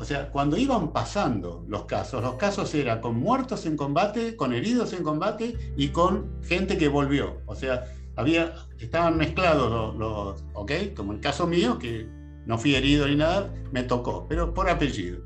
o 0.00 0.04
sea, 0.04 0.30
cuando 0.30 0.56
iban 0.56 0.92
pasando 0.92 1.62
los 1.68 1.84
casos, 1.84 2.22
los 2.22 2.36
casos 2.36 2.74
eran 2.74 3.02
con 3.02 3.20
muertos 3.20 3.66
en 3.66 3.76
combate, 3.76 4.34
con 4.34 4.54
heridos 4.54 4.94
en 4.94 5.02
combate 5.02 5.74
y 5.76 5.88
con 5.88 6.42
gente 6.42 6.78
que 6.78 6.88
volvió. 6.88 7.42
O 7.44 7.54
sea, 7.54 7.84
había, 8.16 8.54
estaban 8.78 9.16
mezclados 9.16 9.96
los, 9.96 10.44
¿ok? 10.54 10.72
Como 10.96 11.12
el 11.12 11.20
caso 11.20 11.46
mío, 11.46 11.78
que 11.78 12.08
no 12.46 12.58
fui 12.58 12.74
herido 12.74 13.06
ni 13.06 13.16
nada, 13.16 13.52
me 13.72 13.82
tocó, 13.82 14.26
pero 14.28 14.52
por 14.54 14.68
apellido. 14.68 15.20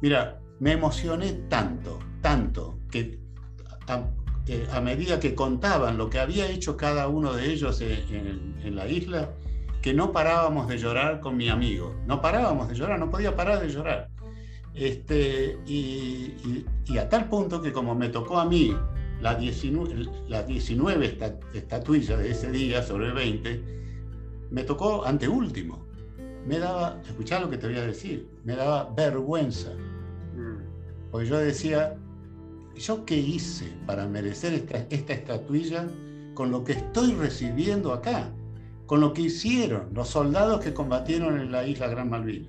Mira, 0.00 0.40
me 0.58 0.72
emocioné 0.72 1.32
tanto, 1.48 1.98
tanto, 2.20 2.78
que 2.90 3.18
a, 3.86 4.80
medida 4.80 5.20
que 5.20 5.34
contaban 5.34 5.98
lo 5.98 6.08
que 6.10 6.18
había 6.18 6.48
hecho 6.48 6.76
cada 6.76 7.08
uno 7.08 7.32
de 7.32 7.50
ellos 7.50 7.80
en, 7.80 8.76
la 8.76 8.86
isla, 8.86 9.30
que 9.82 9.94
no 9.94 10.12
parábamos 10.12 10.68
de 10.68 10.78
llorar 10.78 11.20
con 11.20 11.36
mi 11.36 11.48
amigo, 11.48 11.94
no 12.06 12.20
parábamos 12.20 12.68
de 12.68 12.74
llorar, 12.74 12.98
no 12.98 13.10
podía 13.10 13.36
parar 13.36 13.60
de 13.60 13.68
llorar. 13.68 14.08
Este, 14.74 15.58
y, 15.66 16.64
y 16.86 16.98
a 16.98 17.08
tal 17.08 17.28
punto 17.28 17.60
que 17.60 17.72
como 17.72 17.94
me 17.94 18.08
tocó 18.08 18.38
a 18.38 18.44
mí 18.44 18.74
las 19.20 19.38
19, 19.38 20.06
la 20.28 20.42
19 20.42 21.18
estatuillas 21.54 22.18
de 22.18 22.30
ese 22.30 22.50
día 22.50 22.82
sobre 22.82 23.12
20, 23.12 23.62
me 24.50 24.64
tocó 24.64 25.04
anteúltimo. 25.04 25.84
Me 26.46 26.58
daba, 26.58 27.00
escuchá 27.06 27.38
lo 27.38 27.50
que 27.50 27.58
te 27.58 27.66
voy 27.66 27.76
a 27.76 27.86
decir, 27.86 28.28
me 28.44 28.56
daba 28.56 28.90
vergüenza. 28.96 29.70
Mm. 30.34 31.10
Porque 31.10 31.28
yo 31.28 31.38
decía, 31.38 31.96
¿yo 32.74 33.04
qué 33.04 33.16
hice 33.16 33.66
para 33.86 34.06
merecer 34.06 34.54
esta, 34.54 34.78
esta 34.88 35.12
estatuilla 35.12 35.86
con 36.34 36.50
lo 36.50 36.64
que 36.64 36.72
estoy 36.72 37.12
recibiendo 37.12 37.92
acá? 37.92 38.30
Con 38.86 39.00
lo 39.00 39.12
que 39.12 39.22
hicieron 39.22 39.90
los 39.92 40.08
soldados 40.08 40.60
que 40.60 40.72
combatieron 40.72 41.38
en 41.38 41.52
la 41.52 41.66
isla 41.66 41.88
Gran 41.88 42.08
Malvina. 42.08 42.48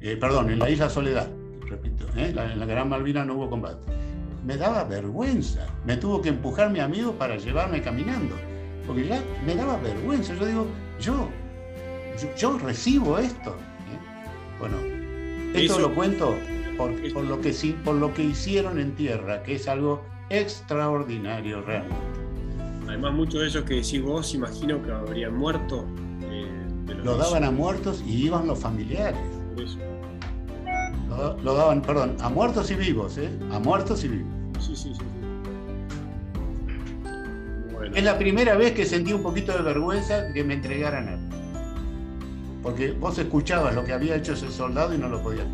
Eh, 0.00 0.16
perdón, 0.16 0.50
en 0.50 0.60
la 0.60 0.70
isla 0.70 0.88
Soledad, 0.88 1.28
repito, 1.68 2.06
¿eh? 2.16 2.32
en 2.34 2.58
la 2.58 2.64
Gran 2.64 2.88
Malvina 2.88 3.24
no 3.24 3.34
hubo 3.34 3.50
combate 3.50 4.09
me 4.44 4.56
daba 4.56 4.84
vergüenza. 4.84 5.66
Me 5.84 5.96
tuvo 5.96 6.20
que 6.22 6.30
empujar 6.30 6.70
mi 6.70 6.80
amigo 6.80 7.12
para 7.12 7.36
llevarme 7.36 7.82
caminando. 7.82 8.34
Porque 8.86 9.06
ya 9.06 9.22
me 9.44 9.54
daba 9.54 9.76
vergüenza. 9.78 10.34
Yo 10.34 10.46
digo, 10.46 10.66
yo, 11.00 11.28
yo, 12.36 12.58
recibo 12.58 13.18
esto. 13.18 13.50
¿eh? 13.50 14.58
Bueno, 14.58 14.76
esto 15.54 15.78
lo 15.78 15.94
cuento 15.94 16.36
por, 16.76 16.90
lo 17.24 17.40
que, 17.40 17.52
por 17.84 17.94
lo 17.94 18.14
que 18.14 18.22
hicieron 18.24 18.78
en 18.78 18.94
tierra, 18.94 19.42
que 19.42 19.56
es 19.56 19.68
algo 19.68 20.02
extraordinario 20.30 21.62
realmente. 21.62 21.96
Además, 22.88 23.12
muchos 23.12 23.40
de 23.42 23.48
esos 23.48 23.64
que 23.64 23.74
decís 23.74 24.02
vos, 24.02 24.34
imagino 24.34 24.82
que 24.82 24.90
habrían 24.90 25.36
muerto. 25.36 25.86
Eh, 26.22 26.46
lo 27.04 27.16
daban 27.16 27.44
a 27.44 27.50
muertos 27.50 28.02
y 28.06 28.26
iban 28.26 28.46
los 28.46 28.58
familiares. 28.58 29.20
Lo, 31.10 31.54
daban, 31.54 31.82
perdón, 31.82 32.16
a 32.20 32.28
muertos 32.28 32.70
y 32.70 32.74
vivos, 32.76 33.18
¿eh? 33.18 33.28
A 33.52 33.58
muertos 33.58 34.04
y 34.04 34.08
vivos. 34.08 34.32
Sí, 34.60 34.76
sí, 34.76 34.94
sí. 34.94 35.02
Es 37.94 38.04
la 38.04 38.16
primera 38.16 38.56
vez 38.56 38.72
que 38.72 38.86
sentí 38.86 39.12
un 39.12 39.22
poquito 39.22 39.52
de 39.52 39.62
vergüenza 39.62 40.32
que 40.32 40.44
me 40.44 40.54
entregaran 40.54 41.08
a 41.08 41.14
él. 41.14 41.20
Porque 42.62 42.92
vos 42.92 43.18
escuchabas 43.18 43.74
lo 43.74 43.84
que 43.84 43.92
había 43.92 44.14
hecho 44.16 44.34
ese 44.34 44.50
soldado 44.50 44.94
y 44.94 44.98
no 44.98 45.08
lo 45.08 45.20
podías 45.22 45.46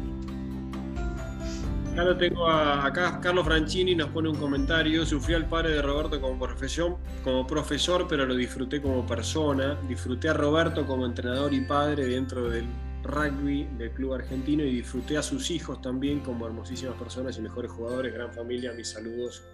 Acá 1.93 2.05
lo 2.05 2.16
tengo 2.18 2.47
acá 2.47 3.20
Carlos 3.22 3.47
Franchini 3.47 3.94
nos 3.94 4.10
pone 4.10 4.28
un 4.28 4.36
comentario. 4.36 5.06
Sufrí 5.06 5.32
al 5.32 5.48
padre 5.48 5.76
de 5.76 5.82
Roberto 5.82 6.20
como 6.20 6.39
profesión, 6.39 6.97
como 7.24 7.47
profesor, 7.47 8.06
pero 8.06 8.26
lo 8.26 8.35
disfruté 8.35 8.82
como 8.82 9.06
persona. 9.06 9.78
Disfruté 9.89 10.28
a 10.28 10.35
Roberto 10.35 10.86
como 10.86 11.06
entrenador 11.06 11.55
y 11.55 11.62
padre 11.62 12.05
dentro 12.05 12.51
del 12.51 12.66
rugby 13.07 13.69
del 13.78 13.91
club 13.93 14.15
argentino 14.15 14.65
y 14.65 14.74
disfruté 14.77 15.16
a 15.16 15.23
sus 15.23 15.51
hijos 15.51 15.81
también 15.81 16.20
como 16.20 16.47
hermosísimas 16.47 16.95
personas 16.97 17.39
y 17.39 17.43
mejores 17.43 17.70
jugadores, 17.70 18.12
gran 18.12 18.33
familia, 18.33 18.73
mis 18.73 18.89
saludos. 18.89 19.45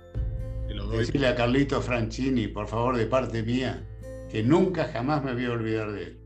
Te 0.66 0.74
los 0.74 0.88
doy. 0.88 0.98
Decirle 0.98 1.28
a 1.28 1.34
Carlito 1.34 1.80
Franchini, 1.80 2.48
por 2.48 2.66
favor, 2.68 2.96
de 2.96 3.06
parte 3.06 3.42
mía, 3.42 3.86
que 4.30 4.42
nunca 4.42 4.88
jamás 4.92 5.22
me 5.22 5.34
voy 5.34 5.44
a 5.44 5.52
olvidar 5.52 5.92
de 5.92 6.02
él. 6.02 6.18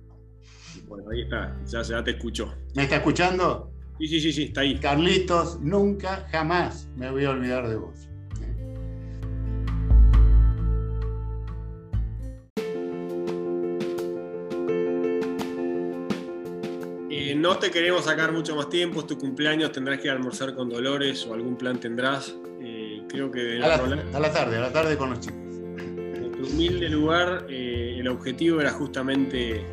Bueno, 0.86 1.10
ahí 1.10 1.22
está, 1.22 1.56
ya, 1.66 1.82
ya 1.82 2.04
te 2.04 2.12
escuchó. 2.12 2.54
¿Me 2.74 2.84
está 2.84 2.96
escuchando? 2.96 3.72
Sí, 3.98 4.08
sí, 4.08 4.20
sí, 4.20 4.32
sí, 4.32 4.42
está 4.44 4.60
ahí. 4.60 4.78
Carlitos, 4.78 5.60
nunca 5.60 6.28
jamás 6.30 6.88
me 6.96 7.10
voy 7.10 7.24
a 7.24 7.30
olvidar 7.30 7.66
de 7.68 7.76
vos. 7.76 8.08
No 17.34 17.58
te 17.58 17.70
queremos 17.70 18.04
sacar 18.04 18.32
mucho 18.32 18.54
más 18.54 18.68
tiempo, 18.68 19.00
es 19.00 19.06
tu 19.06 19.18
cumpleaños, 19.18 19.72
tendrás 19.72 20.00
que 20.00 20.08
a 20.10 20.12
almorzar 20.12 20.54
con 20.54 20.68
Dolores 20.68 21.26
o 21.26 21.34
algún 21.34 21.56
plan 21.56 21.80
tendrás. 21.80 22.34
Eh, 22.60 23.02
creo 23.08 23.30
que 23.30 23.56
a 23.56 23.68
la, 23.68 23.78
tarde, 24.32 24.56
a 24.56 24.60
la 24.60 24.72
tarde 24.72 24.96
con 24.96 25.10
los 25.10 25.20
chicos. 25.20 25.38
En 25.78 26.32
tu 26.32 26.46
humilde 26.46 26.88
lugar, 26.88 27.46
eh, 27.48 27.96
el 27.98 28.08
objetivo 28.08 28.60
era 28.60 28.70
justamente 28.70 29.64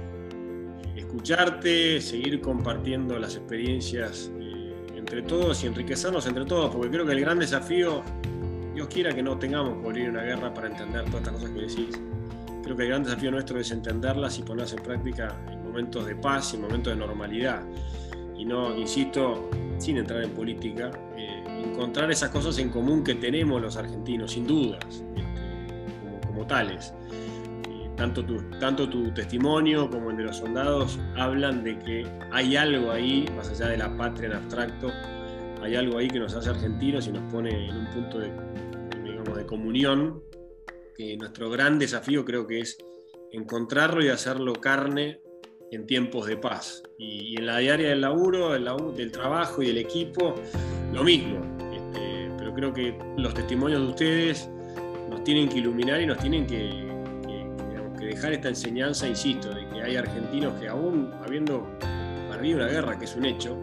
escucharte, 0.96 2.02
seguir 2.02 2.42
compartiendo 2.42 3.20
las 3.20 3.36
experiencias 3.36 4.32
eh, 4.40 4.74
entre 4.96 5.22
todos 5.22 5.64
y 5.64 5.68
enriquecernos 5.68 6.26
entre 6.28 6.46
todos, 6.46 6.74
porque 6.74 6.90
creo 6.90 7.06
que 7.06 7.12
el 7.12 7.22
gran 7.22 7.40
desafío, 7.40 8.04
Dios 8.74 8.88
quiera 8.88 9.14
que 9.14 9.22
no 9.22 9.38
tengamos 9.38 9.82
que 9.82 9.86
abrir 9.86 10.10
una 10.10 10.24
guerra 10.24 10.54
para 10.54 10.68
entender 10.68 11.04
todas 11.06 11.22
estas 11.22 11.34
cosas 11.34 11.50
que 11.52 11.62
decís. 11.62 12.00
Creo 12.64 12.78
que 12.78 12.84
el 12.84 12.90
gran 12.90 13.04
desafío 13.04 13.30
nuestro 13.32 13.60
es 13.60 13.70
entenderlas 13.72 14.40
y 14.40 14.44
ponerlas 14.44 14.74
en 14.74 14.82
práctica 14.82 15.38
momentos 15.74 16.06
de 16.06 16.16
paz 16.16 16.54
y 16.54 16.58
momentos 16.58 16.94
de 16.94 17.00
normalidad. 17.00 17.64
Y 18.38 18.46
no, 18.46 18.78
insisto, 18.78 19.50
sin 19.80 19.98
entrar 19.98 20.24
en 20.24 20.30
política, 20.30 20.92
eh, 21.18 21.64
encontrar 21.66 22.12
esas 22.12 22.30
cosas 22.30 22.60
en 22.60 22.70
común 22.70 23.04
que 23.04 23.16
tenemos 23.16 23.60
los 23.60 23.76
argentinos, 23.76 24.34
sin 24.34 24.46
dudas, 24.46 24.86
este, 25.16 26.22
como, 26.28 26.46
tales. 26.46 26.94
tanto 27.96 28.24
tu, 28.24 28.38
tanto 28.60 28.88
tu 28.88 29.12
testimonio 29.14 29.90
como 29.90 30.12
el 30.12 30.18
de 30.18 30.24
los 30.24 30.38
soldados 30.38 31.00
hablan 31.16 31.64
de 31.64 31.80
que 31.80 32.06
hay 32.32 32.56
algo 32.56 32.92
ahí, 32.92 33.26
más 33.36 33.50
allá 33.50 33.70
de 33.70 33.78
la 33.78 33.98
patria 33.98 34.28
en 34.28 34.34
abstracto, 34.36 34.92
hay 35.64 35.76
algo 35.76 35.98
ahí 35.98 36.08
que 36.08 36.20
nos 36.20 36.36
hace 36.36 36.52
argentinos 36.52 37.08
y 37.08 37.12
nos 37.14 37.32
pone 37.32 37.50
en 37.70 37.76
un 37.76 37.88
punto 37.88 38.20
de, 38.20 38.30
de 38.30 39.46
comunión, 39.48 40.22
que 40.96 41.18
nuestro 41.18 41.50
gran 41.50 41.80
desafío 41.80 42.24
creo 42.26 42.46
que 42.46 42.60
es 42.60 42.78
encontrarlo 43.32 44.04
y 44.04 44.10
hacerlo 44.10 44.54
carne 44.54 45.23
en 45.74 45.86
tiempos 45.86 46.28
de 46.28 46.38
paz. 46.38 46.84
Y, 46.98 47.38
en 47.38 47.46
la 47.46 47.58
diaria 47.58 47.90
del 47.90 48.02
laburo, 48.02 48.52
del 48.52 49.12
trabajo 49.12 49.62
y 49.62 49.68
del 49.68 49.78
equipo, 49.80 50.36
lo 50.94 51.04
mismo. 51.04 51.40
Este, 51.74 52.30
pero 52.38 52.54
creo 52.54 52.74
que 52.74 52.98
los 53.18 53.34
testimonios 53.34 53.82
de 53.82 53.88
ustedes 53.88 54.50
nos 55.10 55.24
tienen 55.24 55.50
que 55.50 55.60
iluminar 55.60 56.02
y 56.02 56.06
nos 56.06 56.18
tienen 56.20 56.46
que, 56.46 56.84
dejar 58.04 58.34
esta 58.34 58.50
enseñanza, 58.50 59.08
insisto, 59.08 59.50
de 59.54 59.66
que 59.70 59.82
hay 59.82 59.96
argentinos 59.96 60.60
que 60.60 60.68
aún 60.68 61.10
habiendo 61.26 61.66
perdido 62.30 62.58
una 62.58 62.68
guerra, 62.68 63.00
que 63.00 63.06
es 63.06 63.16
un 63.16 63.24
hecho, 63.24 63.58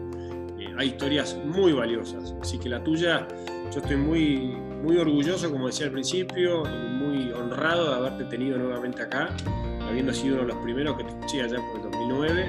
eh, 0.59 0.73
hay 0.77 0.87
historias 0.89 1.37
muy 1.45 1.73
valiosas. 1.73 2.35
Así 2.41 2.57
que 2.57 2.67
la 2.67 2.83
tuya, 2.83 3.27
yo 3.71 3.79
estoy 3.79 3.97
muy, 3.97 4.37
muy 4.83 4.97
orgulloso, 4.97 5.51
como 5.51 5.67
decía 5.67 5.85
al 5.85 5.91
principio, 5.91 6.63
y 6.65 6.89
muy 6.89 7.31
honrado 7.31 7.91
de 7.91 7.95
haberte 7.95 8.25
tenido 8.25 8.57
nuevamente 8.57 9.03
acá, 9.03 9.29
habiendo 9.91 10.13
sido 10.13 10.35
uno 10.35 10.43
de 10.43 10.53
los 10.53 10.63
primeros 10.63 10.97
que 10.97 11.03
te 11.03 11.09
escuché 11.09 11.41
allá 11.43 11.57
por 11.67 11.77
el 11.77 11.91
2009. 11.91 12.45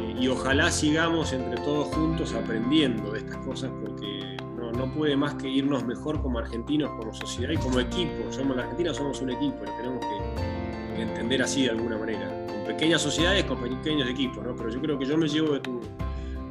Eh, 0.00 0.16
y 0.20 0.28
ojalá 0.28 0.70
sigamos 0.70 1.32
entre 1.32 1.56
todos 1.62 1.88
juntos 1.94 2.34
aprendiendo 2.34 3.12
de 3.12 3.20
estas 3.20 3.38
cosas, 3.38 3.70
porque 3.80 4.36
no, 4.56 4.72
no, 4.72 4.92
puede 4.92 5.16
más 5.16 5.34
que 5.34 5.48
irnos 5.48 5.84
mejor 5.84 6.20
como 6.20 6.38
argentinos, 6.38 6.90
como 6.98 7.14
sociedad 7.14 7.52
y 7.52 7.56
como 7.56 7.80
equipo. 7.80 8.30
Somos 8.30 8.56
la 8.56 8.62
Argentina, 8.64 8.92
somos 8.92 9.20
un 9.22 9.30
equipo, 9.30 9.64
lo 9.64 9.76
tenemos 9.76 10.00
que, 10.00 11.02
entender 11.02 11.42
así 11.42 11.64
de 11.64 11.70
alguna 11.70 11.98
manera. 11.98 12.28
Con 12.46 12.64
pequeñas 12.64 13.02
sociedades, 13.02 13.44
con 13.44 13.58
pequeños 13.58 14.08
equipos, 14.08 14.44
¿no? 14.44 14.54
Pero 14.54 14.70
yo 14.70 14.80
creo 14.80 14.98
que 14.98 15.04
yo 15.04 15.16
me 15.16 15.28
llevo 15.28 15.54
de 15.54 15.60
tu, 15.60 15.80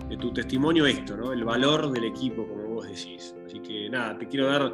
de 0.10 0.18
tu 0.18 0.34
testimonio 0.34 0.86
esto, 0.86 1.16
¿no? 1.16 1.32
El 1.32 1.44
valor 1.44 1.92
del 1.92 2.06
equipo, 2.06 2.46
como 2.48 2.76
vos 2.76 2.88
decís. 2.88 3.36
Así 3.46 3.60
que 3.60 3.90
nada, 3.90 4.18
te 4.18 4.28
quiero 4.28 4.48
dar 4.48 4.74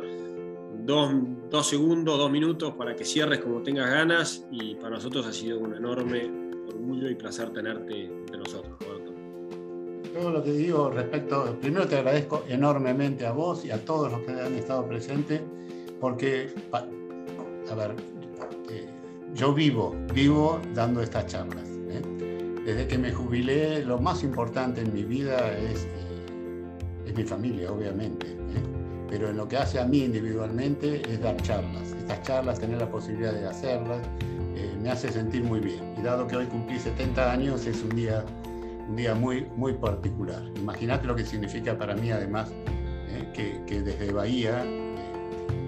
dos, 0.89 1.67
segundos, 1.67 2.17
dos 2.17 2.31
minutos 2.31 2.73
para 2.73 2.95
que 2.95 3.05
cierres 3.05 3.39
como 3.39 3.61
tengas 3.61 3.89
ganas 3.89 4.45
y 4.51 4.73
para 4.75 4.91
nosotros 4.91 5.25
ha 5.27 5.33
sido 5.33 5.59
un 5.59 5.75
enorme 5.75 6.29
orgullo 6.67 7.09
y 7.09 7.15
placer 7.15 7.51
tenerte 7.51 8.05
entre 8.05 8.37
nosotros, 8.37 8.73
Roberto. 8.79 9.13
Todo 10.13 10.31
lo 10.31 10.43
que 10.43 10.51
digo 10.51 10.89
respecto, 10.89 11.55
primero 11.61 11.87
te 11.87 11.97
agradezco 11.97 12.43
enormemente 12.47 13.27
a 13.27 13.31
vos 13.31 13.63
y 13.63 13.71
a 13.71 13.85
todos 13.85 14.11
los 14.11 14.21
que 14.21 14.31
han 14.31 14.55
estado 14.55 14.87
presentes, 14.87 15.41
porque, 16.01 16.51
a 16.73 17.75
ver, 17.75 17.95
eh, 18.71 18.89
yo 19.35 19.53
vivo, 19.53 19.95
vivo 20.13 20.59
dando 20.73 21.03
estas 21.03 21.27
charlas. 21.27 21.69
¿eh? 21.89 22.01
Desde 22.65 22.87
que 22.87 22.97
me 22.97 23.13
jubilé, 23.13 23.85
lo 23.85 23.99
más 23.99 24.23
importante 24.23 24.81
en 24.81 24.91
mi 24.91 25.03
vida 25.03 25.55
es, 25.55 25.83
eh, 25.85 27.05
es 27.05 27.15
mi 27.15 27.23
familia, 27.23 27.71
obviamente 27.71 28.39
pero 29.19 29.31
en 29.31 29.37
lo 29.37 29.49
que 29.49 29.57
hace 29.57 29.77
a 29.81 29.83
mí 29.83 30.05
individualmente 30.05 31.01
es 31.11 31.19
dar 31.19 31.35
charlas. 31.41 31.91
Estas 31.91 32.23
charlas, 32.23 32.57
tener 32.57 32.79
la 32.79 32.89
posibilidad 32.89 33.33
de 33.33 33.45
hacerlas, 33.45 33.99
eh, 34.55 34.73
me 34.81 34.89
hace 34.89 35.11
sentir 35.11 35.43
muy 35.43 35.59
bien. 35.59 35.93
Y 35.97 36.01
dado 36.01 36.25
que 36.25 36.37
hoy 36.37 36.45
cumplí 36.45 36.79
70 36.79 37.29
años, 37.29 37.65
es 37.65 37.83
un 37.83 37.89
día, 37.89 38.23
un 38.87 38.95
día 38.95 39.13
muy, 39.15 39.45
muy 39.57 39.73
particular. 39.73 40.41
Imagínate 40.55 41.05
lo 41.05 41.17
que 41.17 41.25
significa 41.25 41.77
para 41.77 41.95
mí, 41.95 42.11
además, 42.11 42.49
eh, 43.09 43.59
que, 43.67 43.81
desde 43.81 44.13
Bahía 44.13 44.63
eh, 44.63 44.95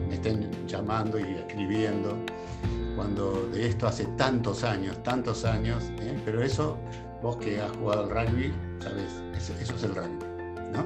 me 0.08 0.16
estén 0.16 0.50
llamando 0.66 1.20
y 1.20 1.34
escribiendo, 1.34 2.16
cuando 2.96 3.50
de 3.52 3.68
esto 3.68 3.86
hace 3.86 4.06
tantos 4.16 4.64
años, 4.64 5.04
tantos 5.04 5.44
años, 5.44 5.92
pero 6.24 6.42
eso, 6.42 6.78
vos 7.22 7.36
que 7.36 7.60
has 7.60 7.72
jugado 7.76 8.04
al 8.04 8.10
rugby, 8.12 8.54
sabes, 8.80 9.12
eso, 9.36 9.54
eso 9.60 9.76
es 9.76 9.84
el 9.84 9.94
rugby, 9.94 10.26
¿no? 10.72 10.86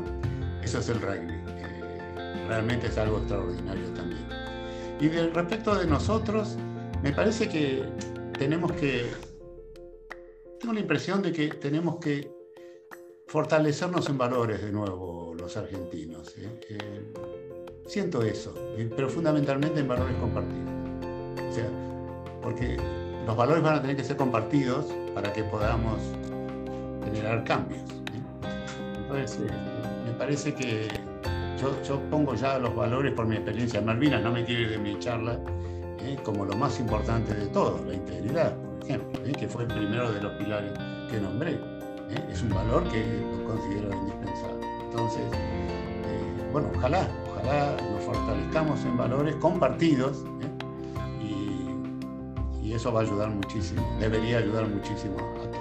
Eso 0.64 0.80
es 0.80 0.90
el 0.90 1.00
rugby 1.00 1.45
realmente 2.48 2.88
es 2.88 2.98
algo 2.98 3.18
extraordinario 3.18 3.88
también. 3.94 4.26
Y 5.00 5.08
del 5.08 5.34
respecto 5.34 5.76
de 5.76 5.86
nosotros, 5.86 6.58
me 7.04 7.12
parece 7.12 7.50
que 7.50 7.84
tenemos 8.38 8.72
que, 8.74 9.12
tengo 10.60 10.74
la 10.74 10.80
impresión 10.80 11.22
de 11.22 11.32
que 11.32 11.48
tenemos 11.50 11.98
que 11.98 12.32
fortalecernos 13.28 14.08
en 14.10 14.18
valores 14.18 14.62
de 14.62 14.72
nuevo 14.72 15.36
los 15.38 15.58
argentinos. 15.58 16.38
¿eh? 16.38 16.60
Eh, 16.70 17.14
siento 17.88 18.24
eso, 18.24 18.54
eh, 18.78 18.90
pero 18.96 19.10
fundamentalmente 19.10 19.80
en 19.80 19.88
valores 19.88 20.16
compartidos. 20.18 20.70
O 21.50 21.54
sea, 21.54 21.70
porque 22.42 22.78
los 23.26 23.36
valores 23.36 23.64
van 23.64 23.76
a 23.76 23.82
tener 23.82 23.98
que 23.98 24.04
ser 24.04 24.18
compartidos 24.18 24.86
para 25.14 25.34
que 25.34 25.44
podamos 25.44 26.00
generar 27.04 27.44
cambios. 27.44 27.84
Entonces, 28.98 29.40
me 30.06 30.12
parece 30.14 30.54
que 30.54 30.88
yo, 31.58 32.00
pongo 32.10 32.36
ya 32.36 32.60
los 32.60 32.76
valores 32.76 33.14
por 33.14 33.26
mi 33.26 33.36
experiencia 33.36 33.80
en 33.80 33.86
Malvinas, 33.86 34.22
no 34.24 34.32
me 34.32 34.44
quiero 34.44 34.62
ir 34.62 34.70
de 34.72 34.78
mi 34.78 34.98
charla, 35.00 35.40
¿eh? 36.00 36.18
como 36.24 36.46
lo 36.46 36.56
más 36.56 36.80
importante 36.80 37.34
de 37.34 37.48
todo, 37.48 37.80
la 37.88 37.94
integridad, 37.94 38.56
por 38.56 38.84
ejemplo, 38.84 39.26
¿eh? 39.26 39.32
que 39.32 39.48
fue 39.48 39.64
el 39.64 39.68
primero 39.70 40.12
de 40.12 40.22
los 40.22 40.34
pilares 40.34 40.72
que 41.10 41.20
nombré. 41.20 41.54
¿eh? 41.54 42.28
Es 42.32 42.42
un 42.42 42.50
valor 42.50 42.84
que 42.90 43.04
lo 43.38 43.46
considero 43.46 43.94
indispensable. 43.94 44.68
Entonces, 44.86 45.24
bueno, 46.52 46.70
ojalá, 46.76 47.08
ojalá 47.32 47.76
nos 47.92 48.04
fortalezcamos 48.04 48.84
en 48.86 48.98
valores 48.98 49.36
compartidos 49.36 50.24
y, 51.22 52.66
y, 52.66 52.74
eso 52.74 52.94
va 52.94 53.02
a 53.02 53.04
ayudar 53.04 53.30
muchísimo, 53.30 53.82
debería 54.00 54.38
ayudar 54.38 54.68
muchísimo 54.68 55.16
a 55.16 55.52
todos. 55.52 55.58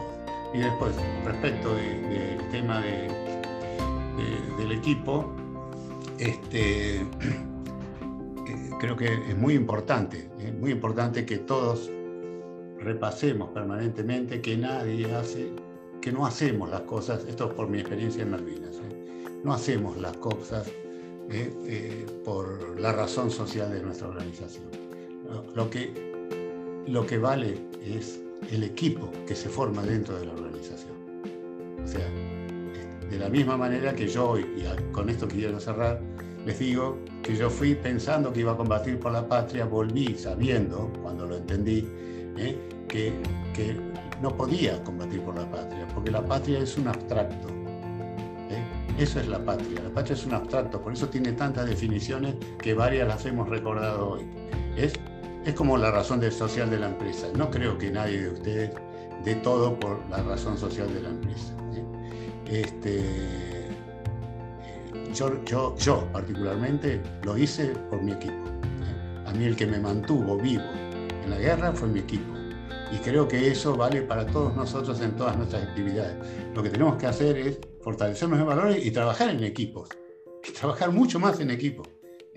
Y 0.52 0.58
después, 0.58 0.94
respecto 1.24 1.74
del 1.74 2.48
tema 2.52 2.80
de, 2.80 3.08
del 4.56 4.70
equipo, 4.70 5.34
este, 6.18 6.96
eh, 7.00 7.04
creo 8.80 8.96
que 8.96 9.06
es 9.06 9.36
muy 9.36 9.54
importante, 9.54 10.28
es 10.40 10.54
muy 10.54 10.72
importante 10.72 11.24
que 11.24 11.38
todos 11.38 11.90
repasemos 12.78 13.50
permanentemente 13.50 14.40
que 14.40 14.56
nadie 14.56 15.12
hace, 15.14 15.48
que 16.00 16.12
no 16.12 16.26
hacemos 16.26 16.70
las 16.70 16.82
cosas, 16.82 17.24
esto 17.28 17.48
es 17.48 17.54
por 17.54 17.68
mi 17.68 17.78
experiencia 17.78 18.22
en 18.22 18.30
Malvinas, 18.30 18.76
¿eh? 18.76 19.30
no 19.42 19.52
hacemos 19.52 19.96
las 19.96 20.16
cosas 20.18 20.70
¿eh? 21.30 22.06
por 22.24 22.78
la 22.78 22.92
razón 22.92 23.30
social 23.30 23.72
de 23.72 23.82
nuestra 23.82 24.08
organización. 24.08 24.64
Lo 25.54 25.70
que, 25.70 25.90
lo 26.86 27.06
que 27.06 27.18
vale 27.18 27.58
es 27.84 28.20
el 28.50 28.62
equipo 28.62 29.10
que 29.26 29.34
se 29.34 29.48
forma 29.48 29.82
dentro 29.82 30.18
de 30.18 30.26
la 30.26 30.34
organización. 30.34 30.94
O 31.82 31.86
sea, 31.86 32.06
de 33.10 33.18
la 33.18 33.28
misma 33.28 33.56
manera 33.56 33.94
que 33.94 34.08
yo, 34.08 34.38
y 34.38 34.64
con 34.92 35.08
esto 35.08 35.28
quiero 35.28 35.60
cerrar, 35.60 36.00
les 36.44 36.58
digo 36.58 36.98
que 37.22 37.36
yo 37.36 37.48
fui 37.48 37.74
pensando 37.74 38.32
que 38.32 38.40
iba 38.40 38.52
a 38.52 38.56
combatir 38.56 38.98
por 38.98 39.12
la 39.12 39.26
patria, 39.26 39.64
volví 39.64 40.14
sabiendo, 40.16 40.92
cuando 41.02 41.26
lo 41.26 41.36
entendí, 41.36 41.88
¿eh? 42.36 42.58
que, 42.88 43.12
que, 43.54 43.94
no 44.22 44.34
podía 44.34 44.82
combatir 44.84 45.20
por 45.20 45.34
la 45.34 45.50
patria, 45.50 45.86
porque 45.92 46.10
la 46.10 46.24
patria 46.24 46.60
es 46.60 46.78
un 46.78 46.88
abstracto. 46.88 47.48
¿eh? 48.48 48.62
Eso 48.96 49.20
es 49.20 49.28
la 49.28 49.44
patria, 49.44 49.82
la 49.82 49.90
patria 49.90 50.14
es 50.14 50.24
un 50.24 50.34
abstracto, 50.34 50.80
por 50.80 50.92
eso 50.92 51.08
tiene 51.08 51.32
tantas 51.32 51.66
definiciones 51.66 52.36
que 52.58 52.72
varias 52.74 53.08
las 53.08 53.26
hemos 53.26 53.48
recordado 53.48 54.10
hoy. 54.10 54.22
Es, 54.76 54.94
es 55.44 55.54
como 55.54 55.76
la 55.76 55.90
razón 55.90 56.22
social 56.30 56.70
de 56.70 56.78
la 56.78 56.88
empresa. 56.88 57.26
No 57.36 57.50
creo 57.50 57.76
que 57.76 57.90
nadie 57.90 58.22
de 58.22 58.30
ustedes 58.30 58.70
dé 59.24 59.34
todo 59.36 59.78
por 59.78 59.98
la 60.08 60.22
razón 60.22 60.56
social 60.56 60.92
de 60.94 61.02
la 61.02 61.10
empresa. 61.10 61.54
Este, 62.46 63.02
yo, 65.14 65.44
yo, 65.44 65.76
yo, 65.76 66.08
particularmente 66.12 67.00
lo 67.22 67.38
hice 67.38 67.68
por 67.90 68.02
mi 68.02 68.12
equipo. 68.12 68.44
A 69.26 69.32
mí 69.32 69.44
el 69.44 69.56
que 69.56 69.66
me 69.66 69.78
mantuvo 69.78 70.36
vivo 70.36 70.64
en 71.22 71.30
la 71.30 71.38
guerra 71.38 71.72
fue 71.72 71.88
mi 71.88 72.00
equipo. 72.00 72.34
Y 72.92 72.98
creo 72.98 73.26
que 73.26 73.50
eso 73.50 73.76
vale 73.76 74.02
para 74.02 74.26
todos 74.26 74.54
nosotros 74.54 75.00
en 75.00 75.16
todas 75.16 75.36
nuestras 75.36 75.62
actividades. 75.62 76.16
Lo 76.54 76.62
que 76.62 76.70
tenemos 76.70 76.96
que 76.96 77.06
hacer 77.06 77.36
es 77.38 77.58
fortalecernos 77.80 78.38
en 78.38 78.46
valores 78.46 78.84
y 78.84 78.90
trabajar 78.90 79.30
en 79.30 79.42
equipos. 79.42 79.88
Y 80.46 80.52
trabajar 80.52 80.92
mucho 80.92 81.18
más 81.18 81.40
en 81.40 81.50
equipo. 81.50 81.82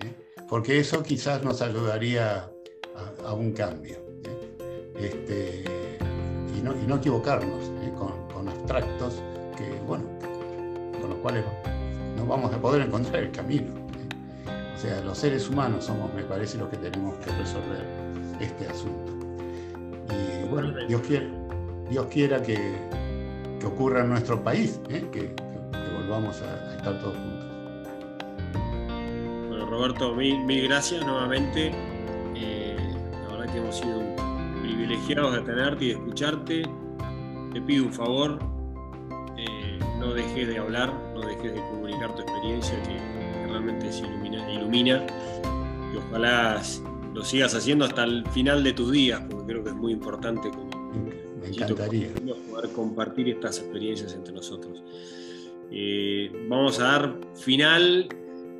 ¿eh? 0.00 0.14
Porque 0.48 0.80
eso 0.80 1.02
quizás 1.02 1.44
nos 1.44 1.60
ayudaría 1.62 2.50
a, 3.24 3.32
un 3.34 3.52
cambio. 3.52 3.98
¿eh? 4.24 4.90
Este, 4.96 5.64
y, 6.56 6.62
no, 6.62 6.74
y, 6.74 6.86
no, 6.86 6.96
equivocarnos 6.96 7.64
¿eh? 7.84 7.92
con, 7.96 8.26
con 8.28 8.48
abstractos 8.48 9.22
cuales 11.18 11.44
no 12.16 12.26
vamos 12.26 12.52
a 12.52 12.58
poder 12.58 12.82
encontrar 12.82 13.22
el 13.22 13.30
camino. 13.30 13.72
O 14.74 14.80
sea, 14.80 15.00
los 15.00 15.18
seres 15.18 15.48
humanos 15.48 15.84
somos, 15.84 16.12
me 16.14 16.22
parece, 16.22 16.58
los 16.58 16.68
que 16.68 16.76
tenemos 16.76 17.16
que 17.18 17.30
resolver 17.32 17.84
este 18.40 18.68
asunto. 18.68 19.12
Y 20.12 20.48
bueno, 20.48 20.72
Dios 20.86 21.02
quiera, 21.02 21.26
Dios 21.90 22.06
quiera 22.06 22.42
que, 22.42 22.76
que 23.58 23.66
ocurra 23.66 24.02
en 24.02 24.10
nuestro 24.10 24.42
país, 24.42 24.80
¿eh? 24.88 25.04
que, 25.12 25.34
volvamos 25.98 26.40
a, 26.42 26.76
estar 26.76 26.98
todos 27.00 27.16
juntos. 27.16 27.46
Bueno, 29.48 29.66
Roberto, 29.66 30.14
mil, 30.14 30.68
gracias 30.68 31.04
nuevamente. 31.04 31.72
Eh, 32.34 32.76
la 33.24 33.36
verdad 33.36 33.52
que 33.52 33.58
hemos 33.58 33.76
sido 33.76 34.00
privilegiados 34.62 35.34
de 35.34 35.40
tenerte 35.42 35.84
y 35.84 35.88
de 35.88 35.94
escucharte. 35.94 36.62
Te 37.52 37.60
pido 37.62 37.84
un 37.84 37.92
favor, 37.92 38.38
eh, 39.36 39.78
no 39.98 40.14
dejes 40.14 40.48
de 40.48 40.58
hablar, 40.58 40.92
no 41.18 41.26
dejes 41.26 41.54
de 41.54 41.60
comunicar 41.70 42.14
tu 42.14 42.22
experiencia 42.22 42.82
que, 42.82 42.96
realmente 43.48 43.90
se 43.90 44.06
ilumina, 44.06 44.52
ilumina 44.52 45.06
y 45.92 45.96
ojalá 45.96 46.62
lo 47.14 47.24
sigas 47.24 47.54
haciendo 47.54 47.86
hasta 47.86 48.04
el 48.04 48.26
final 48.28 48.62
de 48.62 48.74
tus 48.74 48.92
días, 48.92 49.22
porque 49.28 49.46
creo 49.46 49.64
que 49.64 49.70
es 49.70 49.76
muy 49.76 49.92
importante 49.92 50.50
como 50.50 50.68
me 51.40 51.48
encantaría 51.48 52.08
poder 52.50 52.70
compartir 52.72 53.28
estas 53.30 53.58
experiencias 53.58 54.12
entre 54.14 54.34
nosotros. 54.34 54.82
Eh, 55.70 56.30
vamos 56.48 56.78
a 56.80 56.84
dar 56.84 57.16
final, 57.34 58.08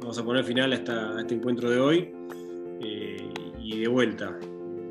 vamos 0.00 0.18
a 0.18 0.24
poner 0.24 0.44
final 0.44 0.72
a, 0.72 1.20
este 1.20 1.34
encuentro 1.34 1.70
de 1.70 1.80
hoy 1.80 2.12
eh, 2.80 3.28
y 3.62 3.80
de 3.80 3.88
vuelta. 3.88 4.38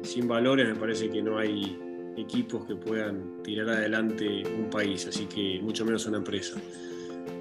Sin 0.03 0.27
valores 0.27 0.67
me 0.67 0.75
parece 0.75 1.09
que 1.09 1.21
no 1.21 1.37
hay 1.37 1.77
equipos 2.17 2.65
que 2.65 2.75
puedan 2.75 3.41
tirar 3.43 3.69
adelante 3.69 4.43
un 4.57 4.69
país, 4.69 5.07
así 5.07 5.25
que 5.25 5.59
mucho 5.61 5.85
menos 5.85 6.05
una 6.05 6.17
empresa. 6.17 6.59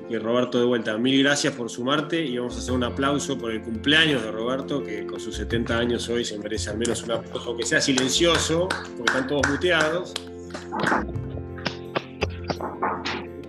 Y 0.09 0.19
Roberto, 0.19 0.59
de 0.61 0.65
vuelta, 0.65 0.97
mil 0.99 1.23
gracias 1.23 1.53
por 1.55 1.69
sumarte 1.69 2.25
y 2.25 2.39
vamos 2.39 2.55
a 2.55 2.59
hacer 2.59 2.73
un 2.73 2.85
aplauso 2.85 3.37
por 3.37 3.51
el 3.51 3.61
cumpleaños 3.63 4.23
de 4.23 4.31
Roberto, 4.31 4.83
que 4.83 5.05
con 5.05 5.19
sus 5.19 5.35
70 5.37 5.77
años 5.77 6.09
hoy 6.09 6.25
se 6.25 6.39
merece 6.39 6.71
al 6.71 6.79
menos 6.79 7.03
un 7.03 7.13
aplauso, 7.13 7.57
que 7.57 7.65
sea 7.65 7.81
silencioso, 7.81 8.69
porque 8.69 9.05
están 9.05 9.27
todos 9.27 9.49
muteados. 9.49 10.15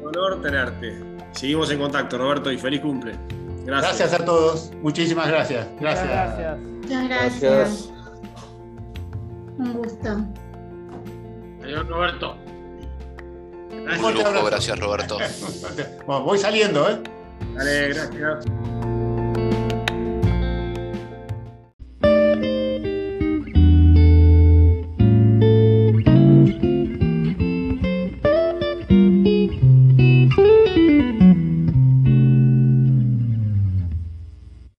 Un 0.01 0.07
honor 0.07 0.41
tenerte. 0.41 0.99
Seguimos 1.31 1.69
en 1.69 1.79
contacto, 1.79 2.17
Roberto, 2.17 2.51
y 2.51 2.57
feliz 2.57 2.81
cumple. 2.81 3.13
Gracias. 3.63 3.99
Gracias 3.99 4.21
a 4.21 4.25
todos. 4.25 4.71
Muchísimas 4.81 5.27
gracias. 5.27 5.67
Gracias. 5.79 6.07
Gracias. 6.07 6.59
Muchas 6.59 7.09
gracias. 7.09 7.93
Un 9.59 9.73
gusto. 9.73 10.25
Adiós, 11.61 11.87
Roberto. 11.87 12.46
Gracias. 13.69 14.03
Un 14.05 14.13
lujo, 14.13 14.45
gracias 14.45 14.79
Roberto. 14.79 15.17
bueno, 16.05 16.23
voy 16.23 16.37
saliendo, 16.37 16.89
¿eh? 16.89 16.99
Dale, 17.53 17.89
gracias. 17.89 18.45